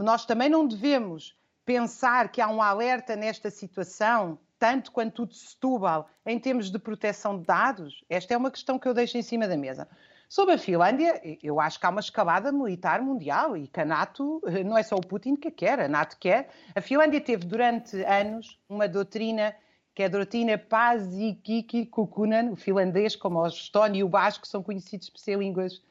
nós 0.03 0.27
também 0.27 0.49
não 0.49 0.67
devemos 0.67 1.37
pensar 1.65 2.29
que 2.33 2.41
há 2.41 2.49
um 2.49 2.61
alerta 2.61 3.15
nesta 3.15 3.51
situação, 3.51 4.37
tanto 4.59 4.91
quanto 4.91 5.23
o 5.23 5.27
de 5.29 5.37
Setúbal, 5.37 6.09
em 6.27 6.41
termos 6.41 6.69
de 6.69 6.77
proteção 6.77 7.39
de 7.39 7.47
dados? 7.47 8.05
Esta 8.09 8.35
é 8.35 8.37
uma 8.37 8.51
questão 8.51 8.81
que 8.81 8.89
eu 8.89 8.95
deixo 8.95 9.17
em 9.17 9.23
cima 9.23 9.47
da 9.47 9.57
mesa. 9.57 9.89
Sobre 10.29 10.55
a 10.55 10.59
Finlândia, 10.59 11.21
eu 11.41 11.61
acho 11.61 11.79
que 11.79 11.87
há 11.87 11.91
uma 11.91 12.01
escalada 12.01 12.51
militar 12.51 13.01
mundial 13.01 13.57
e 13.57 13.69
que 13.69 13.81
a 13.81 13.85
NATO, 13.85 14.43
não 14.67 14.77
é 14.77 14.83
só 14.83 14.97
o 14.97 15.07
Putin 15.07 15.37
que 15.37 15.51
quer, 15.51 15.79
a 15.79 15.87
NATO 15.87 16.17
quer. 16.19 16.49
A 16.75 16.81
Finlândia 16.81 17.21
teve 17.21 17.45
durante 17.45 18.03
anos 18.03 18.59
uma 18.69 18.89
doutrina 18.89 19.55
que 19.95 20.03
é 20.03 20.07
a 20.07 20.09
doutrina 20.09 20.57
Paasikivi 20.57 21.85
Kukunen, 21.85 22.49
o 22.49 22.57
finlandês, 22.57 23.15
como 23.15 23.39
o 23.39 23.47
estónio 23.47 24.01
e 24.01 24.03
o 24.03 24.09
basco, 24.09 24.49
são 24.49 24.63
conhecidos 24.63 25.11
por 25.11 25.19
ser 25.19 25.39
línguas 25.39 25.83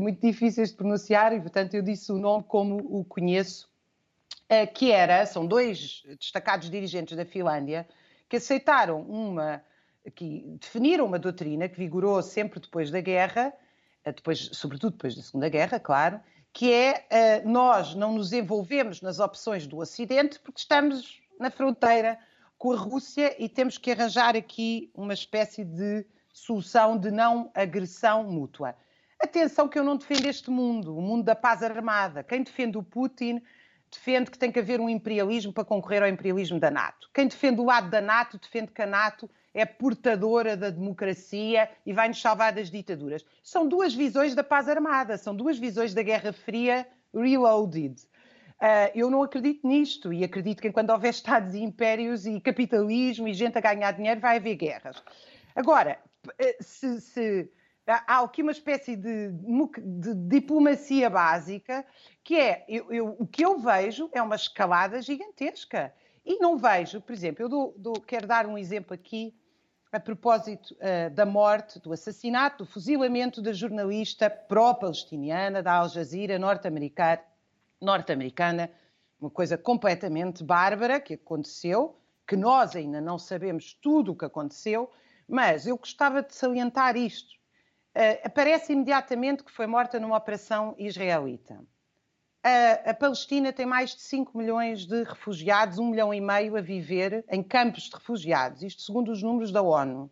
muito 0.00 0.20
difíceis 0.20 0.70
de 0.70 0.76
pronunciar 0.76 1.32
e, 1.32 1.40
portanto, 1.40 1.74
eu 1.74 1.82
disse 1.82 2.10
o 2.12 2.18
nome 2.18 2.44
como 2.44 2.76
o 2.76 3.04
conheço, 3.04 3.68
eh, 4.48 4.66
que 4.66 4.90
era, 4.90 5.24
são 5.26 5.46
dois 5.46 6.02
destacados 6.18 6.70
dirigentes 6.70 7.16
da 7.16 7.24
Finlândia 7.24 7.86
que 8.28 8.36
aceitaram 8.36 9.00
uma, 9.02 9.62
que 10.14 10.44
definiram 10.60 11.06
uma 11.06 11.18
doutrina 11.18 11.68
que 11.68 11.78
vigorou 11.78 12.22
sempre 12.22 12.60
depois 12.60 12.90
da 12.90 13.00
guerra, 13.00 13.52
eh, 14.04 14.12
depois, 14.12 14.50
sobretudo 14.52 14.92
depois 14.92 15.14
da 15.14 15.22
Segunda 15.22 15.48
Guerra, 15.48 15.78
claro, 15.78 16.20
que 16.52 16.72
é 16.72 17.06
eh, 17.10 17.42
nós 17.44 17.94
não 17.94 18.12
nos 18.12 18.32
envolvemos 18.32 19.00
nas 19.00 19.18
opções 19.18 19.66
do 19.66 19.78
Ocidente 19.78 20.38
porque 20.40 20.60
estamos 20.60 21.20
na 21.38 21.50
fronteira 21.50 22.18
com 22.56 22.72
a 22.72 22.76
Rússia 22.76 23.34
e 23.42 23.48
temos 23.48 23.76
que 23.76 23.90
arranjar 23.90 24.36
aqui 24.36 24.90
uma 24.94 25.12
espécie 25.14 25.64
de 25.64 26.06
solução 26.32 26.96
de 26.96 27.10
não 27.10 27.50
agressão 27.54 28.24
mútua. 28.24 28.74
Atenção 29.24 29.66
que 29.66 29.78
eu 29.78 29.82
não 29.82 29.96
defendo 29.96 30.26
este 30.26 30.50
mundo, 30.50 30.94
o 30.94 31.00
mundo 31.00 31.24
da 31.24 31.34
paz 31.34 31.62
armada. 31.62 32.22
Quem 32.22 32.42
defende 32.42 32.76
o 32.76 32.82
Putin 32.82 33.40
defende 33.90 34.30
que 34.30 34.38
tem 34.38 34.52
que 34.52 34.58
haver 34.58 34.78
um 34.82 34.88
imperialismo 34.88 35.50
para 35.50 35.64
concorrer 35.64 36.02
ao 36.02 36.08
imperialismo 36.10 36.60
da 36.60 36.70
NATO. 36.70 37.08
Quem 37.14 37.26
defende 37.26 37.58
o 37.58 37.64
lado 37.64 37.88
da 37.88 38.02
NATO 38.02 38.38
defende 38.38 38.70
que 38.70 38.82
a 38.82 38.86
NATO 38.86 39.30
é 39.54 39.64
portadora 39.64 40.58
da 40.58 40.68
democracia 40.68 41.70
e 41.86 41.92
vai 41.94 42.08
nos 42.08 42.20
salvar 42.20 42.52
das 42.52 42.70
ditaduras. 42.70 43.24
São 43.42 43.66
duas 43.66 43.94
visões 43.94 44.34
da 44.34 44.44
paz 44.44 44.68
armada, 44.68 45.16
são 45.16 45.34
duas 45.34 45.58
visões 45.58 45.94
da 45.94 46.02
Guerra 46.02 46.34
Fria 46.34 46.86
reloaded. 47.14 47.98
Uh, 48.60 48.92
eu 48.94 49.08
não 49.08 49.22
acredito 49.22 49.66
nisto 49.66 50.12
e 50.12 50.22
acredito 50.22 50.60
que 50.60 50.68
enquanto 50.68 50.90
houver 50.90 51.08
Estados 51.08 51.54
e 51.54 51.62
impérios 51.62 52.26
e 52.26 52.38
capitalismo 52.40 53.26
e 53.26 53.32
gente 53.32 53.56
a 53.56 53.60
ganhar 53.62 53.92
dinheiro, 53.92 54.20
vai 54.20 54.36
haver 54.36 54.54
guerras. 54.54 55.02
Agora, 55.56 55.98
eh, 56.38 56.56
se, 56.60 57.00
se 57.00 57.50
há 57.86 58.20
aqui 58.20 58.42
uma 58.42 58.52
espécie 58.52 58.96
de, 58.96 59.30
de 59.30 60.14
diplomacia 60.14 61.10
básica 61.10 61.84
que 62.22 62.36
é, 62.36 62.64
eu, 62.68 62.92
eu, 62.92 63.16
o 63.18 63.26
que 63.26 63.44
eu 63.44 63.58
vejo 63.58 64.08
é 64.12 64.22
uma 64.22 64.36
escalada 64.36 65.02
gigantesca. 65.02 65.92
E 66.24 66.38
não 66.38 66.56
vejo, 66.56 67.00
por 67.00 67.12
exemplo, 67.12 67.44
eu 67.44 67.48
dou, 67.48 67.74
dou, 67.76 68.00
quero 68.00 68.26
dar 68.26 68.46
um 68.46 68.56
exemplo 68.56 68.94
aqui 68.94 69.34
a 69.92 70.00
propósito 70.00 70.74
uh, 70.74 71.14
da 71.14 71.24
morte, 71.24 71.78
do 71.78 71.92
assassinato, 71.92 72.64
do 72.64 72.70
fuzilamento 72.70 73.40
da 73.40 73.52
jornalista 73.52 74.28
pró-palestiniana 74.28 75.62
da 75.62 75.74
Al 75.74 75.88
Jazeera 75.88 76.38
norte-americana, 76.38 77.22
norte-americana, 77.80 78.70
uma 79.20 79.30
coisa 79.30 79.56
completamente 79.56 80.42
bárbara 80.42 80.98
que 80.98 81.14
aconteceu, 81.14 81.96
que 82.26 82.36
nós 82.36 82.74
ainda 82.74 83.00
não 83.00 83.18
sabemos 83.18 83.74
tudo 83.74 84.12
o 84.12 84.16
que 84.16 84.24
aconteceu, 84.24 84.90
mas 85.28 85.66
eu 85.66 85.76
gostava 85.76 86.22
de 86.22 86.34
salientar 86.34 86.96
isto. 86.96 87.36
Uh, 87.94 88.18
aparece 88.24 88.72
imediatamente 88.72 89.44
que 89.44 89.52
foi 89.52 89.68
morta 89.68 90.00
numa 90.00 90.16
operação 90.16 90.74
israelita. 90.76 91.54
Uh, 92.44 92.90
a 92.90 92.92
Palestina 92.92 93.52
tem 93.52 93.64
mais 93.64 93.94
de 93.94 94.02
5 94.02 94.36
milhões 94.36 94.84
de 94.84 95.04
refugiados, 95.04 95.78
1 95.78 95.90
milhão 95.90 96.12
e 96.12 96.20
meio 96.20 96.56
a 96.56 96.60
viver 96.60 97.24
em 97.30 97.42
campos 97.42 97.84
de 97.84 97.94
refugiados, 97.94 98.62
isto 98.62 98.82
segundo 98.82 99.12
os 99.12 99.22
números 99.22 99.52
da 99.52 99.62
ONU. 99.62 100.10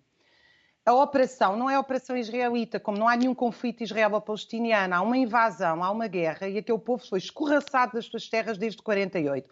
A 0.87 0.95
operação 0.95 1.57
não 1.57 1.69
é 1.69 1.75
a 1.75 1.81
operação 1.81 2.17
israelita, 2.17 2.81
como 2.81 2.97
não 2.97 3.09
há 3.09 3.17
nenhum 3.17 3.35
conflito 3.35 3.83
israelo-palestiniano, 3.83 4.95
há 4.95 5.01
uma 5.03 5.17
invasão, 5.17 5.83
há 5.83 5.91
uma 5.91 6.07
guerra 6.07 6.49
e 6.49 6.59
aquele 6.59 6.79
povo 6.79 7.07
foi 7.07 7.19
escorraçado 7.19 7.95
das 7.95 8.07
suas 8.07 8.29
terras 8.29 8.57
desde 8.57 8.81
48. 8.81 9.49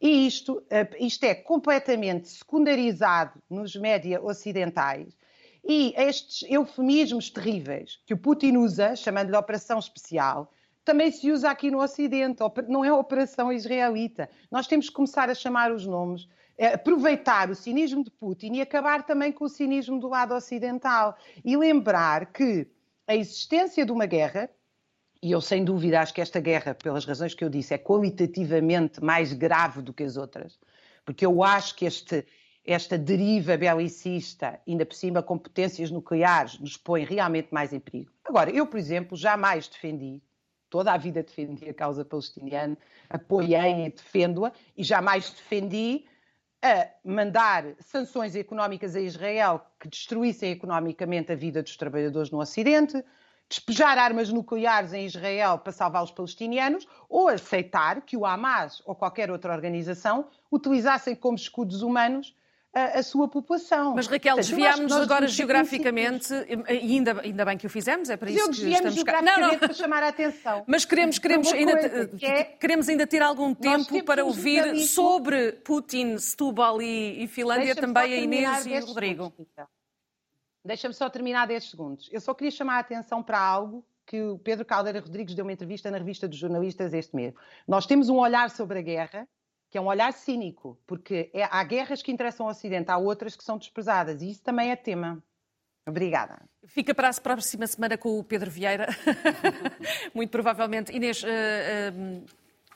E 0.00 0.26
isto, 0.26 0.54
uh, 0.54 0.96
isto 0.98 1.24
é 1.24 1.34
completamente 1.34 2.28
secundarizado 2.28 3.40
nos 3.48 3.76
média 3.76 4.22
ocidentais 4.22 5.16
e 5.64 5.94
estes 5.96 6.48
eufemismos 6.48 7.30
terríveis 7.30 8.00
que 8.06 8.14
o 8.14 8.18
Putin 8.18 8.56
usa, 8.56 8.96
chamando-lhe 8.96 9.36
operação 9.36 9.78
especial, 9.78 10.52
também 10.84 11.10
se 11.12 11.30
usa 11.30 11.50
aqui 11.50 11.70
no 11.70 11.82
Ocidente, 11.82 12.42
não 12.66 12.82
é 12.82 12.90
operação 12.90 13.52
israelita. 13.52 14.30
Nós 14.50 14.66
temos 14.66 14.88
que 14.88 14.94
começar 14.94 15.28
a 15.28 15.34
chamar 15.34 15.70
os 15.70 15.84
nomes, 15.84 16.26
é, 16.56 16.74
aproveitar 16.74 17.50
o 17.50 17.54
cinismo 17.54 18.02
de 18.02 18.10
Putin 18.10 18.54
e 18.54 18.62
acabar 18.62 19.04
também 19.04 19.30
com 19.30 19.44
o 19.44 19.48
cinismo 19.50 20.00
do 20.00 20.08
lado 20.08 20.34
ocidental. 20.34 21.14
E 21.44 21.56
lembrar 21.58 22.32
que 22.32 22.66
a 23.06 23.14
existência 23.14 23.84
de 23.84 23.92
uma 23.92 24.06
guerra, 24.06 24.48
e 25.22 25.30
eu 25.30 25.42
sem 25.42 25.62
dúvida 25.62 26.00
acho 26.00 26.14
que 26.14 26.22
esta 26.22 26.40
guerra, 26.40 26.74
pelas 26.74 27.04
razões 27.04 27.34
que 27.34 27.44
eu 27.44 27.50
disse, 27.50 27.74
é 27.74 27.78
qualitativamente 27.78 29.04
mais 29.04 29.34
grave 29.34 29.82
do 29.82 29.92
que 29.92 30.04
as 30.04 30.16
outras, 30.16 30.58
porque 31.04 31.26
eu 31.26 31.42
acho 31.42 31.74
que 31.74 31.84
este, 31.84 32.26
esta 32.68 32.98
deriva 32.98 33.56
belicista, 33.56 34.60
ainda 34.68 34.84
por 34.84 34.94
cima 34.94 35.22
com 35.22 35.38
potências 35.38 35.90
nucleares, 35.90 36.58
nos 36.58 36.76
põe 36.76 37.02
realmente 37.02 37.48
mais 37.50 37.72
em 37.72 37.80
perigo. 37.80 38.12
Agora, 38.22 38.50
eu, 38.50 38.66
por 38.66 38.78
exemplo, 38.78 39.16
jamais 39.16 39.66
defendi, 39.68 40.20
toda 40.68 40.92
a 40.92 40.98
vida 40.98 41.22
defendi 41.22 41.66
a 41.66 41.72
causa 41.72 42.04
palestiniana, 42.04 42.76
apoiei 43.08 43.86
e 43.86 43.90
defendo-a, 43.90 44.52
e 44.76 44.84
jamais 44.84 45.30
defendi 45.30 46.04
a 46.60 46.88
mandar 47.02 47.64
sanções 47.80 48.36
económicas 48.36 48.94
a 48.94 49.00
Israel 49.00 49.62
que 49.80 49.88
destruíssem 49.88 50.50
economicamente 50.50 51.32
a 51.32 51.36
vida 51.36 51.62
dos 51.62 51.74
trabalhadores 51.74 52.30
no 52.30 52.38
Ocidente, 52.38 53.02
despejar 53.48 53.96
armas 53.96 54.30
nucleares 54.30 54.92
em 54.92 55.06
Israel 55.06 55.56
para 55.56 55.72
salvar 55.72 56.04
os 56.04 56.10
palestinianos, 56.10 56.86
ou 57.08 57.28
aceitar 57.28 58.02
que 58.02 58.14
o 58.14 58.26
Hamas 58.26 58.82
ou 58.84 58.94
qualquer 58.94 59.30
outra 59.30 59.54
organização 59.54 60.28
utilizassem 60.52 61.14
como 61.16 61.34
escudos 61.34 61.80
humanos 61.80 62.36
a, 62.74 62.98
a 62.98 63.02
sua 63.02 63.28
população. 63.28 63.94
Mas 63.94 64.06
Raquel, 64.06 64.36
desviámos-nos 64.36 64.92
agora 64.92 65.26
geograficamente 65.26 66.32
e 66.68 66.96
ainda, 66.96 67.20
ainda 67.20 67.44
bem 67.44 67.58
que 67.58 67.66
o 67.66 67.70
fizemos, 67.70 68.10
é 68.10 68.16
para 68.16 68.30
isso 68.30 68.50
que 68.50 68.70
estamos 68.70 69.02
cá. 69.02 69.22
Não, 69.22 69.40
não. 69.40 69.58
para 69.58 69.72
chamar 69.72 70.02
a 70.02 70.08
atenção. 70.08 70.64
Mas 70.66 70.84
queremos, 70.84 71.18
queremos, 71.18 71.52
ainda, 71.52 72.06
que 72.08 72.26
é... 72.26 72.44
queremos 72.44 72.88
ainda 72.88 73.06
ter 73.06 73.22
algum 73.22 73.54
tempo 73.54 74.02
para 74.04 74.24
ouvir 74.24 74.76
sobre 74.86 75.52
Putin, 75.52 76.18
Setúbal 76.18 76.80
e, 76.82 77.24
e 77.24 77.26
Finlândia 77.26 77.74
também 77.74 78.12
a 78.12 78.16
Inês 78.16 78.66
e 78.66 78.78
o 78.78 78.86
Rodrigo. 78.86 79.32
Deixa-me 80.64 80.92
só 80.92 81.08
terminar 81.08 81.46
10 81.46 81.70
segundos. 81.70 82.08
Eu 82.12 82.20
só 82.20 82.34
queria 82.34 82.50
chamar 82.50 82.76
a 82.76 82.80
atenção 82.80 83.22
para 83.22 83.40
algo 83.40 83.84
que 84.04 84.20
o 84.22 84.38
Pedro 84.38 84.64
Caldeira 84.64 85.00
Rodrigues 85.00 85.34
deu 85.34 85.44
uma 85.44 85.52
entrevista 85.52 85.90
na 85.90 85.98
revista 85.98 86.26
dos 86.26 86.38
jornalistas 86.38 86.94
este 86.94 87.14
mês. 87.14 87.34
Nós 87.66 87.86
temos 87.86 88.08
um 88.08 88.16
olhar 88.16 88.50
sobre 88.50 88.78
a 88.78 88.82
guerra 88.82 89.28
que 89.70 89.76
é 89.76 89.80
um 89.80 89.86
olhar 89.86 90.12
cínico, 90.12 90.78
porque 90.86 91.30
é, 91.32 91.44
há 91.44 91.62
guerras 91.64 92.02
que 92.02 92.10
interessam 92.10 92.46
ao 92.46 92.52
Ocidente, 92.52 92.90
há 92.90 92.96
outras 92.96 93.36
que 93.36 93.44
são 93.44 93.58
desprezadas, 93.58 94.22
e 94.22 94.30
isso 94.30 94.42
também 94.42 94.70
é 94.70 94.76
tema. 94.76 95.22
Obrigada. 95.86 96.42
Fica 96.66 96.94
para 96.94 97.08
a 97.08 97.14
próxima 97.14 97.66
semana 97.66 97.96
com 97.96 98.18
o 98.18 98.24
Pedro 98.24 98.50
Vieira, 98.50 98.88
muito 100.14 100.30
provavelmente. 100.30 100.94
Inês, 100.94 101.22
uh, 101.22 101.26
uh, 101.26 102.24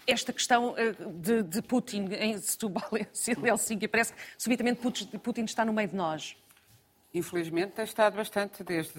esta 0.06 0.32
questão 0.32 0.72
uh, 0.72 1.12
de, 1.12 1.42
de, 1.42 1.62
Putin 1.62 2.08
em 2.18 2.38
Setúbal, 2.38 2.88
em 2.96 3.46
Helsinki, 3.46 3.86
parece 3.86 4.14
que 4.14 4.20
subitamente 4.38 4.80
Putin 5.18 5.44
está 5.44 5.64
no 5.64 5.72
meio 5.72 5.88
de 5.88 5.96
nós. 5.96 6.36
Infelizmente 7.12 7.72
tem 7.72 7.84
estado 7.84 8.16
bastante 8.16 8.64
desde... 8.64 8.98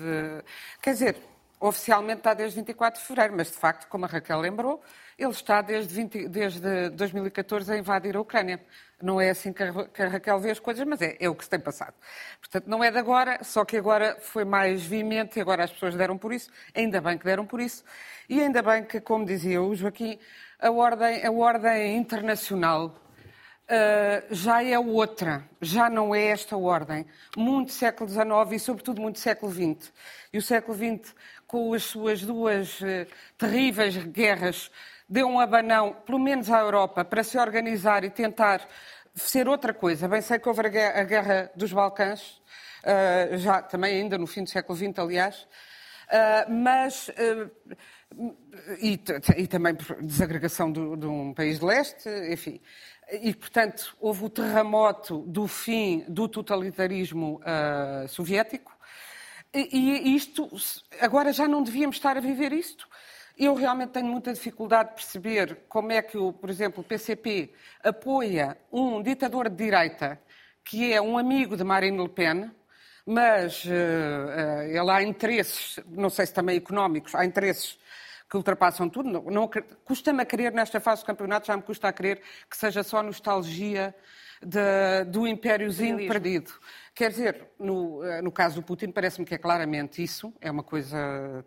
Quer 0.79 0.93
dizer, 0.93 1.17
oficialmente 1.63 2.19
está 2.19 2.33
desde 2.33 2.57
24 2.57 2.99
de 2.99 3.07
fevereiro, 3.07 3.35
mas 3.37 3.47
de 3.47 3.57
facto, 3.57 3.87
como 3.87 4.03
a 4.03 4.07
Raquel 4.07 4.39
lembrou, 4.41 4.81
ele 5.17 5.31
está 5.31 5.61
desde, 5.61 5.93
20, 5.93 6.27
desde 6.27 6.89
2014 6.89 7.71
a 7.71 7.77
invadir 7.77 8.17
a 8.17 8.21
Ucrânia. 8.21 8.59
Não 9.01 9.19
é 9.19 9.29
assim 9.29 9.53
que 9.53 9.63
a 9.63 10.07
Raquel 10.07 10.39
vê 10.39 10.51
as 10.51 10.59
coisas, 10.59 10.85
mas 10.85 11.01
é, 11.01 11.15
é, 11.21 11.29
o 11.29 11.35
que 11.35 11.43
se 11.45 11.49
tem 11.49 11.59
passado. 11.59 11.93
Portanto, 12.39 12.67
não 12.67 12.83
é 12.83 12.91
de 12.91 12.97
agora, 12.97 13.41
só 13.43 13.63
que 13.63 13.77
agora 13.77 14.17
foi 14.19 14.43
mais 14.43 14.85
veemente 14.85 15.39
e 15.39 15.41
agora 15.41 15.63
as 15.63 15.71
pessoas 15.71 15.95
deram 15.95 16.17
por 16.17 16.33
isso. 16.33 16.51
Ainda 16.75 16.99
bem 16.99 17.17
que 17.17 17.23
deram 17.23 17.45
por 17.45 17.61
isso. 17.61 17.83
E 18.27 18.41
ainda 18.41 18.61
bem 18.61 18.83
que, 18.83 18.99
como 18.99 19.25
dizia 19.25 19.61
o 19.61 19.73
Joaquim, 19.73 20.19
a 20.59 20.69
ordem, 20.69 21.25
a 21.25 21.31
ordem 21.31 21.95
internacional 21.95 23.03
Uh, 23.63 24.27
já 24.29 24.61
é 24.61 24.77
outra, 24.77 25.49
já 25.61 25.89
não 25.89 26.13
é 26.13 26.25
esta 26.25 26.57
ordem. 26.57 27.05
Muito 27.37 27.71
século 27.71 28.09
XIX 28.09 28.51
e, 28.51 28.59
sobretudo, 28.59 29.01
muito 29.01 29.19
século 29.19 29.51
XX. 29.51 29.91
E 30.33 30.37
o 30.37 30.41
século 30.41 30.77
XX, 30.77 31.15
com 31.53 31.71
as 31.71 31.83
suas 31.83 32.23
duas 32.23 32.81
uh, 32.81 33.05
terríveis 33.37 33.95
guerras 33.95 34.71
deu 35.07 35.27
um 35.27 35.39
abanão, 35.39 35.93
pelo 36.03 36.17
menos 36.17 36.49
à 36.49 36.59
Europa, 36.59 37.05
para 37.05 37.23
se 37.23 37.37
organizar 37.37 38.03
e 38.03 38.09
tentar 38.09 38.67
ser 39.13 39.47
outra 39.47 39.71
coisa. 39.71 40.07
Bem 40.07 40.19
sei 40.19 40.39
que 40.39 40.49
houve 40.49 40.61
a 40.61 41.03
guerra, 41.03 41.51
dos 41.55 41.71
Balcãs, 41.71 42.41
uh, 42.83 43.37
já 43.37 43.61
também 43.61 44.01
ainda 44.01 44.17
no 44.17 44.25
fim 44.25 44.43
do 44.43 44.49
século 44.49 44.75
XX, 44.75 44.97
aliás, 44.97 45.47
uh, 46.07 46.51
mas 46.51 47.11
e, 48.81 48.99
e, 49.37 49.45
também 49.45 49.77
desagregação 50.01 50.71
do, 50.71 50.97
de 50.97 51.05
um 51.05 51.35
país 51.35 51.59
de 51.59 51.65
leste, 51.65 52.09
enfim. 52.31 52.59
E, 53.11 53.31
portanto, 53.35 53.95
houve 54.01 54.25
o 54.25 54.29
terremoto 54.29 55.19
do 55.27 55.47
fim 55.47 56.03
do 56.07 56.27
totalitarismo 56.27 57.39
soviético. 58.07 58.72
E, 59.53 59.69
e, 59.71 60.15
isto, 60.15 60.49
agora 60.99 61.31
já 61.31 61.47
não 61.47 61.61
devíamos 61.61 61.97
estar 61.97 62.17
a 62.17 62.21
viver 62.21 62.51
isto. 62.51 62.87
Eu 63.37 63.53
realmente 63.53 63.91
tenho 63.91 64.07
muita 64.07 64.33
dificuldade 64.33 64.89
de 64.89 64.95
perceber 64.95 65.59
como 65.69 65.91
é 65.91 66.01
que, 66.01 66.17
o, 66.17 66.33
por 66.33 66.49
exemplo, 66.49 66.81
o 66.81 66.83
PCP 66.83 67.53
apoia 67.83 68.57
um 68.71 69.01
ditador 69.01 69.49
de 69.49 69.55
direita 69.55 70.19
que 70.63 70.93
é 70.93 71.01
um 71.01 71.17
amigo 71.17 71.57
de 71.57 71.63
Marine 71.63 72.01
Le 72.01 72.09
Pen, 72.09 72.51
mas 73.05 73.65
uh, 73.65 73.69
uh, 73.69 74.61
ele 74.63 74.89
há 74.89 75.03
interesses, 75.03 75.79
não 75.87 76.09
sei 76.09 76.25
se 76.25 76.33
também 76.33 76.57
económicos, 76.57 77.13
há 77.13 77.25
interesses 77.25 77.77
que 78.29 78.37
ultrapassam 78.37 78.89
tudo. 78.89 79.09
Não, 79.09 79.23
não 79.23 79.49
custa-me 79.83 80.21
a 80.23 80.25
crer, 80.25 80.53
nesta 80.53 80.79
fase 80.79 81.03
do 81.03 81.05
campeonato, 81.05 81.47
já 81.47 81.57
me 81.57 81.63
custa 81.63 81.89
a 81.89 81.93
crer 81.93 82.21
que 82.49 82.57
seja 82.57 82.81
só 82.81 83.03
nostalgia 83.03 83.93
de, 84.45 85.05
do 85.09 85.27
impériozinho 85.27 85.97
perdido. 86.07 86.51
Quer 86.93 87.09
dizer, 87.09 87.47
no, 87.59 88.03
eh, 88.03 88.21
no 88.21 88.31
caso 88.31 88.55
do 88.55 88.63
Putin, 88.63 88.91
parece-me 88.91 89.25
que 89.25 89.33
é 89.33 89.37
claramente 89.37 90.03
isso, 90.03 90.33
é 90.39 90.51
uma 90.51 90.63
coisa 90.63 91.43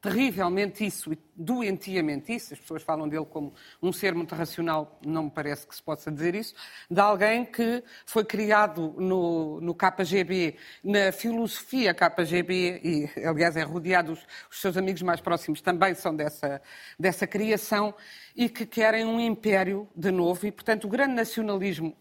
terrivelmente 0.00 0.86
isso, 0.86 1.10
doentiamente 1.34 2.32
isso, 2.32 2.54
as 2.54 2.60
pessoas 2.60 2.82
falam 2.82 3.08
dele 3.08 3.24
como 3.26 3.52
um 3.82 3.92
ser 3.92 4.14
muito 4.14 4.34
racional, 4.34 5.00
não 5.04 5.24
me 5.24 5.30
parece 5.30 5.66
que 5.66 5.74
se 5.74 5.82
possa 5.82 6.10
dizer 6.10 6.36
isso, 6.36 6.54
de 6.88 7.00
alguém 7.00 7.44
que 7.44 7.82
foi 8.06 8.24
criado 8.24 8.94
no, 8.96 9.60
no 9.60 9.74
KGB, 9.74 10.56
na 10.84 11.10
filosofia 11.10 11.92
KGB, 11.92 12.80
e 12.84 13.26
aliás 13.26 13.56
é 13.56 13.62
rodeado, 13.62 14.12
os, 14.12 14.24
os 14.48 14.60
seus 14.60 14.76
amigos 14.76 15.02
mais 15.02 15.20
próximos 15.20 15.60
também 15.60 15.94
são 15.94 16.14
dessa, 16.14 16.62
dessa 16.98 17.26
criação, 17.26 17.92
e 18.36 18.48
que 18.48 18.64
querem 18.64 19.04
um 19.04 19.18
império 19.18 19.88
de 19.96 20.12
novo, 20.12 20.46
e 20.46 20.52
portanto 20.52 20.84
o 20.84 20.88
grande 20.88 21.14
nacionalismo, 21.14 21.96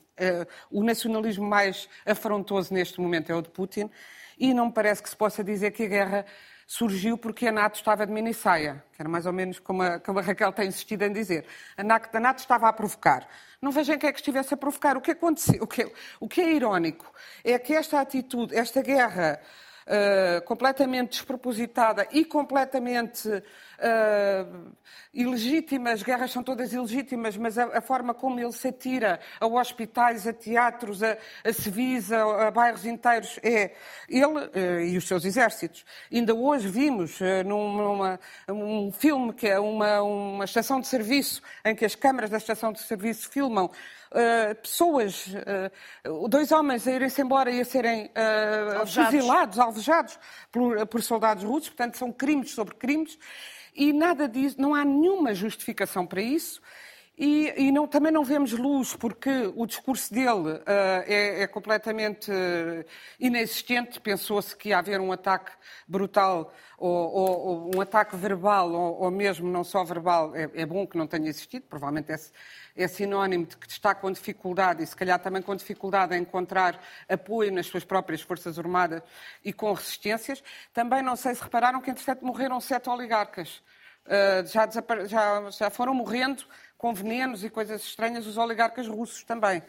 o 0.71 0.83
nacionalismo 0.83 1.47
mais 1.47 1.87
afrontoso 2.05 2.73
neste 2.73 2.99
momento 2.99 3.31
é 3.31 3.35
o 3.35 3.41
de 3.41 3.49
Putin, 3.49 3.89
e 4.37 4.53
não 4.53 4.67
me 4.67 4.71
parece 4.71 5.01
que 5.01 5.09
se 5.09 5.15
possa 5.15 5.43
dizer 5.43 5.71
que 5.71 5.83
a 5.83 5.87
guerra 5.87 6.25
surgiu 6.67 7.17
porque 7.17 7.47
a 7.47 7.51
NATO 7.51 7.75
estava 7.75 8.05
de 8.05 8.11
mini 8.11 8.33
saia, 8.33 8.83
que 8.93 9.01
era 9.01 9.07
mais 9.07 9.25
ou 9.25 9.31
menos 9.31 9.57
como 9.57 9.81
a, 9.81 9.99
como 9.99 10.19
a 10.19 10.21
Raquel 10.21 10.51
tem 10.51 10.67
insistido 10.67 11.03
em 11.03 11.13
dizer. 11.13 11.45
A 11.77 11.83
NATO, 11.83 12.15
a 12.15 12.19
NATO 12.19 12.39
estava 12.39 12.67
a 12.67 12.73
provocar. 12.73 13.25
Não 13.61 13.71
vejam 13.71 13.97
quem 13.97 14.09
é 14.09 14.11
que 14.11 14.19
estivesse 14.19 14.53
a 14.53 14.57
provocar. 14.57 14.97
O 14.97 15.01
que 15.01 15.11
aconteceu, 15.11 15.63
o 15.63 15.67
que, 15.67 15.89
o 16.19 16.27
que 16.27 16.41
é 16.41 16.51
irónico 16.51 17.11
é 17.43 17.57
que 17.57 17.73
esta 17.73 18.01
atitude, 18.01 18.53
esta 18.53 18.81
guerra 18.81 19.39
uh, 19.87 20.41
completamente 20.43 21.11
despropositada 21.11 22.05
e 22.11 22.25
completamente 22.25 23.29
uh, 23.79 24.75
ilegítima, 25.13 25.91
as 25.91 26.03
guerras 26.03 26.31
são 26.31 26.43
todas 26.43 26.73
ilegítimas, 26.73 27.37
mas 27.37 27.57
a, 27.57 27.77
a, 27.77 27.81
forma 27.81 28.13
como 28.13 28.39
ele 28.39 28.51
se 28.51 28.67
atira 28.67 29.19
a 29.39 29.47
hospitais, 29.47 30.27
a 30.27 30.33
teatros, 30.33 31.01
a, 31.01 31.17
a 31.43 31.53
civis, 31.53 32.11
a, 32.11 32.47
a 32.47 32.51
bairros 32.51 32.85
inteiros, 32.85 33.39
é 33.43 33.73
ele 34.07 34.25
uh, 34.25 34.79
e 34.81 34.97
os 34.97 35.07
seus 35.07 35.25
exércitos. 35.25 35.85
Ainda 36.11 36.33
hoje 36.33 36.67
vimos 36.67 37.19
uh, 37.21 37.43
numa, 37.45 38.19
um 38.49 38.91
filme 38.91 39.33
que 39.33 39.47
é 39.47 39.59
uma, 39.59 40.01
uma 40.01 40.45
estação 40.45 40.79
de 40.79 40.87
serviço, 40.87 41.41
em 41.65 41.75
que 41.75 41.85
as 41.85 41.95
câmaras 41.95 42.29
da 42.29 42.37
estação 42.37 42.71
de 42.71 42.79
serviço 42.81 43.29
filmam 43.29 43.71
Uh, 44.09 44.55
pessoas, 44.61 45.27
uh, 46.07 46.29
dois 46.29 46.51
homens 46.53 46.87
a 46.87 46.91
irem-se 46.93 47.21
embora 47.21 47.51
e 47.51 47.59
a 47.59 47.65
serem 47.65 48.05
uh, 48.05 48.79
alvejados. 48.79 49.11
fuzilados, 49.11 49.59
alvejados 49.59 50.19
por, 50.49 50.87
por 50.87 51.01
soldados 51.03 51.43
russos, 51.43 51.69
portanto 51.69 51.97
são 51.97 52.11
crimes 52.11 52.51
sobre 52.51 52.75
crimes. 52.75 53.19
E 53.77 53.93
nada 53.93 54.27
disso, 54.27 54.59
não 54.59 54.73
há 54.73 54.83
nenhuma 54.83 55.35
justificação 55.35 56.05
para 56.05 56.21
isso. 56.21 56.59
E, 57.17 57.51
e 57.57 57.71
não, 57.71 57.87
também 57.87 58.11
não 58.11 58.23
vemos 58.23 58.51
luz, 58.51 58.95
porque 58.95 59.51
o 59.55 59.65
discurso 59.65 60.13
dele 60.13 60.51
uh, 60.51 60.63
é, 61.07 61.41
é, 61.41 61.47
completamente 61.47 62.29
uh, 62.29 62.85
inexistente. 63.19 63.99
Pensou-se 63.99 64.55
que 64.55 64.69
ia 64.69 64.77
haver 64.77 65.01
um 65.01 65.11
ataque 65.11 65.51
brutal, 65.87 66.53
ou, 66.77 66.91
ou, 66.91 67.39
ou 67.39 67.75
um 67.75 67.81
ataque 67.81 68.15
verbal, 68.15 68.71
ou, 68.71 69.01
ou, 69.01 69.09
mesmo 69.09 69.49
não 69.49 69.63
só 69.63 69.83
verbal. 69.83 70.35
É, 70.35 70.47
é, 70.53 70.63
bom 70.63 70.85
que 70.85 70.95
não 70.95 71.07
tenha 71.07 71.27
existido, 71.27 71.65
provavelmente 71.67 72.11
é, 72.11 72.19
é 72.75 72.87
sinónimo 72.87 73.47
de 73.47 73.57
que 73.57 73.67
está 73.67 73.95
com 73.95 74.11
dificuldade, 74.11 74.83
e 74.83 74.85
se 74.85 74.95
calhar 74.95 75.17
também 75.17 75.41
com 75.41 75.55
dificuldade 75.55 76.15
em 76.15 76.21
encontrar 76.21 76.79
apoio 77.09 77.51
nas 77.51 77.65
suas 77.65 77.83
próprias 77.83 78.21
Forças 78.21 78.59
Armadas 78.59 79.01
e 79.43 79.51
com 79.51 79.73
resistências. 79.73 80.43
Também 80.71 81.01
não 81.01 81.15
sei 81.15 81.33
se 81.33 81.41
repararam 81.41 81.81
que, 81.81 81.89
entretanto, 81.89 82.23
morreram 82.23 82.61
sete 82.61 82.87
oligarcas. 82.91 83.59
Uh, 84.05 84.45
já, 84.47 84.69
já, 85.05 85.49
já 85.49 85.69
foram 85.69 85.93
morrendo 85.93 86.45
com 86.77 86.93
venenos 86.93 87.43
e 87.43 87.49
coisas 87.49 87.81
estranhas, 87.83 88.27
os 88.27 88.37
oligarcas 88.37 88.87
russos 88.87 89.23
também. 89.23 89.61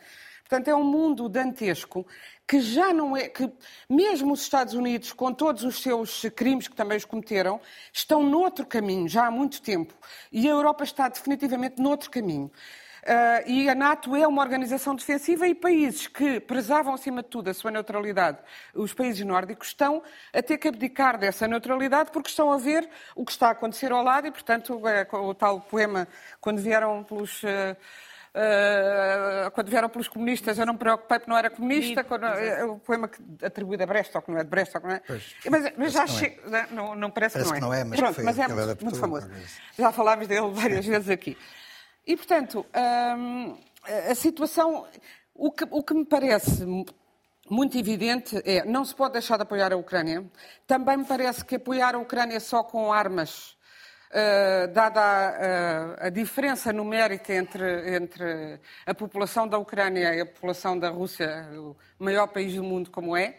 Portanto, 0.48 0.68
é 0.68 0.74
um 0.74 0.84
mundo 0.84 1.28
dantesco 1.28 2.06
que 2.46 2.61
já 2.62 2.92
não 2.92 3.14
é. 3.14 3.28
que 3.28 3.52
mesmo 3.88 4.32
os 4.32 4.40
Estados 4.40 4.72
Unidos, 4.72 5.12
com 5.12 5.32
todos 5.32 5.62
os 5.62 5.82
seus 5.82 6.22
crimes 6.34 6.66
que 6.66 6.74
também 6.74 6.96
os 6.96 7.04
cometeram, 7.04 7.61
estão 7.92 8.22
noutro 8.22 8.64
caminho 8.64 9.06
já 9.06 9.26
há 9.26 9.30
muito 9.30 9.61
tempo. 9.61 9.92
E 10.32 10.48
a 10.48 10.50
Europa 10.50 10.84
está 10.84 11.06
definitivamente 11.09 11.82
noutro 11.82 12.11
caminho. 12.11 12.50
Uh, 13.09 13.42
e 13.46 13.70
a 13.70 13.74
NATO 13.74 14.14
é 14.14 14.28
uma 14.28 14.42
organização 14.42 14.94
defensiva 14.94 15.48
e 15.48 15.54
países 15.54 16.06
que 16.06 16.38
prezavam, 16.40 16.92
acima 16.92 17.22
de 17.22 17.30
tudo, 17.30 17.48
a 17.48 17.54
sua 17.54 17.70
neutralidade, 17.70 18.36
os 18.74 18.92
países 18.92 19.24
nórdicos, 19.24 19.68
estão 19.68 20.02
a 20.30 20.42
ter 20.42 20.59
que 20.59 20.68
abdicar 20.68 21.16
dessa 21.16 21.48
neutralidade 21.48 22.11
porque 22.11 22.28
estão 22.28 22.52
a 22.52 22.59
ver 22.59 22.86
o 23.16 23.24
que 23.24 23.32
está 23.32 23.48
a 23.48 23.52
acontecer 23.52 23.92
ao 23.92 24.02
lado 24.02 24.26
e, 24.26 24.30
portanto, 24.30 24.86
é, 24.86 25.09
o 25.11 25.32
tal 25.32 25.59
poema, 25.59 26.06
quando 26.38 26.61
vieram 26.61 27.02
pelos. 27.02 27.42
Uh, 27.42 27.76
Uh, 28.28 29.50
quando 29.52 29.68
vieram 29.68 29.88
pelos 29.88 30.06
comunistas, 30.06 30.59
eu 30.59 30.66
não 30.66 30.74
me 30.74 30.78
preocupei 30.78 31.18
porque 31.18 31.30
não 31.30 31.36
era 31.36 31.50
comunista. 31.50 32.04
Quando, 32.04 32.24
uh, 32.24 32.72
o 32.72 32.78
poema 32.78 33.09
que, 33.09 33.20
atribuído 33.42 33.82
a 33.82 33.86
Brest, 33.86 34.14
ou 34.14 34.22
que 34.22 34.30
não 34.30 34.38
é 34.38 34.44
de 34.44 34.50
Brest, 34.50 34.74
ou 34.74 34.80
que 34.80 34.86
não 34.86 34.94
é. 34.94 35.00
Pois, 35.04 35.34
mas, 35.50 35.72
mas 35.76 35.92
já 35.92 36.06
chega. 36.06 36.36
Não, 36.46 36.59
é. 36.59 36.66
não, 36.70 36.94
não, 36.94 37.11
parece, 37.11 37.32
parece 37.32 37.54
que 37.54 37.61
não 37.61 37.72
é. 37.72 37.78
Que 37.78 37.84
não 37.84 37.96
é 37.96 37.98
mas, 37.98 38.00
Pronto, 38.00 38.24
mas 38.24 38.38
é 38.38 38.46
muito, 38.46 38.84
muito 38.84 39.00
famoso. 39.00 39.28
Já 39.76 39.90
falámos 39.90 40.28
dele 40.28 40.50
várias 40.52 40.84
vezes 40.86 41.09
aqui. 41.09 41.36
E, 42.09 42.16
portanto, 42.16 42.64
hum, 43.18 43.54
a 44.11 44.14
situação. 44.14 44.86
O 45.34 45.52
que, 45.52 45.64
o 45.70 45.82
que 45.82 45.92
me 45.92 46.06
parece 46.06 46.64
muito 47.50 47.76
evidente 47.76 48.40
é 48.46 48.64
não 48.64 48.82
se 48.82 48.94
pode 48.94 49.12
deixar 49.12 49.36
de 49.36 49.42
apoiar 49.42 49.74
a 49.74 49.76
Ucrânia. 49.76 50.24
Também 50.66 50.96
me 50.96 51.04
parece 51.04 51.44
que 51.44 51.56
apoiar 51.56 51.94
a 51.94 51.98
Ucrânia 51.98 52.40
só 52.40 52.64
com 52.64 52.90
armas, 52.90 53.56
uh, 54.11 54.72
dada 54.72 55.00
a, 56.00 56.06
a, 56.06 56.09
diferença 56.09 56.72
numérica 56.72 57.34
entre, 57.34 57.94
entre 57.94 58.59
a 58.86 58.94
população 58.94 59.46
da 59.46 59.59
Ucrânia 59.59 60.14
e 60.14 60.20
a 60.22 60.26
população 60.26 60.78
da 60.78 60.88
Rússia, 60.88 61.46
o 61.52 61.76
maior 61.98 62.26
país 62.28 62.54
do 62.54 62.64
mundo 62.64 62.90
como 62.90 63.14
é, 63.14 63.36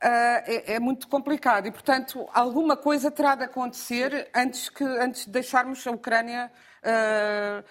é, 0.00 0.74
é, 0.74 0.80
muito 0.80 1.08
complicado. 1.08 1.66
E, 1.66 1.70
portanto, 1.70 2.28
alguma 2.32 2.76
coisa 2.76 3.10
terá 3.10 3.34
de 3.34 3.44
acontecer 3.44 4.30
antes, 4.34 4.68
que, 4.68 4.84
antes 4.84 5.24
de 5.24 5.30
deixarmos 5.30 5.86
a 5.86 5.90
Ucrânia. 5.90 6.50
Uh, 6.82 7.64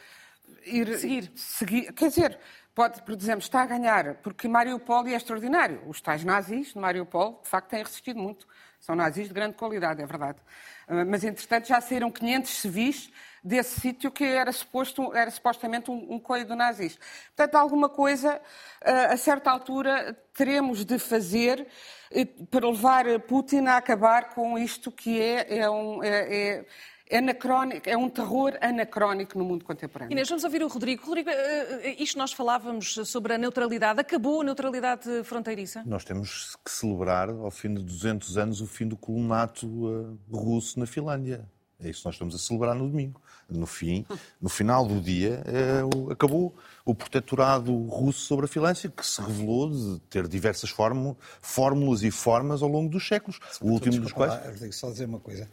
ir 0.65 0.97
seguir. 0.97 1.31
seguir. 1.35 1.93
Quer 1.93 2.09
dizer, 2.09 2.39
pode, 2.75 3.01
por 3.01 3.13
exemplo, 3.13 3.41
está 3.41 3.61
a 3.61 3.65
ganhar, 3.65 4.15
porque 4.15 4.47
Mariupol 4.47 5.07
é 5.07 5.13
extraordinário. 5.13 5.81
Os 5.87 6.01
tais 6.01 6.23
nazis 6.23 6.73
de 6.73 6.79
Mariupol, 6.79 7.41
de 7.43 7.49
facto, 7.49 7.69
têm 7.69 7.83
resistido 7.83 8.19
muito. 8.19 8.47
São 8.79 8.95
nazis 8.95 9.27
de 9.27 9.33
grande 9.33 9.55
qualidade, 9.55 10.01
é 10.01 10.05
verdade. 10.05 10.39
Ah, 10.87 11.03
mas, 11.05 11.23
entretanto, 11.23 11.67
já 11.67 11.81
saíram 11.81 12.11
500 12.11 12.51
civis 12.51 13.11
desse 13.47 13.79
sítio 13.79 14.11
que 14.11 14.25
era, 14.25 14.51
suposto, 14.51 15.15
era 15.15 15.31
supostamente 15.31 15.89
um, 15.89 16.15
um 16.15 16.19
coio 16.19 16.45
de 16.45 16.53
nazis. 16.53 16.99
Portanto, 17.35 17.55
alguma 17.55 17.87
coisa, 17.89 18.41
ah, 18.83 19.13
a 19.13 19.17
certa 19.17 19.49
altura, 19.49 20.13
teremos 20.33 20.83
de 20.83 20.99
fazer 20.99 21.65
eh, 22.11 22.25
para 22.51 22.67
levar 22.69 23.05
Putin 23.21 23.65
a 23.65 23.77
acabar 23.77 24.33
com 24.35 24.57
isto 24.57 24.91
que 24.91 25.21
é, 25.21 25.59
é, 25.59 25.69
um, 25.69 26.03
é, 26.03 26.65
é 27.09 27.17
anacrónico, 27.17 27.89
é 27.89 27.95
um 27.95 28.09
terror 28.09 28.57
anacrónico 28.59 29.39
no 29.39 29.45
mundo 29.45 29.63
contemporâneo. 29.63 30.11
Inês, 30.11 30.27
vamos 30.27 30.43
ouvir 30.43 30.61
o 30.61 30.67
Rodrigo. 30.67 31.05
Rodrigo, 31.05 31.29
eh, 31.29 31.79
eh, 31.83 31.95
isto 32.03 32.17
nós 32.17 32.33
falávamos 32.33 32.99
sobre 33.05 33.33
a 33.33 33.37
neutralidade. 33.37 34.01
Acabou 34.01 34.41
a 34.41 34.43
neutralidade 34.43 35.23
fronteiriça? 35.23 35.83
Nós 35.85 36.03
temos 36.03 36.57
que 36.65 36.69
celebrar, 36.69 37.29
ao 37.29 37.49
fim 37.49 37.73
de 37.73 37.81
200 37.81 38.37
anos, 38.37 38.59
o 38.59 38.67
fim 38.67 38.87
do 38.87 38.97
colonato 38.97 40.19
russo 40.29 40.77
na 40.79 40.85
Finlândia. 40.85 41.49
É 41.79 41.89
isso 41.89 41.99
que 42.01 42.05
nós 42.05 42.15
estamos 42.15 42.35
a 42.35 42.39
celebrar 42.39 42.75
no 42.75 42.89
domingo. 42.89 43.21
No 43.49 43.65
fim, 43.65 44.05
no 44.41 44.49
final 44.49 44.85
do 44.85 44.99
dia, 44.99 45.41
é, 45.45 46.11
acabou 46.11 46.53
o 46.83 46.93
protetorado 46.93 47.73
russo 47.87 48.19
sobre 48.19 48.45
a 48.45 48.47
Finlândia, 48.47 48.89
que 48.89 49.05
se 49.05 49.21
revelou 49.21 49.69
de 49.69 49.99
ter 50.09 50.27
diversas 50.27 50.73
fórmulas 51.41 52.03
e 52.03 52.11
formas 52.11 52.61
ao 52.61 52.67
longo 52.67 52.89
dos 52.89 53.07
séculos. 53.07 53.39
O 53.61 53.69
último 53.71 54.01
dos 54.01 54.11
quais. 54.11 54.33
Rodrigo, 54.45 54.73
só 54.73 54.89
dizer 54.89 55.05
uma 55.05 55.19
coisa 55.19 55.47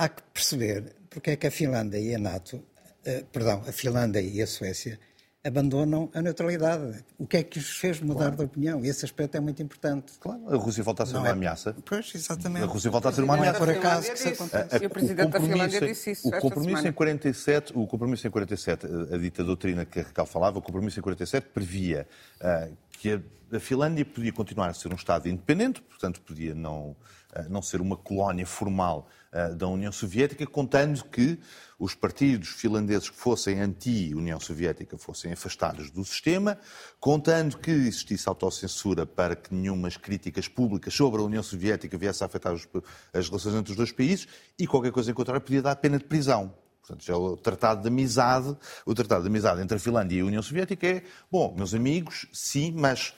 há 0.00 0.08
que 0.08 0.22
perceber 0.32 0.96
porque 1.10 1.32
é 1.32 1.36
que 1.36 1.46
a 1.46 1.50
Finlândia 1.50 1.98
e 1.98 2.14
a 2.14 2.18
NATO, 2.18 2.56
uh, 2.56 3.24
perdão, 3.26 3.62
a 3.66 3.72
Finlândia 3.72 4.20
e 4.20 4.40
a 4.40 4.46
Suécia 4.46 4.98
abandonam 5.42 6.10
a 6.14 6.20
neutralidade. 6.20 7.02
O 7.18 7.26
que 7.26 7.38
é 7.38 7.42
que 7.42 7.58
os 7.58 7.78
fez 7.78 8.00
mudar 8.00 8.26
claro. 8.26 8.36
de 8.36 8.42
opinião? 8.44 8.84
Esse 8.84 9.04
aspecto 9.04 9.36
é 9.36 9.40
muito 9.40 9.62
importante. 9.62 10.12
Claro, 10.20 10.52
a 10.52 10.56
Rússia 10.56 10.82
volta 10.82 11.02
a 11.02 11.06
ser 11.06 11.14
não 11.14 11.20
uma 11.20 11.28
é... 11.28 11.32
ameaça. 11.32 11.74
Pois, 11.84 12.12
exatamente. 12.14 12.64
A 12.64 12.66
Rússia 12.66 12.90
volta 12.90 13.08
a 13.08 13.12
ser 13.12 13.22
uma 13.22 13.34
ameaça. 13.34 13.58
Não 13.58 13.70
é 13.70 13.74
por 13.74 13.78
acaso 13.78 14.08
que 14.08 14.14
isso 14.14 14.28
acontece. 14.28 14.86
o 14.86 14.90
Presidente 14.90 15.30
da 15.30 15.40
Finlândia 15.40 15.80
disse 15.80 16.10
isso 16.10 16.28
o 16.28 16.32
compromisso 16.32 16.86
em 16.86 16.92
47, 16.92 17.72
O 17.74 17.86
compromisso 17.86 18.26
em 18.26 18.30
47, 18.30 18.86
a 19.12 19.16
dita 19.16 19.42
doutrina 19.42 19.84
que 19.84 20.00
a 20.00 20.02
Raquel 20.02 20.26
falava, 20.26 20.58
o 20.58 20.62
compromisso 20.62 20.98
em 20.98 21.02
47 21.02 21.48
previa 21.48 22.06
uh, 22.40 22.76
que 22.92 23.12
a, 23.12 23.56
a 23.56 23.60
Finlândia 23.60 24.04
podia 24.04 24.32
continuar 24.32 24.68
a 24.68 24.74
ser 24.74 24.92
um 24.92 24.96
Estado 24.96 25.28
independente, 25.28 25.80
portanto 25.80 26.20
podia 26.20 26.54
não, 26.54 26.90
uh, 26.90 27.48
não 27.48 27.62
ser 27.62 27.80
uma 27.80 27.96
colónia 27.96 28.44
formal 28.44 29.08
uh, 29.08 29.19
da 29.56 29.68
União 29.68 29.92
Soviética, 29.92 30.44
contando 30.46 31.04
que 31.04 31.38
os 31.78 31.94
partidos 31.94 32.48
finlandeses 32.48 33.08
que 33.08 33.16
fossem 33.16 33.60
anti-União 33.60 34.40
Soviética 34.40 34.98
fossem 34.98 35.32
afastados 35.32 35.90
do 35.90 36.04
sistema, 36.04 36.58
contando 36.98 37.56
que 37.56 37.70
existisse 37.70 38.28
autocensura 38.28 39.06
para 39.06 39.36
que 39.36 39.54
nenhumas 39.54 39.96
críticas 39.96 40.48
públicas 40.48 40.92
sobre 40.92 41.20
a 41.20 41.24
União 41.24 41.42
Soviética 41.42 41.96
viesse 41.96 42.22
a 42.22 42.26
afetar 42.26 42.52
as 42.52 43.28
relações 43.28 43.54
entre 43.54 43.70
os 43.70 43.76
dois 43.76 43.92
países 43.92 44.26
e 44.58 44.66
qualquer 44.66 44.90
coisa 44.90 45.10
em 45.10 45.14
contrário 45.14 45.40
podia 45.40 45.62
dar 45.62 45.76
pena 45.76 45.96
de 45.96 46.04
prisão. 46.04 46.52
Portanto, 46.80 47.04
já 47.04 47.16
o 47.16 47.36
tratado 47.36 47.82
de 47.82 47.88
amizade, 47.88 48.56
o 48.84 48.94
tratado 48.94 49.22
de 49.22 49.28
amizade 49.28 49.62
entre 49.62 49.76
a 49.76 49.80
Finlândia 49.80 50.16
e 50.16 50.20
a 50.20 50.24
União 50.24 50.42
Soviética 50.42 50.86
é, 50.86 51.04
bom, 51.30 51.54
meus 51.56 51.72
amigos, 51.72 52.26
sim, 52.32 52.74
mas 52.76 53.14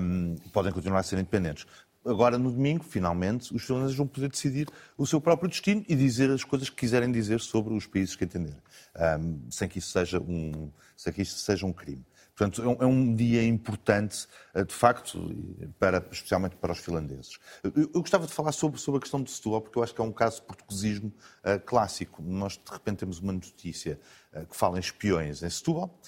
um, 0.00 0.36
podem 0.50 0.72
continuar 0.72 1.00
a 1.00 1.02
ser 1.02 1.16
independentes 1.16 1.66
agora 2.04 2.38
no 2.38 2.50
domingo, 2.50 2.84
finalmente, 2.84 3.54
os 3.54 3.62
finlandeses 3.62 3.96
vão 3.96 4.06
poder 4.06 4.28
decidir 4.28 4.68
o 4.96 5.06
seu 5.06 5.20
próprio 5.20 5.48
destino 5.48 5.84
e 5.88 5.94
dizer 5.94 6.30
as 6.30 6.44
coisas 6.44 6.68
que 6.68 6.76
quiserem 6.76 7.10
dizer 7.10 7.40
sobre 7.40 7.74
os 7.74 7.86
países 7.86 8.16
que 8.16 8.24
entenderem, 8.24 8.60
um, 9.20 9.50
sem 9.50 9.68
que 9.68 9.78
isso 9.78 9.90
seja 9.90 10.20
um, 10.20 10.70
sem 10.96 11.12
que 11.12 11.22
isso 11.22 11.38
seja 11.38 11.66
um 11.66 11.72
crime. 11.72 12.04
Portanto, 12.34 12.62
é 12.80 12.86
um 12.86 13.12
é 13.12 13.14
dia 13.14 13.44
importante, 13.44 14.26
eh, 14.54 14.64
de 14.64 14.74
facto, 14.74 15.30
para, 15.78 15.98
especialmente 16.10 16.56
para 16.56 16.72
os 16.72 16.78
finlandeses. 16.78 17.38
Eu, 17.62 18.00
gostava 18.00 18.26
de 18.26 18.32
falar 18.32 18.52
sobre, 18.52 18.80
sobre 18.80 18.98
a 18.98 19.00
questão 19.00 19.22
de 19.22 19.30
Setúbal, 19.30 19.60
porque 19.60 19.78
eu 19.78 19.82
acho 19.82 19.94
que 19.94 20.00
é 20.00 20.04
um 20.04 20.12
caso 20.12 20.40
de 20.40 20.46
portuguesismo 20.46 21.12
uh, 21.44 21.60
clássico. 21.60 22.22
Nós, 22.22 22.54
de 22.54 22.72
repente, 22.72 23.00
temos 23.00 23.18
uma 23.18 23.34
notícia 23.34 24.00
uh, 24.32 24.46
que 24.46 24.56
fala 24.56 24.78
em 24.78 24.80
espiões 24.80 25.42
em 25.42 25.50
Setúbal, 25.50 26.00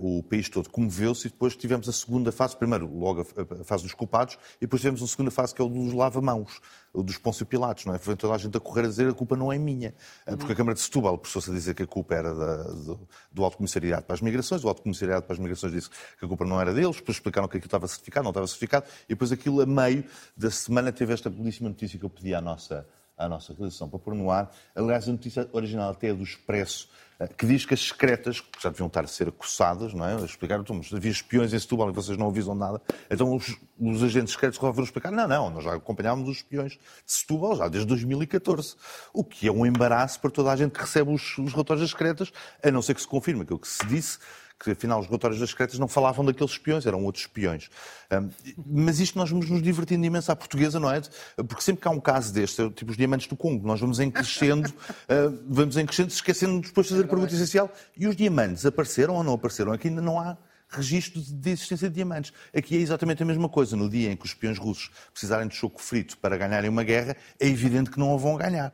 o 0.00 0.22
país 0.22 0.48
todo 0.48 0.68
comoveu-se 0.68 1.28
e 1.28 1.30
depois 1.30 1.54
tivemos 1.56 1.88
a 1.88 1.92
segunda 1.92 2.32
fase, 2.32 2.56
primeiro 2.56 2.92
logo 2.92 3.20
a, 3.20 3.64
fase 3.64 3.84
dos 3.84 3.94
culpados 3.94 4.36
e 4.56 4.62
depois 4.62 4.82
tivemos 4.82 5.00
uma 5.00 5.06
segunda 5.06 5.30
fase 5.30 5.54
que 5.54 5.62
é 5.62 5.64
o 5.64 5.68
dos 5.68 5.92
lava-mãos, 5.92 6.60
o 6.92 7.02
dos 7.02 7.16
Pôncio 7.16 7.46
Pilatos, 7.46 7.84
não 7.84 7.94
é? 7.94 7.98
Foi 7.98 8.16
toda 8.16 8.34
a 8.34 8.38
gente 8.38 8.56
a 8.56 8.60
correr 8.60 8.86
a 8.86 8.88
dizer 8.88 9.08
a 9.08 9.14
culpa 9.14 9.36
não 9.36 9.52
é 9.52 9.58
minha, 9.58 9.94
uh, 10.26 10.36
porque 10.36 10.52
a 10.52 10.56
Câmara 10.56 10.74
de 10.74 10.80
Setúbal 10.80 11.16
prestou-se 11.16 11.50
a 11.50 11.54
dizer 11.54 11.74
que 11.74 11.82
a 11.82 11.86
culpa 11.86 12.14
era 12.14 12.34
da, 12.34 12.62
do, 12.64 13.08
do 13.30 13.44
Alto 13.44 13.58
Comissariado 13.58 14.04
para 14.04 14.14
as 14.14 14.20
Migrações, 14.20 14.64
o 14.64 14.68
Alto 14.68 14.82
Comissariado 14.82 15.22
para 15.22 15.34
as 15.34 15.38
Migrações 15.38 15.72
disse 15.72 15.90
que 15.90 16.24
a 16.24 16.28
culpa 16.28 16.44
não 16.44 16.60
era 16.60 16.74
deles, 16.74 16.96
depois 16.96 17.16
explicaram 17.16 17.46
que 17.46 17.56
aquilo 17.56 17.68
estava 17.68 17.86
certificado, 17.86 18.24
não 18.24 18.30
estava 18.30 18.46
certificado 18.46 18.86
e 19.04 19.10
depois 19.10 19.30
aquilo 19.30 19.60
a 19.60 19.66
meio 19.66 20.04
da 20.36 20.50
semana 20.50 20.90
teve 20.90 21.12
esta 21.12 21.30
belíssima 21.30 21.68
notícia 21.68 21.98
que 21.98 22.04
eu 22.04 22.10
pedi 22.10 22.34
à 22.34 22.40
nossa, 22.40 22.84
à 23.16 23.28
nossa 23.28 23.52
realização 23.52 23.88
para 23.88 23.98
pôr 24.00 24.14
no 24.14 24.30
ar, 24.30 24.50
aliás 24.74 25.08
a 25.08 25.12
notícia 25.12 25.48
original 25.52 25.90
até 25.90 26.08
é 26.08 26.14
do 26.14 26.22
Expresso, 26.24 26.88
que 27.26 27.46
diz 27.46 27.64
que 27.64 27.74
as 27.74 27.80
secretas, 27.80 28.40
que 28.40 28.62
já 28.62 28.70
deviam 28.70 28.86
estar 28.86 29.02
a 29.02 29.06
ser 29.08 29.28
acossadas, 29.28 29.92
não 29.92 30.06
é? 30.06 30.14
Explicaram, 30.24 30.62
então, 30.62 30.80
havia 30.92 31.10
espiões 31.10 31.52
em 31.52 31.58
Setúbal 31.58 31.90
e 31.90 31.92
vocês 31.92 32.16
não 32.16 32.28
avisam 32.28 32.54
nada. 32.54 32.80
Então 33.10 33.34
os, 33.34 33.56
os 33.78 34.02
agentes 34.04 34.34
secretos 34.34 34.58
resolveram 34.58 34.84
explicar, 34.84 35.10
não, 35.10 35.26
não, 35.26 35.50
nós 35.50 35.64
já 35.64 35.74
acompanhámos 35.74 36.28
os 36.28 36.36
espiões 36.36 36.72
de 36.72 36.80
Setúbal 37.06 37.56
já 37.56 37.66
desde 37.66 37.88
2014. 37.88 38.76
O 39.12 39.24
que 39.24 39.48
é 39.48 39.52
um 39.52 39.66
embaraço 39.66 40.20
para 40.20 40.30
toda 40.30 40.52
a 40.52 40.56
gente 40.56 40.72
que 40.72 40.80
recebe 40.80 41.12
os, 41.12 41.36
os 41.38 41.52
relatórios 41.52 41.82
das 41.82 41.90
secretas, 41.90 42.32
a 42.62 42.70
não 42.70 42.82
ser 42.82 42.94
que 42.94 43.00
se 43.00 43.08
confirme 43.08 43.42
aquilo 43.42 43.58
que 43.58 43.68
se 43.68 43.84
disse, 43.86 44.18
que 44.58 44.72
afinal 44.72 45.00
os 45.00 45.06
relatórios 45.06 45.38
das 45.38 45.50
secretas 45.50 45.78
não 45.78 45.86
falavam 45.86 46.24
daqueles 46.24 46.52
espiões, 46.52 46.84
eram 46.84 47.04
outros 47.04 47.24
espiões. 47.24 47.70
Um, 48.10 48.28
mas 48.66 48.98
isto 48.98 49.16
nós 49.16 49.30
vamos 49.30 49.48
nos 49.48 49.62
divertindo 49.62 50.04
imenso 50.04 50.32
à 50.32 50.36
portuguesa, 50.36 50.80
não 50.80 50.90
é? 50.90 51.00
Porque 51.36 51.62
sempre 51.62 51.82
que 51.82 51.88
há 51.88 51.90
um 51.90 52.00
caso 52.00 52.32
deste, 52.32 52.62
é 52.62 52.70
tipo 52.70 52.90
os 52.90 52.96
diamantes 52.96 53.28
do 53.28 53.36
Congo, 53.36 53.66
nós 53.66 53.80
vamos 53.80 54.00
em 54.00 54.10
crescendo, 54.10 54.68
uh, 54.68 55.38
vamos 55.48 55.76
em 55.76 55.86
crescendo, 55.86 56.10
esquecendo 56.10 56.60
depois 56.60 56.86
de 56.86 56.94
fazer 56.94 57.04
a 57.04 57.08
pergunta 57.08 57.32
essencial. 57.32 57.70
E 57.96 58.06
os 58.06 58.16
diamantes 58.16 58.66
apareceram 58.66 59.14
ou 59.14 59.22
não 59.22 59.34
apareceram? 59.34 59.72
Aqui 59.72 59.88
ainda 59.88 60.02
não 60.02 60.18
há 60.18 60.36
registro 60.68 61.20
de 61.20 61.50
existência 61.50 61.88
de 61.88 61.94
diamantes. 61.94 62.32
Aqui 62.54 62.76
é 62.76 62.80
exatamente 62.80 63.22
a 63.22 63.26
mesma 63.26 63.48
coisa. 63.48 63.76
No 63.76 63.88
dia 63.88 64.12
em 64.12 64.16
que 64.16 64.24
os 64.24 64.30
espiões 64.30 64.58
russos 64.58 64.90
precisarem 65.12 65.48
de 65.48 65.54
choco 65.54 65.80
frito 65.80 66.16
para 66.18 66.36
ganharem 66.36 66.68
uma 66.68 66.84
guerra, 66.84 67.16
é 67.40 67.46
evidente 67.46 67.90
que 67.90 67.98
não 67.98 68.14
a 68.14 68.16
vão 68.16 68.36
ganhar. 68.36 68.72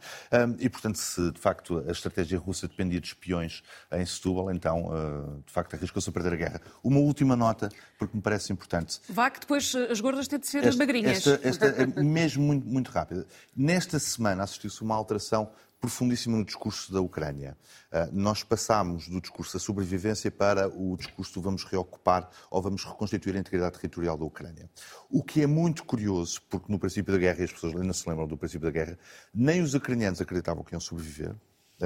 e, 0.59 0.69
portanto, 0.69 0.97
se 0.97 1.31
de 1.31 1.41
facto 1.41 1.85
a 1.87 1.93
estratégia 1.93 2.39
russa 2.39 2.67
dependia 2.67 3.01
de 3.01 3.09
espiões 3.09 3.63
em 3.93 4.05
Setúbal, 4.05 4.51
então, 4.51 4.87
uh, 4.87 5.43
de 5.47 5.53
facto, 5.53 5.75
arriscou-se 5.75 6.09
a 6.09 6.13
perder 6.13 6.33
a 6.33 6.37
guerra. 6.37 6.61
Uma 6.83 6.99
última 6.99 7.37
nota, 7.37 7.69
porque 7.99 8.17
me 8.17 8.23
parece 8.23 8.53
importante. 8.53 9.01
Vá 9.09 9.31
que 9.31 9.41
depois 9.41 9.75
as 9.75 10.01
gordas 10.01 10.29
têm 10.29 10.39
de 10.39 10.47
ser 10.47 10.65
esta, 10.65 10.79
magrinhas. 10.79 11.27
Esta, 11.27 11.49
esta 11.49 11.67
é 11.67 12.03
mesmo 12.03 12.43
muito, 12.43 12.67
muito 12.67 12.91
rápida. 12.91 13.27
Nesta 13.57 13.99
semana 13.99 14.43
assistiu-se 14.43 14.83
uma 14.83 14.95
alteração 14.95 15.51
profundíssima 15.85 16.37
no 16.37 16.45
discurso 16.45 16.91
da 16.93 17.01
Ucrânia. 17.01 17.57
Uh, 17.93 18.09
nós 18.13 18.43
passámos 18.43 19.07
do 19.07 19.21
discurso 19.21 19.53
da 19.53 19.59
sobrevivência 19.59 20.31
para 20.31 20.67
o 20.69 20.97
discurso 20.97 21.35
do 21.35 21.43
vamos 21.43 21.65
reocupar 21.65 22.31
ou 22.51 22.63
vamos 22.63 22.85
reconstituir 22.85 23.37
a 23.37 23.39
integridade 23.39 23.77
territorial 23.77 24.17
da 24.17 24.25
Ucrânia. 24.25 24.71
O 25.11 25.23
que 25.23 25.43
é 25.43 25.47
muito 25.47 25.85
curioso, 25.85 26.41
porque 26.49 26.73
no 26.73 26.79
princípio 26.79 27.13
da 27.13 27.19
guerra, 27.19 27.41
e 27.41 27.45
as 27.45 27.53
pessoas 27.53 27.75
ainda 27.77 27.93
se 27.93 28.09
lembram 28.09 28.27
do 28.27 28.37
princípio 28.37 28.67
da 28.67 28.71
guerra, 28.71 28.99
nem 29.35 29.61
os 29.61 29.75
ucranianos 29.75 30.21
acreditavam 30.21 30.65
que 30.65 30.75
iam 30.75 30.81
sobreviver, 30.81 31.35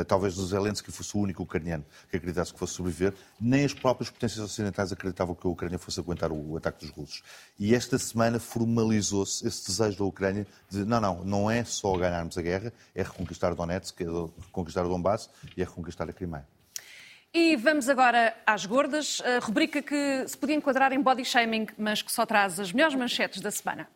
talvez 0.06 0.38
o 0.38 0.46
Zelensky 0.46 0.92
fosse 0.92 1.16
o 1.16 1.20
único 1.20 1.42
ucraniano 1.42 1.84
que 2.10 2.16
acreditasse 2.16 2.52
que 2.52 2.58
fosse 2.58 2.74
sobreviver, 2.74 3.14
nem 3.40 3.64
as 3.64 3.72
próprias 3.72 4.10
potências 4.10 4.44
ocidentais 4.44 4.92
acreditavam 4.92 5.34
que 5.34 5.46
a 5.46 5.50
Ucrânia 5.50 5.78
fosse 5.78 5.98
aguentar 6.00 6.30
o 6.30 6.56
ataque 6.56 6.86
dos 6.86 6.94
russos. 6.94 7.22
E 7.58 7.74
esta 7.74 7.98
semana 7.98 8.38
formalizou-se 8.38 9.46
esse 9.46 9.66
desejo 9.66 9.98
da 9.98 10.04
Ucrânia 10.04 10.46
de 10.68 10.84
não, 10.84 11.00
não, 11.00 11.24
não 11.24 11.50
é 11.50 11.64
só 11.64 11.96
ganharmos 11.96 12.36
a 12.36 12.42
guerra, 12.42 12.72
é 12.94 13.02
reconquistar 13.02 13.54
Donetsk, 13.54 14.00
é 14.00 14.04
reconquistar 14.46 14.84
o 14.84 14.88
Donbass 14.88 15.30
e 15.56 15.62
é 15.62 15.64
reconquistar 15.64 16.08
a 16.08 16.12
Crimeia. 16.12 16.46
E 17.32 17.56
vamos 17.56 17.88
agora 17.88 18.34
às 18.46 18.64
gordas, 18.64 19.20
a 19.22 19.38
rubrica 19.44 19.82
que 19.82 20.26
se 20.26 20.36
podia 20.36 20.56
enquadrar 20.56 20.92
em 20.92 21.00
body 21.00 21.24
shaming, 21.24 21.66
mas 21.76 22.00
que 22.00 22.10
só 22.10 22.24
traz 22.24 22.58
as 22.58 22.72
melhores 22.72 22.94
manchetes 22.94 23.40
da 23.40 23.50
semana. 23.50 23.86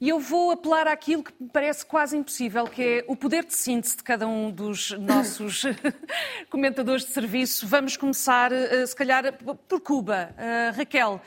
E 0.00 0.08
eu 0.08 0.18
vou 0.18 0.50
apelar 0.50 0.88
àquilo 0.88 1.22
que 1.22 1.30
me 1.38 1.50
parece 1.50 1.84
quase 1.84 2.16
impossível, 2.16 2.64
que 2.66 2.82
é 2.82 3.04
o 3.06 3.14
poder 3.14 3.44
de 3.44 3.54
síntese 3.54 3.98
de 3.98 4.02
cada 4.02 4.26
um 4.26 4.50
dos 4.50 4.92
nossos 4.98 5.62
comentadores 6.48 7.04
de 7.04 7.12
serviço. 7.12 7.66
Vamos 7.66 7.98
começar, 7.98 8.50
eh, 8.50 8.86
se 8.86 8.96
calhar, 8.96 9.24
por 9.68 9.80
Cuba. 9.82 10.34
Uh, 10.38 10.76
Raquel, 10.78 11.20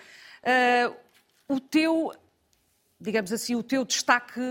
uh, 0.44 0.96
o 1.48 1.60
teu, 1.60 2.14
digamos 3.00 3.32
assim, 3.32 3.54
o 3.54 3.62
teu 3.62 3.86
destaque 3.86 4.42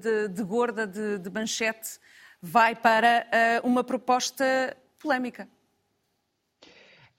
de, 0.00 0.28
de, 0.28 0.42
gorda, 0.44 0.86
de, 0.86 1.18
de, 1.18 1.30
manchete, 1.30 1.98
vai 2.40 2.76
para 2.76 3.26
uma 3.64 3.82
proposta 3.82 4.76
polémica. 5.00 5.48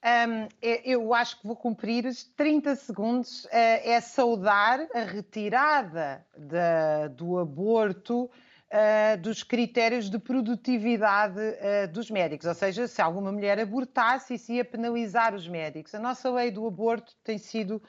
Um, 0.04 0.48
é, 0.62 0.88
eu 0.88 1.12
acho 1.14 1.40
que 1.40 1.46
vou 1.46 1.56
cumprir 1.56 2.04
30 2.36 2.76
segundos. 2.76 3.44
Uh, 3.46 3.48
é 3.52 4.00
saudar 4.00 4.86
a 4.94 5.00
retirada 5.00 6.24
da, 6.36 7.08
do 7.08 7.38
aborto 7.38 8.24
uh, 8.24 9.20
dos 9.20 9.42
critérios 9.42 10.08
de 10.08 10.18
produtividade 10.18 11.40
uh, 11.40 11.92
dos 11.92 12.10
médicos. 12.10 12.46
Ou 12.46 12.54
seja, 12.54 12.86
se 12.86 13.02
alguma 13.02 13.32
mulher 13.32 13.58
abortasse, 13.58 14.34
isso 14.34 14.52
ia 14.52 14.64
penalizar 14.64 15.34
os 15.34 15.48
médicos. 15.48 15.94
A 15.94 15.98
nossa 15.98 16.30
lei 16.30 16.50
do 16.50 16.66
aborto 16.66 17.14
tem 17.24 17.38
sido 17.38 17.82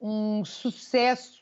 um 0.00 0.44
sucesso 0.44 1.40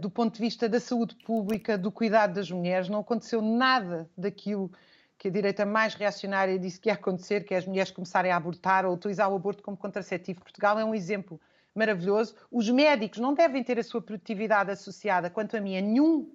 do 0.00 0.10
ponto 0.10 0.34
de 0.34 0.40
vista 0.40 0.68
da 0.68 0.78
saúde 0.78 1.14
pública, 1.24 1.78
do 1.78 1.90
cuidado 1.90 2.34
das 2.34 2.50
mulheres. 2.50 2.90
Não 2.90 2.98
aconteceu 2.98 3.40
nada 3.40 4.10
daquilo 4.18 4.68
que 4.68 4.76
que 5.22 5.28
a 5.28 5.30
direita 5.30 5.64
mais 5.64 5.94
reacionária 5.94 6.58
disse 6.58 6.80
que 6.80 6.88
ia 6.88 6.94
acontecer, 6.94 7.44
que 7.44 7.54
é 7.54 7.56
as 7.56 7.64
mulheres 7.64 7.92
começarem 7.92 8.32
a 8.32 8.36
abortar 8.36 8.84
ou 8.84 8.92
utilizar 8.92 9.30
o 9.30 9.36
aborto 9.36 9.62
como 9.62 9.76
contraceptivo. 9.76 10.40
Portugal 10.40 10.76
é 10.80 10.84
um 10.84 10.92
exemplo 10.92 11.40
maravilhoso. 11.72 12.34
Os 12.50 12.68
médicos 12.68 13.20
não 13.20 13.32
devem 13.32 13.62
ter 13.62 13.78
a 13.78 13.84
sua 13.84 14.02
produtividade 14.02 14.72
associada, 14.72 15.30
quanto 15.30 15.56
a 15.56 15.60
mim, 15.60 15.78
a, 15.78 15.80
nenhum, 15.80 16.28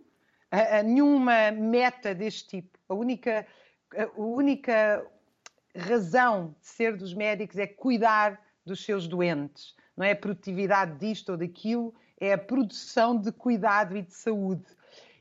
a, 0.50 0.78
a 0.78 0.84
nenhuma 0.84 1.52
meta 1.52 2.16
deste 2.16 2.48
tipo. 2.48 2.80
A 2.88 2.94
única, 2.94 3.46
a 3.94 4.22
única 4.22 5.06
razão 5.76 6.56
de 6.62 6.68
ser 6.68 6.96
dos 6.96 7.14
médicos 7.14 7.58
é 7.58 7.68
cuidar 7.68 8.40
dos 8.66 8.86
seus 8.86 9.06
doentes. 9.06 9.76
Não 9.98 10.06
é 10.06 10.12
a 10.12 10.16
produtividade 10.16 10.98
disto 10.98 11.34
ou 11.34 11.38
daquilo, 11.38 11.94
é 12.22 12.32
a 12.32 12.38
produção 12.38 13.20
de 13.20 13.34
cuidado 13.34 13.98
e 13.98 14.02
de 14.02 14.14
saúde. 14.14 14.64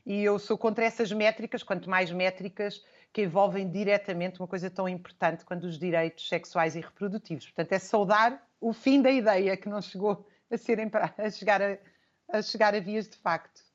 E 0.05 0.23
eu 0.23 0.39
sou 0.39 0.57
contra 0.57 0.85
essas 0.85 1.11
métricas, 1.11 1.63
quanto 1.63 1.89
mais 1.89 2.09
métricas, 2.13 2.81
que 3.13 3.23
envolvem 3.23 3.69
diretamente 3.69 4.39
uma 4.39 4.47
coisa 4.47 4.69
tão 4.69 4.87
importante 4.87 5.43
quanto 5.43 5.65
os 5.65 5.77
direitos 5.77 6.27
sexuais 6.27 6.75
e 6.75 6.81
reprodutivos. 6.81 7.45
Portanto, 7.45 7.71
é 7.71 7.79
saudar 7.79 8.47
o 8.61 8.73
fim 8.73 9.01
da 9.01 9.11
ideia 9.11 9.55
que 9.57 9.69
não 9.69 9.81
chegou 9.81 10.27
a, 10.51 10.57
serem, 10.57 10.89
a, 10.93 11.29
chegar, 11.29 11.61
a, 11.61 11.77
a 12.31 12.41
chegar 12.41 12.75
a 12.75 12.79
vias 12.79 13.07
de 13.07 13.17
facto. 13.17 13.67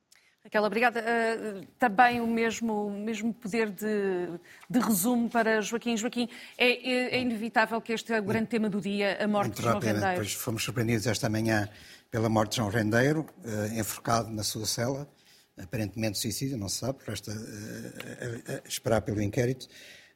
Aquela 0.44 0.66
obrigada. 0.66 1.00
Uh, 1.00 1.66
também 1.78 2.20
o 2.20 2.26
mesmo, 2.26 2.88
o 2.88 2.90
mesmo 2.90 3.32
poder 3.32 3.70
de, 3.70 4.28
de 4.68 4.78
resumo 4.80 5.30
para 5.30 5.60
Joaquim. 5.60 5.96
Joaquim, 5.96 6.28
é, 6.58 6.66
é, 6.66 7.16
é, 7.16 7.20
inevitável 7.20 7.80
que 7.80 7.92
este 7.92 8.12
é 8.12 8.18
o 8.18 8.24
grande 8.24 8.48
tema 8.48 8.68
do 8.68 8.80
dia, 8.80 9.18
a 9.22 9.28
morte 9.28 9.56
de 9.56 9.62
João 9.62 9.78
Rendeiro. 9.78 10.16
Pois 10.16 10.32
fomos 10.32 10.64
surpreendidos 10.64 11.06
esta 11.06 11.28
manhã 11.28 11.68
pela 12.10 12.28
morte 12.28 12.50
de 12.50 12.56
João 12.56 12.70
Rendeiro, 12.70 13.24
uh, 13.44 13.78
enforcado 13.78 14.30
na 14.30 14.42
sua 14.42 14.66
cela, 14.66 15.08
aparentemente 15.56 16.18
suicídio, 16.18 16.56
não 16.56 16.68
se 16.68 16.78
sabe, 16.78 16.98
resta 17.06 17.32
uh, 17.32 18.68
esperar 18.68 19.02
pelo 19.02 19.20
inquérito, 19.20 19.68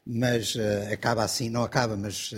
mas 0.04 0.56
acaba 0.92 1.24
assim, 1.24 1.50
não 1.50 1.64
acaba, 1.64 1.96
mas 1.96 2.32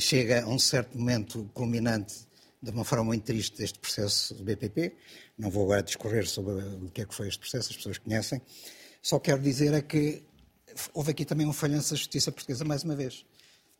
chega 0.00 0.42
a 0.42 0.48
um 0.48 0.58
certo 0.58 0.96
momento 0.96 1.50
culminante 1.52 2.26
de 2.62 2.70
uma 2.70 2.84
forma 2.84 3.04
muito 3.04 3.24
triste 3.24 3.58
deste 3.58 3.78
processo 3.78 4.34
do 4.34 4.44
BPP. 4.44 4.94
Não 5.36 5.50
vou 5.50 5.64
agora 5.64 5.82
discorrer 5.82 6.26
sobre 6.26 6.52
o 6.52 6.90
que 6.90 7.02
é 7.02 7.04
que 7.04 7.14
foi 7.14 7.28
este 7.28 7.40
processo, 7.40 7.70
as 7.70 7.76
pessoas 7.76 7.98
conhecem. 7.98 8.40
Só 9.02 9.18
quero 9.18 9.42
dizer 9.42 9.74
é 9.74 9.82
que 9.82 10.22
houve 10.94 11.10
aqui 11.10 11.24
também 11.24 11.46
um 11.46 11.52
falhanço 11.52 11.90
da 11.90 11.96
justiça 11.96 12.30
portuguesa, 12.30 12.64
mais 12.64 12.84
uma 12.84 12.94
vez. 12.94 13.26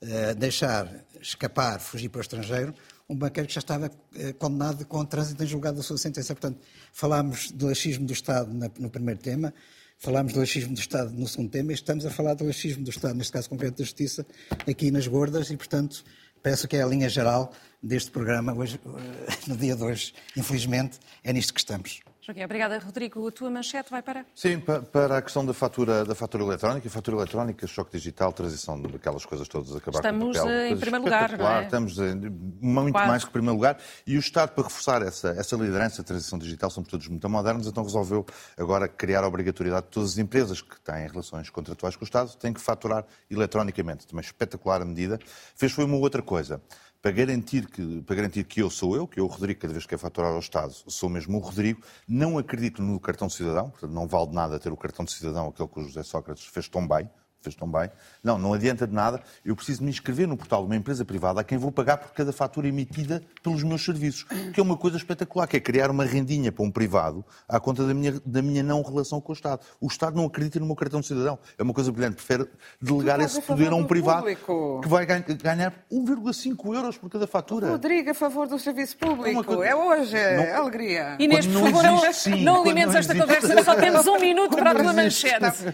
Uh, 0.02 0.34
deixar 0.34 0.92
escapar, 1.20 1.78
fugir 1.78 2.08
para 2.08 2.18
o 2.18 2.22
estrangeiro, 2.22 2.74
um 3.12 3.16
banqueiro 3.16 3.46
que 3.46 3.54
já 3.54 3.60
estava 3.60 3.86
uh, 3.86 4.34
condenado 4.34 4.84
com 4.86 5.04
trânsito 5.04 5.42
em 5.42 5.46
julgado 5.46 5.76
da 5.76 5.82
sua 5.82 5.98
sentença. 5.98 6.34
Portanto, 6.34 6.60
falámos 6.92 7.50
do 7.50 7.66
laxismo 7.66 8.06
do 8.06 8.12
Estado 8.12 8.52
na, 8.52 8.70
no 8.78 8.90
primeiro 8.90 9.20
tema, 9.20 9.52
falámos 9.98 10.32
do 10.32 10.40
laxismo 10.40 10.74
do 10.74 10.80
Estado 10.80 11.12
no 11.12 11.28
segundo 11.28 11.50
tema 11.50 11.72
e 11.72 11.74
estamos 11.74 12.04
a 12.06 12.10
falar 12.10 12.34
do 12.34 12.44
laxismo 12.44 12.82
do 12.84 12.90
Estado, 12.90 13.14
neste 13.14 13.32
caso 13.32 13.48
concreto 13.48 13.78
da 13.78 13.84
Justiça, 13.84 14.26
aqui 14.66 14.90
nas 14.90 15.06
gordas 15.06 15.50
e, 15.50 15.56
portanto, 15.56 16.04
Penso 16.42 16.66
que 16.66 16.76
é 16.76 16.82
a 16.82 16.86
linha 16.86 17.08
geral 17.08 17.52
deste 17.80 18.10
programa, 18.10 18.52
hoje, 18.52 18.80
eh, 18.84 19.32
no 19.46 19.56
dia 19.56 19.76
de 19.76 19.82
hoje, 19.82 20.12
infelizmente, 20.36 20.98
é 21.22 21.32
nisto 21.32 21.54
que 21.54 21.60
estamos. 21.60 22.00
Joaquim, 22.24 22.44
obrigada. 22.44 22.78
Rodrigo, 22.78 23.26
a 23.26 23.32
tua 23.32 23.50
manchete 23.50 23.90
vai 23.90 24.00
para? 24.00 24.24
Sim, 24.32 24.60
para 24.60 25.18
a 25.18 25.22
questão 25.22 25.44
da 25.44 25.52
fatura, 25.52 26.04
da 26.04 26.14
fatura 26.14 26.44
eletrónica. 26.44 26.88
Fatura 26.88 27.16
eletrónica, 27.16 27.66
choque 27.66 27.98
digital, 27.98 28.32
transição 28.32 28.80
daquelas 28.80 29.26
coisas 29.26 29.48
todas, 29.48 29.74
acabar 29.74 29.98
Estamos 29.98 30.36
com 30.36 30.44
o 30.44 30.46
papel. 30.46 30.48
Eh, 30.48 30.70
em 30.70 30.76
primeiro 30.78 31.04
lugar, 31.04 31.36
não 31.36 31.48
é? 31.48 31.64
Estamos 31.64 31.98
em, 31.98 32.14
muito 32.60 32.92
Quase. 32.92 33.08
mais 33.08 33.24
que 33.24 33.30
em 33.30 33.32
primeiro 33.32 33.56
lugar. 33.56 33.76
E 34.06 34.16
o 34.16 34.20
Estado, 34.20 34.52
para 34.52 34.62
reforçar 34.62 35.02
essa, 35.02 35.30
essa 35.30 35.56
liderança 35.56 36.02
da 36.02 36.06
transição 36.06 36.38
digital, 36.38 36.70
somos 36.70 36.88
todos 36.88 37.08
muito 37.08 37.28
modernos, 37.28 37.66
então 37.66 37.82
resolveu 37.82 38.24
agora 38.56 38.86
criar 38.86 39.24
a 39.24 39.26
obrigatoriedade 39.26 39.86
de 39.86 39.90
todas 39.90 40.12
as 40.12 40.18
empresas 40.18 40.62
que 40.62 40.80
têm 40.80 41.08
relações 41.08 41.50
contratuais 41.50 41.96
com 41.96 42.04
o 42.04 42.06
Estado 42.06 42.36
têm 42.36 42.52
que 42.52 42.60
faturar 42.60 43.04
eletronicamente. 43.28 44.06
Também 44.06 44.24
espetacular 44.24 44.80
a 44.80 44.84
medida. 44.84 45.18
Fez 45.56 45.72
foi 45.72 45.84
uma 45.84 45.96
outra 45.96 46.22
coisa 46.22 46.62
para 47.02 47.10
garantir, 47.10 47.66
que, 47.66 48.00
para 48.02 48.14
garantir 48.14 48.44
que 48.44 48.62
eu 48.62 48.70
sou 48.70 48.94
eu, 48.94 49.08
que 49.08 49.18
eu, 49.18 49.26
Rodrigo, 49.26 49.60
cada 49.60 49.72
vez 49.72 49.84
que 49.84 49.94
é 49.94 49.98
faturar 49.98 50.32
ao 50.32 50.38
Estado, 50.38 50.72
sou 50.86 51.10
mesmo 51.10 51.36
o 51.36 51.40
Rodrigo, 51.40 51.82
não 52.06 52.38
acredito 52.38 52.80
no 52.80 53.00
cartão 53.00 53.26
de 53.26 53.34
cidadão, 53.34 53.70
portanto 53.70 53.90
não 53.90 54.06
vale 54.06 54.32
nada 54.32 54.60
ter 54.60 54.72
o 54.72 54.76
cartão 54.76 55.04
de 55.04 55.10
cidadão, 55.10 55.48
aquele 55.48 55.68
que 55.68 55.80
o 55.80 55.82
José 55.82 56.04
Sócrates 56.04 56.46
fez 56.46 56.68
tão 56.68 56.86
bem, 56.86 57.10
fez 57.42 57.54
tão 57.54 57.70
bem. 57.70 57.90
Não, 58.22 58.38
não 58.38 58.54
adianta 58.54 58.86
de 58.86 58.94
nada. 58.94 59.20
Eu 59.44 59.56
preciso 59.56 59.82
me 59.82 59.90
inscrever 59.90 60.26
no 60.26 60.36
portal 60.36 60.62
de 60.62 60.66
uma 60.66 60.76
empresa 60.76 61.04
privada 61.04 61.40
a 61.40 61.44
quem 61.44 61.58
vou 61.58 61.72
pagar 61.72 61.98
por 61.98 62.12
cada 62.12 62.32
fatura 62.32 62.68
emitida 62.68 63.22
pelos 63.42 63.62
meus 63.62 63.84
serviços, 63.84 64.24
que 64.52 64.60
é 64.60 64.62
uma 64.62 64.76
coisa 64.76 64.96
espetacular, 64.96 65.46
que 65.46 65.56
é 65.56 65.60
criar 65.60 65.90
uma 65.90 66.04
rendinha 66.04 66.52
para 66.52 66.64
um 66.64 66.70
privado 66.70 67.24
à 67.48 67.58
conta 67.58 67.86
da 67.86 67.92
minha, 67.92 68.20
da 68.24 68.42
minha 68.42 68.62
não 68.62 68.82
relação 68.82 69.20
com 69.20 69.32
o 69.32 69.34
Estado. 69.34 69.60
O 69.80 69.86
Estado 69.86 70.16
não 70.16 70.26
acredita 70.26 70.60
no 70.60 70.66
meu 70.66 70.76
cartão 70.76 71.00
de 71.00 71.06
cidadão. 71.06 71.38
É 71.58 71.62
uma 71.62 71.74
coisa 71.74 71.90
brilhante. 71.90 72.16
Prefere 72.16 72.48
delegar 72.80 73.20
esse 73.20 73.40
poder 73.42 73.72
a 73.72 73.76
um 73.76 73.84
privado 73.84 74.20
público. 74.20 74.80
que 74.82 74.88
vai 74.88 75.06
ganhar 75.06 75.72
1,5 75.90 76.74
euros 76.74 76.96
por 76.96 77.10
cada 77.10 77.26
fatura. 77.26 77.68
Rodrigo, 77.70 78.10
a 78.10 78.14
favor 78.14 78.46
do 78.46 78.58
serviço 78.58 78.96
público. 78.96 79.40
É, 79.40 79.44
coisa... 79.44 79.64
é 79.64 79.74
hoje, 79.74 80.14
não... 80.14 80.42
é 80.42 80.54
alegria. 80.54 81.16
Inês, 81.18 81.46
por 81.46 81.60
favor, 81.60 81.82
não, 81.82 82.12
sim, 82.12 82.42
não 82.42 82.62
alimentes 82.62 82.94
esta 82.94 83.14
conversa, 83.14 83.62
só 83.64 83.74
temos 83.74 84.06
um 84.06 84.18
minuto 84.18 84.56
para 84.56 84.70
a 84.70 84.74
tua 84.74 84.92
manchete. 84.92 85.64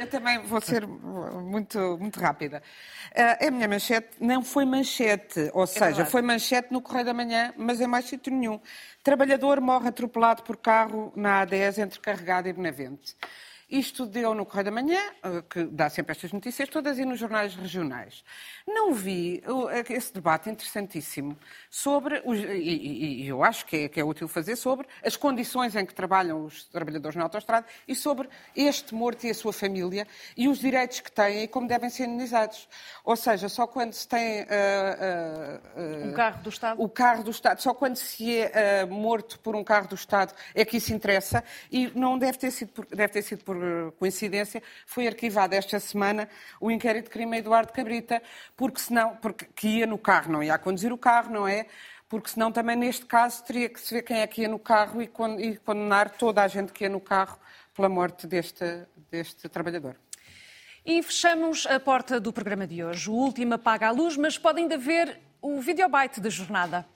Eu 0.00 0.06
também 0.08 0.40
vou 0.42 0.60
ser 0.60 0.86
muito 1.42 1.98
muito 1.98 2.20
rápida. 2.20 2.62
Uh, 3.12 3.46
a 3.46 3.50
minha 3.50 3.68
manchete 3.68 4.08
não 4.20 4.42
foi 4.42 4.64
manchete, 4.64 5.50
ou 5.52 5.64
é 5.64 5.66
seja, 5.66 5.86
verdade. 5.86 6.10
foi 6.10 6.22
manchete 6.22 6.72
no 6.72 6.80
Correio 6.80 7.06
da 7.06 7.14
Manhã, 7.14 7.52
mas 7.56 7.80
em 7.80 7.86
mais 7.86 8.04
sítio 8.06 8.32
nenhum. 8.32 8.60
Trabalhador 9.02 9.60
morre 9.60 9.88
atropelado 9.88 10.42
por 10.42 10.56
carro 10.56 11.12
na 11.16 11.46
A10 11.46 11.78
entre 11.78 12.00
Carregado 12.00 12.48
e 12.48 12.52
Benavente. 12.52 13.16
Isto 13.70 14.06
deu 14.06 14.32
no 14.32 14.46
Correio 14.46 14.64
da 14.64 14.70
Manhã, 14.70 14.98
eh, 15.22 15.42
que 15.48 15.64
dá 15.64 15.90
sempre 15.90 16.12
estas 16.12 16.32
notícias 16.32 16.70
todas, 16.70 16.98
e 16.98 17.04
nos 17.04 17.18
jornais 17.18 17.54
regionais. 17.54 18.24
Não 18.66 18.94
vi 18.94 19.42
eh, 19.70 19.92
esse 19.92 20.14
debate 20.14 20.48
interessantíssimo 20.48 21.36
sobre, 21.68 22.22
os, 22.24 22.38
e, 22.38 23.24
e, 23.24 23.28
eu 23.28 23.44
acho 23.44 23.66
que 23.66 23.76
é, 23.76 23.88
que 23.90 24.00
é, 24.00 24.04
útil 24.04 24.26
fazer, 24.26 24.56
sobre 24.56 24.86
as 25.04 25.16
condições 25.16 25.76
em 25.76 25.84
que 25.84 25.94
trabalham 25.94 26.46
os 26.46 26.64
trabalhadores 26.64 27.14
na 27.14 27.24
autostrada 27.24 27.66
e 27.86 27.94
sobre 27.94 28.30
este 28.56 28.94
morto 28.94 29.26
e 29.26 29.30
a 29.30 29.34
sua 29.34 29.52
família 29.52 30.06
e 30.34 30.48
os 30.48 30.60
direitos 30.60 31.00
que 31.00 31.12
têm 31.12 31.42
e 31.42 31.48
como 31.48 31.68
devem 31.68 31.90
ser 31.90 32.04
indenizados. 32.04 32.66
Ou 33.04 33.16
seja, 33.16 33.50
só 33.50 33.66
quando 33.66 33.92
se 33.92 34.08
tem. 34.08 34.44
Uh, 34.44 36.04
uh, 36.04 36.08
um 36.08 36.12
carro 36.14 36.42
do 36.42 36.48
Estado? 36.48 36.82
O 36.82 36.88
carro 36.88 37.22
do 37.22 37.30
Estado, 37.30 37.60
só 37.60 37.74
quando 37.74 37.96
se 37.96 38.38
é 38.38 38.86
morto 38.86 39.38
por 39.40 39.54
um 39.54 39.62
carro 39.62 39.88
do 39.88 39.94
Estado 39.94 40.32
é 40.54 40.64
que 40.64 40.78
isso 40.78 40.94
interessa 40.94 41.44
e 41.70 41.92
não 41.94 42.18
deve 42.18 42.38
ter 42.38 42.50
sido 42.50 42.72
por, 42.72 42.86
deve 42.86 43.12
ter 43.12 43.22
sido 43.22 43.44
por 43.44 43.57
coincidência, 43.98 44.62
foi 44.86 45.06
arquivado 45.06 45.54
esta 45.54 45.78
semana 45.80 46.28
o 46.60 46.70
inquérito 46.70 47.04
de 47.04 47.10
crime 47.10 47.36
a 47.36 47.38
Eduardo 47.40 47.72
Cabrita, 47.72 48.22
porque 48.56 48.80
senão, 48.80 49.16
porque 49.16 49.46
que 49.54 49.68
ia 49.78 49.86
no 49.86 49.98
carro, 49.98 50.32
não 50.32 50.42
ia 50.42 50.58
conduzir 50.58 50.92
o 50.92 50.98
carro, 50.98 51.32
não 51.32 51.46
é? 51.46 51.66
Porque 52.08 52.30
senão 52.30 52.50
também 52.50 52.76
neste 52.76 53.04
caso 53.04 53.44
teria 53.44 53.68
que 53.68 53.80
se 53.80 53.94
ver 53.94 54.02
quem 54.02 54.20
é 54.20 54.26
que 54.26 54.42
ia 54.42 54.48
no 54.48 54.58
carro 54.58 55.02
e 55.02 55.08
condenar 55.58 56.10
toda 56.10 56.42
a 56.42 56.48
gente 56.48 56.72
que 56.72 56.84
ia 56.84 56.90
no 56.90 57.00
carro 57.00 57.38
pela 57.74 57.88
morte 57.88 58.26
deste, 58.26 58.64
deste 59.10 59.48
trabalhador. 59.48 59.96
E 60.84 61.02
fechamos 61.02 61.66
a 61.66 61.78
porta 61.78 62.18
do 62.18 62.32
programa 62.32 62.66
de 62.66 62.82
hoje. 62.82 63.10
O 63.10 63.12
último 63.12 63.54
apaga 63.54 63.88
a 63.88 63.90
luz, 63.90 64.16
mas 64.16 64.38
pode 64.38 64.60
ainda 64.60 64.78
ver 64.78 65.20
o 65.42 65.60
videobite 65.60 66.20
da 66.20 66.30
jornada. 66.30 66.86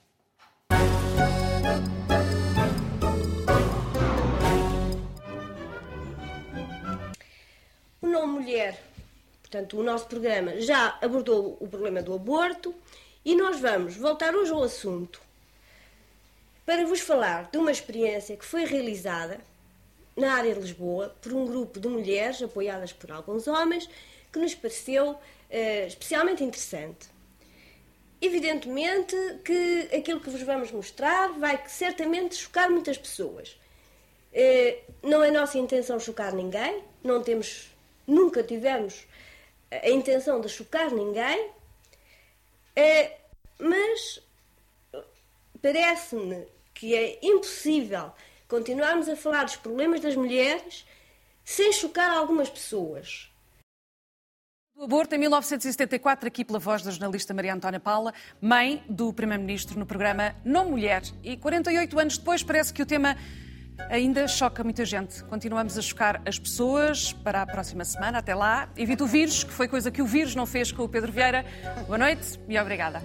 Mulher, 8.53 8.79
portanto, 9.41 9.79
o 9.79 9.83
nosso 9.83 10.07
programa 10.07 10.61
já 10.61 10.99
abordou 11.01 11.57
o 11.59 11.67
problema 11.67 12.03
do 12.03 12.13
aborto 12.13 12.75
e 13.25 13.35
nós 13.35 13.59
vamos 13.59 13.97
voltar 13.97 14.35
hoje 14.35 14.53
ao 14.53 14.63
assunto 14.63 15.23
para 16.67 16.85
vos 16.85 17.01
falar 17.01 17.49
de 17.51 17.57
uma 17.57 17.73
experiência 17.73 18.37
que 18.37 18.45
foi 18.45 18.67
realizada 18.67 19.41
na 20.15 20.35
área 20.35 20.53
de 20.53 20.61
Lisboa 20.61 21.17
por 21.23 21.33
um 21.33 21.47
grupo 21.47 21.81
de 21.81 21.89
mulheres 21.89 22.43
apoiadas 22.43 22.93
por 22.93 23.11
alguns 23.11 23.49
homens 23.49 23.89
que 24.31 24.39
nos 24.39 24.55
pareceu 24.55 25.13
uh, 25.13 25.87
especialmente 25.87 26.45
interessante. 26.45 27.09
Evidentemente 28.21 29.17
que 29.47 29.89
aquilo 29.97 30.21
que 30.21 30.29
vos 30.29 30.43
vamos 30.43 30.71
mostrar 30.71 31.29
vai 31.39 31.59
certamente 31.69 32.35
chocar 32.35 32.69
muitas 32.69 32.99
pessoas. 32.99 33.57
Uh, 34.31 35.09
não 35.09 35.25
é 35.25 35.31
nossa 35.31 35.57
intenção 35.57 35.99
chocar 35.99 36.35
ninguém, 36.35 36.85
não 37.03 37.23
temos 37.23 37.72
nunca 38.07 38.43
tivemos 38.43 39.07
a 39.71 39.89
intenção 39.89 40.41
de 40.41 40.49
chocar 40.49 40.93
ninguém, 40.93 41.51
é, 42.77 43.19
mas 43.59 44.21
parece-me 45.61 46.47
que 46.75 46.95
é 46.95 47.19
impossível 47.23 48.13
continuarmos 48.49 49.09
a 49.09 49.17
falar 49.17 49.45
dos 49.45 49.57
problemas 49.57 50.01
das 50.01 50.17
mulheres 50.17 50.87
sem 51.45 51.73
chocar 51.73 52.11
algumas 52.11 52.51
pessoas. 52.51 53.31
O 54.75 54.85
aborto 54.85 55.15
em 55.15 55.19
1974, 55.19 56.27
aqui 56.27 56.45
pela 56.45 56.59
voz 56.59 56.83
da 56.83 56.91
jornalista 56.91 57.35
Maria 57.35 57.55
Antónia 57.55 57.79
Paula, 57.79 58.13
mãe 58.41 58.83
do 58.89 59.13
Primeiro-Ministro 59.13 59.79
no 59.79 59.87
programa 59.87 60.35
Não 60.45 60.71
Mulher. 60.71 61.03
E 61.23 61.37
48 61.37 62.01
anos 62.01 62.19
depois 62.19 62.43
parece 62.43 62.73
que 62.73 62.83
o 62.83 62.87
tema 62.87 63.17
ainda 63.89 64.27
choca 64.29 64.63
muita 64.63 64.85
gente. 64.85 65.23
Continuamos 65.25 65.77
a 65.79 65.83
chocar 65.83 66.23
as 66.27 66.39
pessoas 66.39 67.13
para 67.13 67.43
a 67.43 67.47
próxima 67.47 67.85
semana. 67.85 68.19
Até 68.19 68.35
lá. 68.35 68.69
Evite 68.77 69.03
o 69.03 69.07
vírus, 69.07 69.45
que 69.45 69.53
foi 69.53 69.69
coisa 69.69 69.91
que 69.91 70.03
o 70.03 70.07
vírus 70.07 70.35
não 70.35 70.47
fez 70.47 70.73
com 70.73 70.83
o 70.83 70.89
Pedro 70.89 71.13
Vieira. 71.13 71.45
Boa 71.87 71.99
noite 71.99 72.39
e 72.49 72.59
obrigada. 72.59 73.03